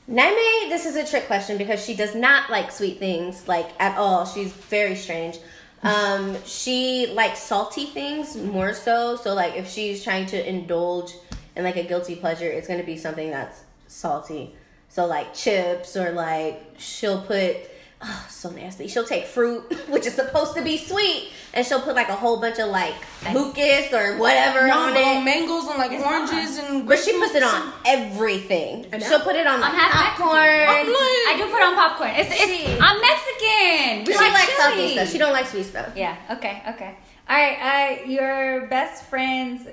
Niamey, 0.09 0.69
this 0.69 0.87
is 0.87 0.95
a 0.95 1.05
trick 1.05 1.27
question 1.27 1.59
because 1.59 1.85
she 1.85 1.95
does 1.97 2.15
not 2.15 2.51
like 2.51 2.71
sweet 2.71 3.01
things 3.01 3.49
like 3.49 3.69
at 3.81 3.99
all. 3.99 4.25
She's 4.27 4.53
very 4.53 4.95
strange. 4.95 5.39
Um, 5.83 6.37
she 6.45 7.09
likes 7.13 7.41
salty 7.43 7.87
things 7.87 8.37
more 8.37 8.75
so. 8.75 9.17
So 9.17 9.35
like 9.35 9.57
if 9.57 9.69
she's 9.69 10.05
trying 10.05 10.27
to 10.27 10.49
indulge 10.49 11.13
in 11.59 11.65
like 11.65 11.77
a 11.77 11.83
guilty 11.83 12.15
pleasure, 12.17 12.47
it's 12.49 12.67
gonna 12.69 12.83
be 12.85 12.97
something 12.97 13.31
that's 13.31 13.61
salty. 13.89 14.55
So 14.89 15.05
like 15.07 15.35
chips 15.35 15.97
or 15.97 16.13
like 16.13 16.63
she'll 16.79 17.21
put 17.21 17.57
oh 18.01 18.27
so 18.31 18.49
nasty. 18.51 18.87
She'll 18.89 19.05
take 19.05 19.27
fruit, 19.27 19.63
which 19.91 20.07
is 20.07 20.15
supposed 20.15 20.55
to 20.57 20.63
be 20.63 20.79
sweet, 20.79 21.31
and 21.53 21.67
she'll 21.67 21.83
put 21.83 21.95
like 21.97 22.09
a 22.09 22.15
whole 22.15 22.41
bunch 22.41 22.59
of 22.59 22.69
like 22.71 22.95
mucus 23.33 23.93
or 23.93 24.17
whatever 24.19 24.61
on 24.61 24.95
No, 24.95 25.21
it. 25.21 25.25
mangoes 25.25 25.67
and 25.67 25.77
like 25.79 25.91
oranges 25.93 26.57
and. 26.59 26.87
But 26.89 27.01
she 27.01 27.13
puts 27.19 27.35
it 27.35 27.43
on 27.43 27.73
everything. 27.85 28.87
And 28.93 29.03
She'll 29.03 29.21
put 29.21 29.35
it 29.37 29.47
on 29.47 29.61
like 29.61 29.73
I'm 29.75 29.79
half 29.79 30.17
popcorn. 30.17 30.31
Mexican. 30.47 30.75
I'm 30.75 30.87
like- 30.87 31.29
I 31.29 31.35
do 31.37 31.51
put 31.51 31.63
on 31.63 31.75
popcorn. 31.75 32.11
It's, 32.15 32.31
it's, 32.33 32.81
I'm 32.81 33.01
Mexican. 33.01 34.05
We 34.07 34.13
She 34.13 34.19
like 34.19 34.33
likes 34.33 34.57
salty 34.57 34.77
chili. 34.77 34.93
stuff. 34.95 35.09
She 35.11 35.19
don't 35.19 35.33
like 35.33 35.47
sweet 35.47 35.65
stuff. 35.67 35.93
Yeah. 35.97 36.17
Okay. 36.31 36.63
Okay. 36.71 36.97
All 37.29 37.37
right. 37.37 38.01
Uh, 38.01 38.07
your 38.09 38.67
best 38.69 39.05
friend's 39.05 39.67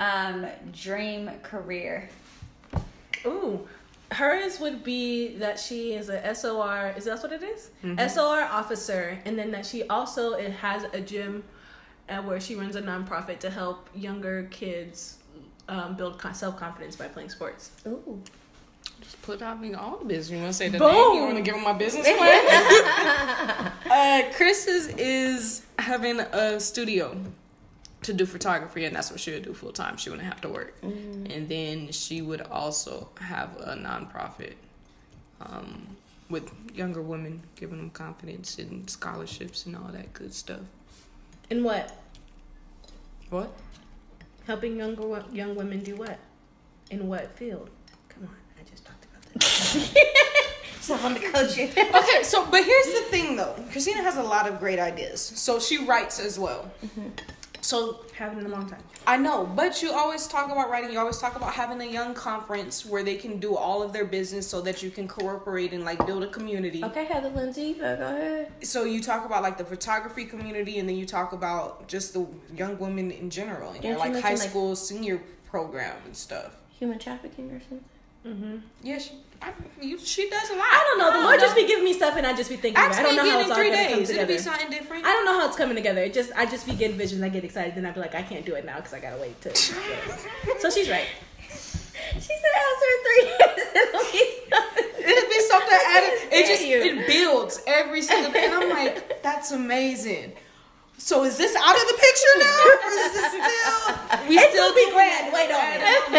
um 0.00 0.46
dream 0.72 1.30
career. 1.42 2.08
Ooh. 3.24 3.66
Hers 4.12 4.60
would 4.60 4.84
be 4.84 5.36
that 5.38 5.58
she 5.58 5.94
is 5.94 6.08
a 6.08 6.34
SOR. 6.34 6.94
Is 6.96 7.06
that 7.06 7.20
what 7.22 7.32
it 7.32 7.42
is? 7.42 7.70
SOR 8.12 8.42
officer, 8.42 9.18
and 9.24 9.36
then 9.36 9.50
that 9.50 9.66
she 9.66 9.82
also 9.88 10.34
it 10.34 10.52
has 10.52 10.84
a 10.92 11.00
gym, 11.00 11.42
uh, 12.08 12.22
where 12.22 12.40
she 12.40 12.54
runs 12.54 12.76
a 12.76 12.82
nonprofit 12.82 13.40
to 13.40 13.50
help 13.50 13.90
younger 13.96 14.44
kids 14.52 15.18
um, 15.68 15.96
build 15.96 16.22
self 16.34 16.56
confidence 16.56 16.94
by 16.94 17.08
playing 17.08 17.30
sports. 17.30 17.72
Ooh. 17.86 18.22
Just 19.00 19.20
put 19.22 19.42
out 19.42 19.60
me 19.60 19.74
all 19.74 19.98
the 19.98 20.04
business. 20.04 20.30
You 20.30 20.38
want 20.38 20.50
to 20.50 20.56
say 20.56 20.68
the 20.68 20.78
Boom. 20.78 20.92
name? 20.92 21.14
You 21.14 21.22
want 21.22 21.36
to 21.36 21.42
give 21.42 21.54
them 21.54 21.64
my 21.64 21.72
business 21.72 22.06
plan? 22.06 23.72
uh, 23.90 24.22
Chris 24.34 24.66
is, 24.66 24.88
is 24.96 25.66
having 25.78 26.20
a 26.20 26.58
studio 26.60 27.16
to 28.06 28.12
do 28.12 28.24
photography, 28.26 28.84
and 28.84 28.94
that's 28.94 29.10
what 29.10 29.20
she 29.20 29.32
would 29.32 29.44
do 29.44 29.52
full 29.52 29.72
time. 29.72 29.96
She 29.96 30.10
wouldn't 30.10 30.26
have 30.26 30.40
to 30.42 30.48
work, 30.48 30.74
and 30.82 31.48
then 31.48 31.92
she 31.92 32.22
would 32.22 32.40
also 32.40 33.08
have 33.20 33.56
a 33.60 33.74
nonprofit 33.76 34.54
um, 35.40 35.86
with 36.30 36.50
younger 36.74 37.02
women, 37.02 37.42
giving 37.56 37.78
them 37.78 37.90
confidence 37.90 38.58
and 38.58 38.88
scholarships 38.88 39.66
and 39.66 39.76
all 39.76 39.90
that 39.92 40.12
good 40.12 40.32
stuff. 40.32 40.60
And 41.50 41.64
what? 41.64 41.96
What? 43.30 43.52
Helping 44.46 44.76
younger 44.76 45.24
young 45.32 45.54
women 45.56 45.80
do 45.80 45.96
what? 45.96 46.18
In 46.90 47.08
what 47.08 47.32
field? 47.32 47.70
Come 48.08 48.24
on, 48.24 48.36
I 48.60 48.70
just 48.70 48.84
talked 48.84 49.04
about 49.04 49.40
that. 49.40 50.12
So 50.86 50.94
I'm 51.02 51.14
the 51.14 51.18
coach. 51.18 51.58
okay, 51.58 52.22
so 52.22 52.46
but 52.48 52.64
here's 52.64 52.86
the 52.94 53.06
thing 53.10 53.34
though. 53.34 53.56
Kristina 53.72 54.04
has 54.04 54.18
a 54.18 54.22
lot 54.22 54.48
of 54.48 54.60
great 54.60 54.78
ideas. 54.78 55.20
So 55.20 55.58
she 55.58 55.78
writes 55.78 56.20
as 56.20 56.38
well. 56.38 56.70
So 57.66 58.04
Haven't 58.14 58.38
in 58.38 58.46
a 58.46 58.48
long 58.48 58.70
time. 58.70 58.82
I 59.08 59.16
know, 59.16 59.44
but 59.44 59.82
you 59.82 59.90
always 59.92 60.28
talk 60.28 60.52
about 60.52 60.70
writing. 60.70 60.92
You 60.92 61.00
always 61.00 61.18
talk 61.18 61.34
about 61.34 61.52
having 61.52 61.80
a 61.80 61.90
young 61.90 62.14
conference 62.14 62.86
where 62.86 63.02
they 63.02 63.16
can 63.16 63.40
do 63.40 63.56
all 63.56 63.82
of 63.82 63.92
their 63.92 64.04
business, 64.04 64.46
so 64.46 64.60
that 64.60 64.84
you 64.84 64.90
can 64.90 65.08
cooperate 65.08 65.72
and 65.72 65.84
like 65.84 65.98
build 66.06 66.22
a 66.22 66.28
community. 66.28 66.84
Okay, 66.84 67.06
Heather 67.06 67.28
Lindsay, 67.30 67.74
go 67.74 67.84
ahead. 67.84 68.52
So 68.62 68.84
you 68.84 69.02
talk 69.02 69.26
about 69.26 69.42
like 69.42 69.58
the 69.58 69.64
photography 69.64 70.24
community, 70.26 70.78
and 70.78 70.88
then 70.88 70.96
you 70.96 71.06
talk 71.06 71.32
about 71.32 71.88
just 71.88 72.14
the 72.14 72.24
young 72.56 72.78
women 72.78 73.10
in 73.10 73.30
general, 73.30 73.72
and 73.72 73.82
Didn't 73.82 73.98
like 73.98 74.12
high 74.14 74.20
mention, 74.20 74.38
like- 74.38 74.50
school 74.50 74.76
senior 74.76 75.20
program 75.50 75.96
and 76.04 76.16
stuff. 76.16 76.54
Human 76.78 77.00
trafficking 77.00 77.50
or 77.50 77.58
something. 77.58 77.84
Mm-hmm. 78.26 78.56
Yeah, 78.82 78.98
she, 78.98 79.12
I, 79.40 79.52
you, 79.80 79.98
she 79.98 80.28
does 80.28 80.50
a 80.50 80.54
lot. 80.54 80.64
I 80.64 80.84
don't 80.88 80.98
know. 80.98 81.12
The 81.12 81.24
Lord 81.24 81.38
just 81.38 81.54
be 81.54 81.66
giving 81.66 81.84
me 81.84 81.92
stuff, 81.92 82.16
and 82.16 82.26
I 82.26 82.34
just 82.34 82.50
be 82.50 82.56
thinking. 82.56 82.82
Ask 82.82 82.98
I 82.98 83.02
don't 83.04 83.14
know 83.16 83.30
how 83.30 83.40
it's 83.40 83.50
all 83.50 83.56
three 83.56 83.70
gonna 83.70 83.88
come 83.88 83.98
days. 83.98 84.10
It'll 84.10 84.26
be 84.26 84.38
something 84.38 84.70
different. 84.70 85.06
I 85.06 85.12
don't 85.12 85.24
know 85.24 85.38
how 85.38 85.46
it's 85.46 85.56
coming 85.56 85.76
together. 85.76 86.02
It 86.02 86.12
just 86.12 86.32
I 86.34 86.46
just 86.46 86.66
be 86.66 86.74
getting 86.74 86.96
visions. 86.96 87.22
I 87.22 87.28
get 87.28 87.44
excited, 87.44 87.74
then 87.76 87.86
I 87.86 87.92
be 87.92 88.00
like, 88.00 88.14
I 88.14 88.22
can't 88.22 88.44
do 88.44 88.54
it 88.54 88.64
now 88.64 88.76
because 88.76 88.94
I 88.94 89.00
gotta 89.00 89.20
wait 89.20 89.40
to. 89.42 89.54
so 89.54 90.70
she's 90.70 90.90
right. 90.90 91.06
She 92.14 92.20
said 92.20 92.54
after 92.66 92.86
three 93.04 93.24
years 93.26 93.68
it'll 93.74 94.12
be 94.12 94.24
something. 94.50 94.84
It'll 95.10 95.28
be 95.28 95.40
something 95.40 95.78
added. 95.88 96.32
It 96.32 96.46
just 96.46 96.66
you. 96.66 96.78
it 96.78 97.06
builds 97.06 97.62
every 97.66 98.00
single 98.00 98.32
day, 98.32 98.44
and 98.46 98.54
I'm 98.54 98.70
like, 98.70 99.22
that's 99.22 99.52
amazing. 99.52 100.32
So 100.98 101.24
is 101.24 101.36
this 101.36 101.54
out 101.54 101.74
of 101.74 101.82
the 101.82 101.94
picture 101.94 102.38
now, 102.38 102.64
or 102.64 102.90
is 102.90 103.16
it 103.16 103.28
still? 103.30 104.28
We 104.28 104.38
It's 104.38 104.50
still 104.50 104.74
be 104.74 104.90
grand. 104.92 105.32
Wait 105.32 105.50
on 105.52 106.14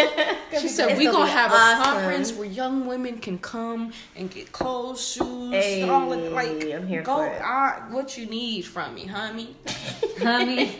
it. 0.53 0.61
She 0.61 0.67
said 0.69 0.97
we 0.97 1.05
gonna 1.05 1.17
gonna 1.19 1.32
have 1.32 1.51
awesome. 1.51 1.82
a 1.82 1.84
conference 1.84 2.32
where 2.34 2.47
young 2.47 2.86
women 2.86 3.17
can 3.17 3.38
come 3.39 3.91
and 4.15 4.30
get 4.30 4.51
clothes, 4.51 5.05
shoes, 5.05 5.84
all 5.89 6.13
of 6.13 6.32
like 6.32 6.63
I'm 6.73 6.88
here 6.88 7.01
go. 7.01 7.17
for 7.17 7.28
it. 7.28 7.41
I, 7.41 7.82
what 7.89 8.17
you 8.17 8.28
need 8.28 8.65
from 8.65 8.93
me, 8.95 9.05
honey? 9.07 9.55
Honey. 10.19 10.80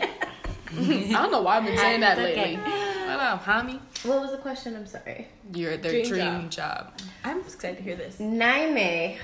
I 0.70 1.12
don't 1.12 1.32
know 1.32 1.42
why 1.42 1.56
I've 1.58 1.64
been 1.64 1.76
saying 1.78 2.00
that 2.00 2.18
lately. 2.18 2.56
okay. 2.56 3.04
What 3.06 3.20
up, 3.20 3.42
honey? 3.42 3.80
What 4.04 4.20
was 4.20 4.30
the 4.32 4.36
question? 4.38 4.76
I'm 4.76 4.86
sorry. 4.86 5.28
You're 5.54 5.76
their 5.76 5.90
Dream 5.90 6.04
dream, 6.08 6.50
job. 6.50 6.92
I'm 7.24 7.40
excited 7.40 7.78
to 7.78 7.82
hear 7.82 7.96
this. 7.96 8.18
Niamey 8.18 9.16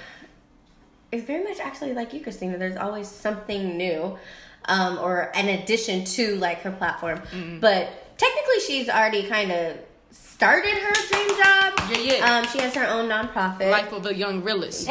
is 1.12 1.22
very 1.24 1.44
much 1.44 1.60
actually 1.60 1.92
like 1.92 2.12
you, 2.14 2.20
Kristina. 2.20 2.58
There's 2.58 2.76
always 2.76 3.06
something 3.08 3.76
new, 3.76 4.18
um, 4.66 4.98
or 4.98 5.30
an 5.34 5.48
addition 5.48 6.04
to 6.04 6.36
like 6.36 6.60
her 6.62 6.70
platform. 6.72 7.18
Mm-hmm. 7.18 7.60
But 7.60 8.16
technically, 8.18 8.60
she's 8.66 8.88
already 8.88 9.24
kind 9.28 9.50
of 9.52 9.76
started 10.10 10.74
her 10.74 10.92
dream 11.08 11.28
job. 11.38 11.72
Yeah, 11.90 11.98
yeah. 11.98 12.38
Um, 12.38 12.46
she 12.48 12.58
has 12.60 12.74
her 12.74 12.86
own 12.86 13.08
nonprofit. 13.08 13.70
Life 13.70 13.92
of 13.92 14.06
a 14.06 14.14
young 14.14 14.42
realist. 14.42 14.88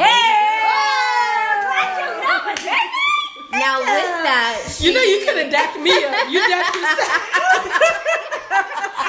now 3.54 3.78
with 3.80 4.12
that, 4.26 4.62
she, 4.76 4.86
You 4.88 4.92
know 4.94 5.02
you 5.02 5.24
could 5.24 5.36
have 5.38 5.50
dapped 5.52 5.78
me 5.80 5.90
up. 5.92 6.28
You 6.30 6.40
dapped 6.48 6.74
yourself. 6.74 7.22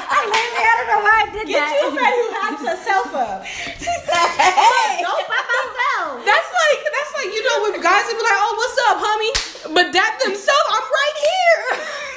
I 0.06 0.74
don't 0.78 0.90
know 0.90 1.02
why 1.02 1.26
I 1.26 1.30
did 1.34 1.48
Get 1.48 1.60
that. 1.60 1.74
you 1.82 1.88
a 1.90 1.92
friend 1.94 2.14
who 2.14 2.26
hypes 2.36 2.64
herself 2.70 3.10
up. 3.16 3.42
hey, 3.46 5.02
Don't 5.02 5.26
by 5.28 5.42
myself. 5.42 5.75
That's 6.26 6.50
like 6.62 6.80
that's 6.86 7.14
like 7.18 7.30
you 7.34 7.42
know 7.46 7.58
when 7.66 7.82
guys 7.82 8.06
would 8.08 8.18
be 8.18 8.24
like, 8.26 8.40
oh, 8.42 8.54
what's 8.60 8.78
up, 8.90 8.98
homie? 9.02 9.34
But 9.74 9.86
dap 9.94 10.20
themselves, 10.22 10.68
I'm 10.70 10.86
right 10.86 11.18
here. 11.26 11.62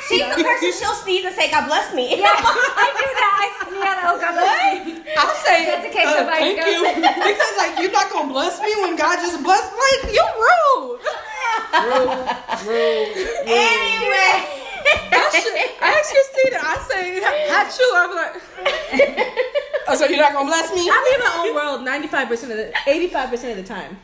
she's 0.09 0.27
the 0.37 0.45
person 0.49 0.71
she'll 0.77 0.99
sneeze 1.01 1.25
and 1.25 1.35
say, 1.35 1.51
"God 1.51 1.67
bless 1.67 1.95
me." 1.95 2.21
Yeah, 2.21 2.29
I 2.29 2.89
do 2.93 3.07
that. 3.17 3.33
I 3.39 3.47
yeah, 3.79 4.09
oh 4.13 4.17
God 4.21 4.33
bless 4.37 4.53
me. 4.85 5.03
I'll 5.17 5.35
say 5.45 5.65
Just 5.65 5.87
in 5.87 5.93
case 5.93 6.07
uh, 6.09 6.17
somebody 6.25 6.57
thank 6.57 6.61
goes- 6.61 6.77
you 6.77 7.01
because 7.01 7.55
like 7.57 7.79
you're 7.81 7.93
not 7.93 8.11
gonna 8.13 8.33
bless 8.33 8.61
me 8.61 8.71
when 8.83 8.97
God 8.97 9.17
just 9.25 9.43
blessed. 9.43 9.73
Me. 9.73 9.79
Like 9.79 10.13
you're 10.15 10.35
rude. 10.37 11.01
rude, 11.89 12.13
rude, 12.69 13.17
rude. 13.17 13.49
anyway. 13.49 14.35
I, 15.13 15.29
should, 15.33 15.57
I 15.85 15.89
asked 16.01 16.13
Kristina. 16.17 16.59
I 16.65 16.77
say, 16.89 17.21
hot 17.53 17.69
you. 17.77 17.89
I'm 17.93 18.13
like, 18.17 18.33
oh, 19.89 19.95
so 19.95 20.07
you're 20.07 20.19
not 20.19 20.33
gonna 20.33 20.49
bless 20.49 20.75
me? 20.75 20.89
I'm 20.91 21.15
in 21.15 21.21
my 21.21 21.35
own 21.39 21.55
world 21.55 21.87
95% 21.87 22.43
of 22.43 22.49
the 22.49 22.73
85% 22.87 23.51
of 23.51 23.57
the 23.57 23.63
time. 23.63 23.99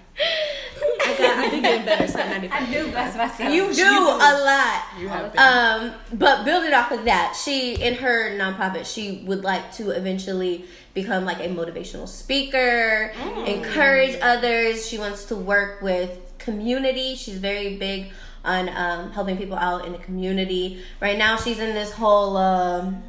I 1.07 1.14
got 1.18 1.39
I've 1.39 1.51
been 1.51 1.62
getting 1.62 1.85
better 1.85 2.07
since 2.07 2.30
95. 2.30 2.62
I 2.62 2.72
do 2.72 2.91
bless 2.91 3.16
myself. 3.16 3.53
You 3.53 3.72
do 3.72 3.82
a 3.82 4.32
lot. 4.45 4.82
You 4.99 5.09
have 5.09 5.32
been. 5.32 5.41
Um, 5.41 5.95
but 6.12 6.45
building 6.45 6.72
off 6.72 6.93
of 6.93 7.05
that, 7.05 7.37
she 7.43 7.74
in 7.74 7.95
her 7.97 8.30
nonprofit, 8.39 8.93
she 8.93 9.24
would 9.26 9.43
like 9.43 9.72
to 9.74 9.91
eventually 9.91 10.66
become 10.95 11.24
like 11.24 11.41
a 11.41 11.49
motivational 11.49 12.09
speaker, 12.09 13.12
encourage 13.47 14.16
others. 14.22 14.87
She 14.87 14.99
wants 14.99 15.24
to 15.26 15.37
work 15.37 15.82
with 15.82 16.18
community. 16.39 17.16
She's 17.16 17.39
very 17.39 17.76
big 17.76 18.12
on 18.45 18.68
um, 18.68 19.11
helping 19.12 19.37
people 19.37 19.57
out 19.57 19.85
in 19.87 19.93
the 19.93 19.99
community. 19.99 20.82
Right 21.01 21.18
now, 21.18 21.37
she's 21.37 21.59
in 21.59 21.74
this 21.74 21.93
whole 21.93 22.37
um, 22.37 23.03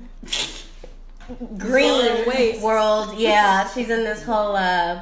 green 1.57 2.61
world. 2.61 3.17
Yeah, 3.17 3.67
she's 3.69 3.89
in 3.89 4.03
this 4.03 4.23
whole 4.23 4.55
uh, 4.55 5.01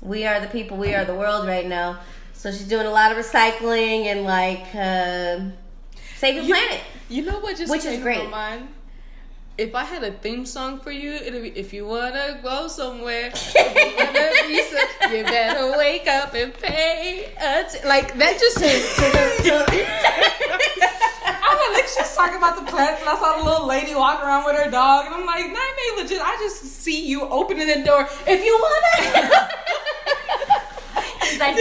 we 0.00 0.26
are 0.26 0.40
the 0.40 0.48
people, 0.48 0.76
we 0.76 0.94
are 0.94 1.04
the 1.04 1.14
world 1.14 1.46
right 1.46 1.66
now. 1.66 2.00
So 2.32 2.52
she's 2.52 2.68
doing 2.68 2.86
a 2.86 2.90
lot 2.90 3.10
of 3.10 3.18
recycling 3.18 4.06
and 4.06 4.22
like 4.22 4.66
uh, 4.74 5.50
saving 6.16 6.42
the 6.42 6.48
planet. 6.48 6.80
You 7.08 7.24
know 7.24 7.40
what 7.40 7.56
just 7.56 7.70
Which 7.70 7.84
is 7.84 8.00
great. 8.00 8.18
to 8.18 8.24
my 8.24 8.30
mind? 8.30 8.68
If 9.56 9.74
I 9.74 9.82
had 9.82 10.04
a 10.04 10.12
theme 10.12 10.46
song 10.46 10.78
for 10.78 10.92
you, 10.92 11.14
it'd 11.14 11.42
be 11.42 11.48
if 11.58 11.72
you 11.72 11.84
wanna 11.84 12.38
go 12.44 12.68
somewhere, 12.68 13.32
you, 13.56 13.64
wanna 13.96 15.16
you 15.16 15.24
better 15.24 15.76
wake 15.76 16.06
up 16.06 16.32
and 16.34 16.54
pay 16.54 17.24
attention. 17.36 17.88
Like 17.88 18.16
that 18.18 18.38
just 18.38 18.58
I 21.48 21.54
was 21.56 21.72
like, 21.80 21.88
she's 21.88 22.14
talking 22.14 22.36
about 22.36 22.56
the 22.60 22.66
plants, 22.70 23.00
and 23.00 23.08
I 23.08 23.16
saw 23.16 23.38
the 23.38 23.44
little 23.44 23.66
lady 23.66 23.94
walk 23.94 24.22
around 24.22 24.44
with 24.44 24.56
her 24.56 24.70
dog, 24.70 25.06
and 25.06 25.14
I'm 25.14 25.24
like, 25.24 25.46
Nine 25.46 25.68
legit. 25.96 26.20
I 26.20 26.36
just 26.36 26.64
see 26.64 27.06
you 27.06 27.22
opening 27.22 27.66
the 27.66 27.82
door. 27.84 28.06
If 28.26 28.44
you 28.44 28.54
want 28.54 28.84
it. 28.98 29.58
like. 31.38 31.56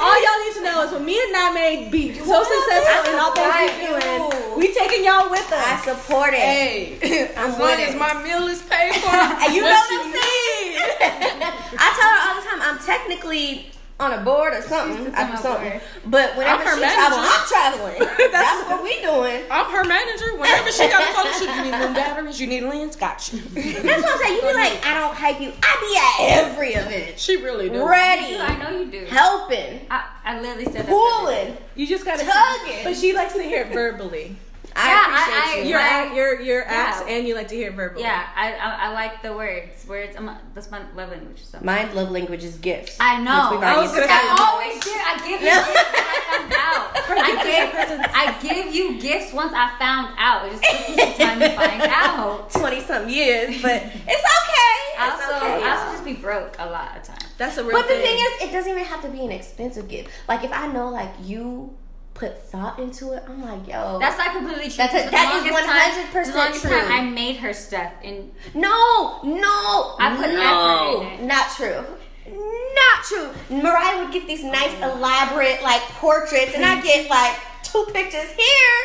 All 0.00 0.16
y'all 0.22 0.40
need 0.44 0.54
to 0.54 0.62
know 0.64 0.84
is 0.84 0.92
when 0.92 1.04
me 1.04 1.20
and 1.20 1.54
Name 1.54 1.90
be 1.90 2.14
so 2.14 2.42
successful 2.42 3.12
in 3.12 3.18
all 3.18 3.32
things 3.32 3.54
we 3.54 3.86
doing, 3.86 4.58
we 4.58 4.74
taking 4.74 5.04
y'all 5.04 5.30
with 5.30 5.50
us. 5.52 5.86
I 5.86 5.94
support 5.94 6.32
it. 6.32 6.40
hey, 6.40 7.32
as 7.36 7.58
long 7.58 7.78
as 7.80 7.94
my 7.96 8.14
meal 8.22 8.46
is 8.46 8.62
paid 8.62 8.94
for, 8.94 9.08
And 9.08 9.54
you 9.54 9.62
know 9.62 9.68
what 9.68 10.06
I'm 10.06 10.12
saying? 10.12 10.76
I 11.78 11.88
tell 11.96 12.08
her 12.08 12.20
all 12.28 12.36
the 12.40 12.46
time, 12.48 12.60
I'm 12.62 12.78
technically 12.84 13.70
on 14.00 14.12
a 14.14 14.22
board 14.24 14.54
or 14.54 14.62
something. 14.62 15.14
I 15.14 15.30
do 15.30 15.36
something. 15.36 15.70
board. 15.70 15.82
But 16.06 16.36
whenever 16.36 16.62
I'm 16.62 16.66
her 16.66 16.74
she 16.74 16.80
travel, 16.80 17.18
manager. 17.18 17.36
I'm 17.36 17.46
traveling. 17.46 17.98
That's 18.32 18.68
what 18.68 18.82
we 18.82 19.00
doing. 19.02 19.42
I'm 19.50 19.70
her 19.70 19.84
manager. 19.84 20.36
Whenever 20.36 20.72
she 20.72 20.88
got 20.88 21.02
a 21.02 21.14
photo 21.14 21.30
shoot, 21.38 21.54
you 21.54 21.62
need 21.64 21.78
little 21.78 21.94
batteries, 21.94 22.40
you 22.40 22.46
need 22.46 22.62
lens, 22.62 22.96
got 22.96 23.32
you. 23.32 23.40
That's 23.40 24.02
what 24.02 24.12
I'm 24.12 24.18
saying. 24.18 24.34
You 24.36 24.40
be 24.40 24.54
like, 24.54 24.84
I 24.86 24.94
don't 24.94 25.14
hype 25.14 25.40
you. 25.40 25.52
I 25.62 26.16
be 26.18 26.26
at 26.26 26.46
every 26.48 26.70
event. 26.70 27.18
She 27.18 27.36
really 27.36 27.68
do. 27.68 27.86
Ready. 27.86 28.36
I 28.36 28.56
know 28.56 28.80
you 28.80 28.90
do. 28.90 29.04
Helping. 29.04 29.86
I, 29.90 30.08
I 30.24 30.40
literally 30.40 30.64
said 30.64 30.86
that. 30.86 30.88
Pulling. 30.88 31.56
You 31.74 31.86
just 31.86 32.04
gotta 32.04 32.24
Tugging. 32.24 32.84
But 32.84 32.96
she 32.96 33.12
likes 33.12 33.34
to 33.34 33.42
hear 33.42 33.62
it 33.62 33.72
verbally. 33.72 34.36
I 34.76 34.88
Yeah, 34.88 35.04
appreciate 35.06 35.42
I- 35.42 35.52
I- 35.52 35.62
you. 35.62 35.68
Your 35.70 35.78
My- 35.78 35.88
act, 35.88 36.14
your 36.14 36.40
your 36.40 36.64
acts, 36.66 37.02
Yeah. 37.06 37.12
and 37.14 37.28
you 37.28 37.34
like 37.34 37.48
to 37.48 37.54
hear 37.56 37.70
verbal. 37.72 38.00
Yeah, 38.00 38.24
I, 38.36 38.52
I 38.54 38.86
I 38.88 38.92
like 38.92 39.22
the 39.22 39.32
words. 39.32 39.86
Words. 39.86 40.16
I'm, 40.16 40.30
that's 40.54 40.70
my 40.70 40.80
love 40.96 41.10
language. 41.10 41.42
So. 41.44 41.58
My 41.62 41.90
love 41.92 42.10
language 42.10 42.44
is 42.44 42.56
gifts. 42.56 42.96
I 43.00 43.20
know. 43.22 43.58
I 43.60 43.76
was 43.80 43.90
gonna 43.90 44.02
discussed. 44.06 44.40
I 44.40 44.50
always 44.50 44.84
give. 44.84 44.96
I 44.96 45.12
give 45.26 45.40
you 45.42 45.48
gifts 45.50 45.68
when 45.70 45.86
I 45.86 46.48
found 46.48 46.52
out. 46.66 46.86
I 47.10 47.44
gift 47.44 47.46
is 47.46 47.56
her 47.56 47.70
presents. 47.70 48.06
give, 48.06 48.14
I 48.14 48.54
give 48.64 48.74
you 48.74 49.00
gifts 49.00 49.32
once 49.32 49.52
I 49.54 49.78
found 49.78 50.14
out. 50.18 50.46
It 50.46 50.50
just 50.52 50.64
took 50.64 50.96
me 50.96 51.02
some 51.02 51.28
time 51.28 51.40
to 51.40 51.48
find 51.56 51.82
out. 51.90 52.50
20 52.50 52.80
some 52.82 53.08
years, 53.08 53.60
but 53.62 53.72
it's 53.82 54.26
okay. 54.36 54.76
I 54.98 55.12
It's 55.14 55.24
also, 55.24 55.36
okay. 55.36 55.62
I 55.64 55.70
also 55.76 55.92
just 55.92 56.04
be 56.04 56.14
broke 56.14 56.56
a 56.58 56.66
lot 56.66 56.96
of 56.96 57.02
times. 57.04 57.24
That's 57.38 57.56
a 57.56 57.64
real 57.64 57.72
But 57.72 57.88
the 57.88 57.94
thing. 57.94 58.02
thing 58.04 58.16
is, 58.18 58.48
it 58.48 58.52
doesn't 58.52 58.70
even 58.70 58.84
have 58.84 59.02
to 59.02 59.08
be 59.08 59.24
an 59.24 59.32
expensive 59.32 59.88
gift. 59.88 60.10
Like 60.28 60.44
if 60.44 60.52
I 60.52 60.66
know 60.66 60.90
like 60.90 61.10
you 61.22 61.74
put 62.20 62.38
thought 62.48 62.78
into 62.78 63.12
it, 63.12 63.24
I'm 63.26 63.42
like, 63.42 63.66
yo. 63.66 63.98
That's 63.98 64.18
not 64.18 64.32
completely 64.36 64.64
true. 64.68 64.76
That's 64.76 64.94
a- 64.94 65.04
The 65.06 65.10
that 65.10 65.34
is 65.36 65.50
longest 65.50 65.66
time- 65.66 66.12
100% 66.12 66.32
the 66.32 66.38
longest 66.38 66.60
true. 66.62 66.70
time 66.70 66.92
I 66.92 67.00
made 67.00 67.36
her 67.36 67.52
stuff, 67.54 67.92
and 68.04 68.30
no, 68.54 69.20
no, 69.24 69.96
I 69.98 70.14
put 70.16 70.30
no, 70.30 71.00
effort 71.00 71.14
in 71.14 71.20
it. 71.20 71.26
not 71.26 71.50
true. 71.56 71.84
Not 72.26 73.04
true. 73.04 73.30
Mariah 73.62 74.04
would 74.04 74.12
get 74.12 74.26
these 74.26 74.44
nice, 74.44 74.72
elaborate 74.82 75.62
like 75.62 75.80
portraits, 75.98 76.52
and 76.54 76.64
I 76.64 76.80
get 76.82 77.08
like 77.10 77.34
two 77.64 77.84
pictures 77.92 78.30
here. 78.30 78.78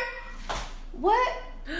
What? 0.92 1.32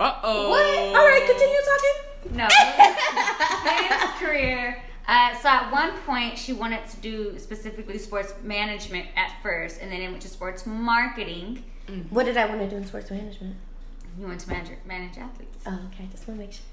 Uh 0.00 0.14
oh. 0.22 0.50
What? 0.50 0.96
All 0.96 1.04
right, 1.08 1.26
continue 1.26 1.58
talking. 1.66 2.36
no. 2.36 2.46
Pam's 3.98 4.20
career. 4.20 4.80
Uh, 5.08 5.34
so 5.38 5.48
at 5.48 5.72
one 5.72 5.90
point, 6.02 6.38
she 6.38 6.52
wanted 6.52 6.86
to 6.86 6.96
do 6.98 7.38
specifically 7.38 7.96
sports 7.98 8.34
management 8.42 9.06
at 9.16 9.32
first, 9.42 9.80
and 9.80 9.90
then 9.90 10.02
it 10.02 10.10
went 10.10 10.20
to 10.22 10.28
sports 10.28 10.66
marketing. 10.66 11.64
What 12.10 12.26
did 12.26 12.36
I 12.36 12.44
want 12.44 12.60
to 12.60 12.68
do 12.68 12.76
in 12.76 12.84
sports 12.86 13.10
management? 13.10 13.56
You 14.20 14.26
went 14.26 14.40
to 14.40 14.50
manage 14.50 14.70
manage 14.86 15.16
athletes. 15.16 15.56
Oh, 15.66 15.78
okay. 15.92 16.06
Just 16.10 16.28
want 16.28 16.38
to 16.40 16.46
make 16.46 16.52
sure. 16.52 16.64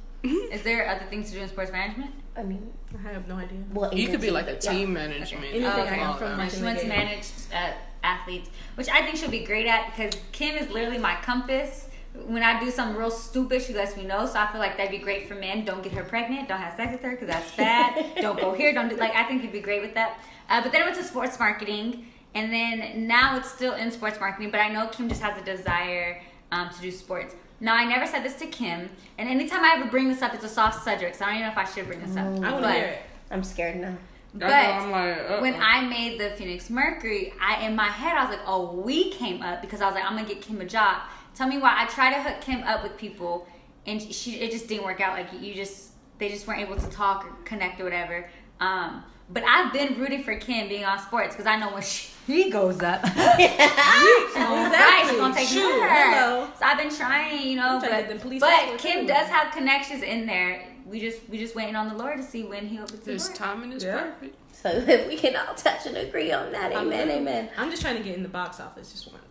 Is 0.52 0.64
there 0.64 0.88
other 0.90 1.06
things 1.06 1.30
to 1.30 1.36
do 1.38 1.42
in 1.44 1.48
sports 1.48 1.72
management? 1.72 2.12
I 2.36 2.44
mean, 2.44 2.74
I 3.08 3.12
have 3.14 3.28
no 3.28 3.36
idea. 3.36 3.60
well, 3.72 3.94
You 3.94 4.08
could 4.10 4.20
be 4.20 4.32
like 4.32 4.48
a 4.48 4.54
but 4.54 4.66
yeah. 4.66 4.72
team 4.72 4.92
management. 4.94 5.46
Anything 5.46 5.64
Oh, 5.66 5.70
I 5.70 5.82
okay. 6.10 6.18
from 6.18 6.32
No, 6.32 6.38
watching 6.38 6.50
she 6.50 6.56
the 6.58 6.66
went 6.66 6.80
to 6.80 6.88
manage 6.88 7.28
uh, 7.54 7.56
athletes. 7.56 7.80
athletes, 8.04 8.50
which 8.76 8.90
I 8.90 9.04
think 9.04 9.16
she'll 9.18 9.30
be 9.30 9.46
great 9.46 9.68
at 9.68 9.96
because 9.96 10.20
Kim 10.34 10.56
is 10.58 10.70
literally 10.72 10.98
my 10.98 11.16
compass. 11.22 11.88
When 12.26 12.43
I 12.43 12.59
do 12.59 12.72
something 12.72 12.97
real 12.97 13.11
stupid, 13.11 13.61
she 13.61 13.74
lets 13.74 13.95
me 13.97 14.03
know. 14.05 14.26
So 14.26 14.39
I 14.39 14.47
feel 14.51 14.59
like 14.59 14.78
that'd 14.78 14.91
be 14.91 14.97
great 14.97 15.28
for 15.28 15.36
men. 15.36 15.66
Don't 15.66 15.84
get 15.84 15.91
her 15.93 16.03
pregnant. 16.03 16.47
Don't 16.47 16.59
have 16.59 16.76
sex 16.76 16.91
with 16.93 17.01
her 17.01 17.11
because 17.11 17.28
that's 17.28 17.55
bad. 17.55 18.16
don't 18.22 18.39
go 18.39 18.53
here. 18.53 18.74
Don't 18.74 18.89
do 18.89 18.95
like. 18.95 19.16
I 19.16 19.24
think 19.24 19.43
you'd 19.43 19.51
be 19.51 19.59
great 19.59 19.82
with 19.82 19.93
that. 19.95 20.20
Uh, 20.49 20.61
but 20.61 20.72
then 20.72 20.82
I 20.82 20.86
went 20.86 20.97
to 20.97 21.03
sports 21.03 21.38
marketing, 21.39 22.07
and 22.34 22.51
then 22.53 23.07
now 23.07 23.38
it's 23.38 23.51
still 23.51 23.74
in 23.74 23.91
sports 23.91 24.20
marketing. 24.20 24.51
But 24.51 24.59
I 24.61 24.70
know 24.70 24.88
Kim 24.88 25.09
just 25.09 25.22
has 25.22 25.39
a 25.39 25.43
desire 25.45 26.22
um, 26.51 26.70
to 26.70 26.82
do 26.82 26.91
sports. 26.91 27.36
Now 27.59 27.76
I 27.76 27.86
never 27.86 28.05
said 28.05 28.24
this 28.24 28.36
to 28.39 28.47
Kim, 28.47 28.89
and 29.18 29.30
anytime 29.30 29.63
I 29.63 29.76
ever 29.78 29.89
bring 29.89 30.07
this 30.09 30.22
up, 30.22 30.34
it's 30.34 30.43
a 30.43 30.49
soft 30.49 30.84
subject. 30.84 31.16
So 31.16 31.26
I 31.26 31.28
don't 31.30 31.36
even 31.38 31.47
know 31.47 31.51
if 31.53 31.57
I 31.57 31.72
should 31.74 31.88
bring 31.88 32.01
this 32.01 32.16
up. 32.18 32.26
I 32.43 32.51
want 32.51 32.63
to 32.63 32.72
hear 32.74 32.86
it. 32.86 33.01
I'm 33.32 33.43
scared 33.43 33.78
now. 33.78 33.97
but 34.34 34.49
I'm 34.82 34.91
like, 34.91 35.41
when 35.41 35.55
I 35.61 35.82
made 35.88 36.20
the 36.20 36.32
Phoenix 36.32 36.70
Mercury, 36.70 37.34
I 37.41 37.66
in 37.66 37.76
my 37.76 37.88
head 37.88 38.18
I 38.18 38.26
was 38.26 38.38
like, 38.38 38.45
oh, 38.45 38.74
we 38.74 39.09
came 39.11 39.41
up 39.41 39.61
because 39.61 39.82
I 39.82 39.86
was 39.86 39.95
like, 39.95 40.03
I'm 40.03 40.16
gonna 40.18 40.28
get 40.28 40.41
Kim 40.41 40.59
a 40.61 40.66
job. 40.66 41.01
Tell 41.36 41.48
me 41.48 41.58
why. 41.58 41.76
I 41.78 41.86
tried 41.86 42.14
to 42.16 42.22
hook 42.24 42.42
Kim 42.42 42.64
up 42.64 42.84
with 42.84 42.98
people, 42.98 43.48
and 43.86 44.02
she 44.02 44.36
it 44.40 44.52
just 44.52 44.68
didn't 44.68 44.86
work 44.86 45.02
out. 45.02 45.14
Like 45.18 45.28
you 45.42 45.54
just 45.54 45.92
they 46.18 46.30
just 46.30 46.48
weren't 46.48 46.62
able 46.62 46.78
to 46.78 46.90
talk 46.90 47.26
or 47.26 47.32
connect 47.44 47.80
or 47.80 47.84
whatever. 47.84 48.30
Um, 48.60 49.04
but 49.30 49.44
I've 49.44 49.74
been 49.74 50.00
rooting 50.00 50.24
for 50.24 50.36
Kim 50.38 50.70
being 50.70 50.86
on 50.86 51.00
sports 51.00 51.36
because 51.36 51.48
I 51.48 51.58
know 51.58 51.74
when 51.74 51.84
she 51.84 52.12
goes 52.52 52.82
up, 52.82 53.04
right, 53.04 55.06
she's 55.08 55.18
gonna 55.18 55.34
take 55.34 55.50
me 55.50 55.56
Shoot, 55.58 55.74
with 55.74 55.84
her. 55.84 56.14
hello. 56.14 56.48
So 56.58 56.66
I've 56.66 56.78
been 56.78 56.96
trying, 56.96 57.46
you 57.48 57.56
know, 57.58 57.80
trying 57.80 57.82
but, 57.82 57.90
get 57.92 58.10
them 58.10 58.20
police 58.20 58.40
but 58.42 58.78
Kim 58.78 59.00
everywhere. 59.00 59.08
does 59.16 59.28
have 59.30 59.54
connections 59.54 60.04
in 60.04 60.26
there. 60.26 60.66
We 60.86 61.00
just 61.00 61.28
we 61.30 61.38
just 61.38 61.56
waiting 61.56 61.76
on 61.76 61.90
the 61.90 61.96
Lord 61.96 62.18
to 62.18 62.24
see 62.24 62.44
when 62.44 62.68
he 62.68 62.78
opens 62.78 63.00
the 63.02 63.14
this 63.14 63.28
door. 63.28 63.38
timing 63.38 63.72
is 63.74 63.84
Yeah. 63.84 64.02
perfect. 64.04 64.36
So 64.54 64.70
if 64.70 65.08
we 65.08 65.18
can 65.18 65.36
all 65.36 65.54
touch 65.56 65.86
and 65.86 65.98
agree 65.98 66.32
on 66.32 66.52
that, 66.54 66.76
I'm 66.76 66.88
amen, 66.88 67.10
amen. 67.12 67.50
I'm 67.58 67.70
just 67.70 67.82
trying 67.82 67.98
to 67.98 68.04
get 68.04 68.16
in 68.16 68.24
the 68.24 68.30
box 68.30 68.60
office 68.60 68.92
just 68.92 69.12
once. 69.12 69.24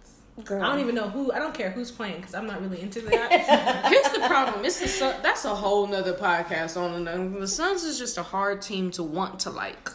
Girl. 0.42 0.62
I 0.62 0.66
don't 0.66 0.80
even 0.80 0.96
know 0.96 1.08
who. 1.08 1.30
I 1.30 1.38
don't 1.38 1.54
care 1.54 1.70
who's 1.70 1.92
playing 1.92 2.16
because 2.16 2.34
I'm 2.34 2.46
not 2.46 2.60
really 2.60 2.80
into 2.80 3.00
that. 3.02 3.86
Here's 3.88 4.12
the 4.12 4.26
problem. 4.26 4.64
It's 4.64 4.80
the 4.80 4.88
Sun, 4.88 5.22
that's 5.22 5.44
a 5.44 5.54
whole 5.54 5.86
nother 5.86 6.14
podcast 6.14 6.76
on 6.76 7.06
and 7.06 7.36
The 7.36 7.46
Suns 7.46 7.84
is 7.84 8.00
just 8.00 8.18
a 8.18 8.22
hard 8.24 8.60
team 8.60 8.90
to 8.92 9.04
want 9.04 9.38
to 9.40 9.50
like. 9.50 9.90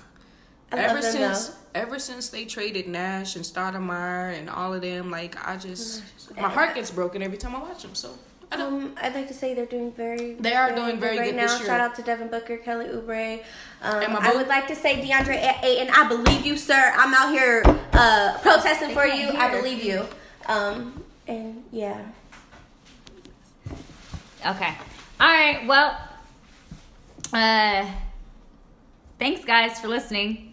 I 0.71 0.77
ever 0.77 1.01
since 1.01 1.55
ever 1.75 1.99
since 1.99 2.29
they 2.29 2.45
traded 2.45 2.87
Nash 2.87 3.35
and 3.35 3.43
Stoudemire 3.43 4.37
and 4.37 4.49
all 4.49 4.73
of 4.73 4.81
them, 4.81 5.11
like 5.11 5.35
I 5.45 5.57
just 5.57 6.03
my 6.37 6.49
heart 6.49 6.73
gets 6.73 6.89
broken 6.89 7.21
every 7.21 7.37
time 7.37 7.53
I 7.55 7.59
watch 7.59 7.81
them. 7.81 7.93
So 7.93 8.11
I 8.51 8.57
don't. 8.57 8.83
Um, 8.83 8.95
I'd 9.01 9.13
like 9.13 9.27
to 9.27 9.33
say 9.33 9.53
they're 9.53 9.65
doing 9.65 9.91
very. 9.91 10.33
They 10.33 10.53
are 10.53 10.73
doing 10.73 10.99
very 10.99 11.17
right 11.17 11.25
good 11.31 11.35
now. 11.35 11.47
this 11.47 11.59
year. 11.59 11.67
Shout 11.67 11.81
out 11.81 11.95
to 11.95 12.01
Devin 12.01 12.29
Booker, 12.29 12.57
Kelly 12.57 12.85
Oubre. 12.85 13.43
Um, 13.81 14.15
I 14.15 14.33
would 14.35 14.47
like 14.47 14.67
to 14.69 14.75
say 14.75 15.01
DeAndre 15.05 15.35
A- 15.35 15.65
Ayton. 15.65 15.93
I 15.93 16.07
believe 16.07 16.45
you, 16.45 16.57
sir. 16.57 16.93
I'm 16.95 17.13
out 17.13 17.31
here 17.31 17.63
uh, 17.93 18.37
protesting 18.41 18.93
for 18.93 19.05
you. 19.05 19.29
I 19.29 19.51
believe 19.51 19.83
you. 19.83 20.05
Um, 20.49 21.03
and 21.27 21.63
yeah. 21.71 22.01
Okay. 24.45 24.73
All 25.19 25.27
right. 25.27 25.67
Well, 25.67 25.95
uh, 27.31 27.85
thanks 29.19 29.45
guys 29.45 29.79
for 29.79 29.87
listening. 29.87 30.48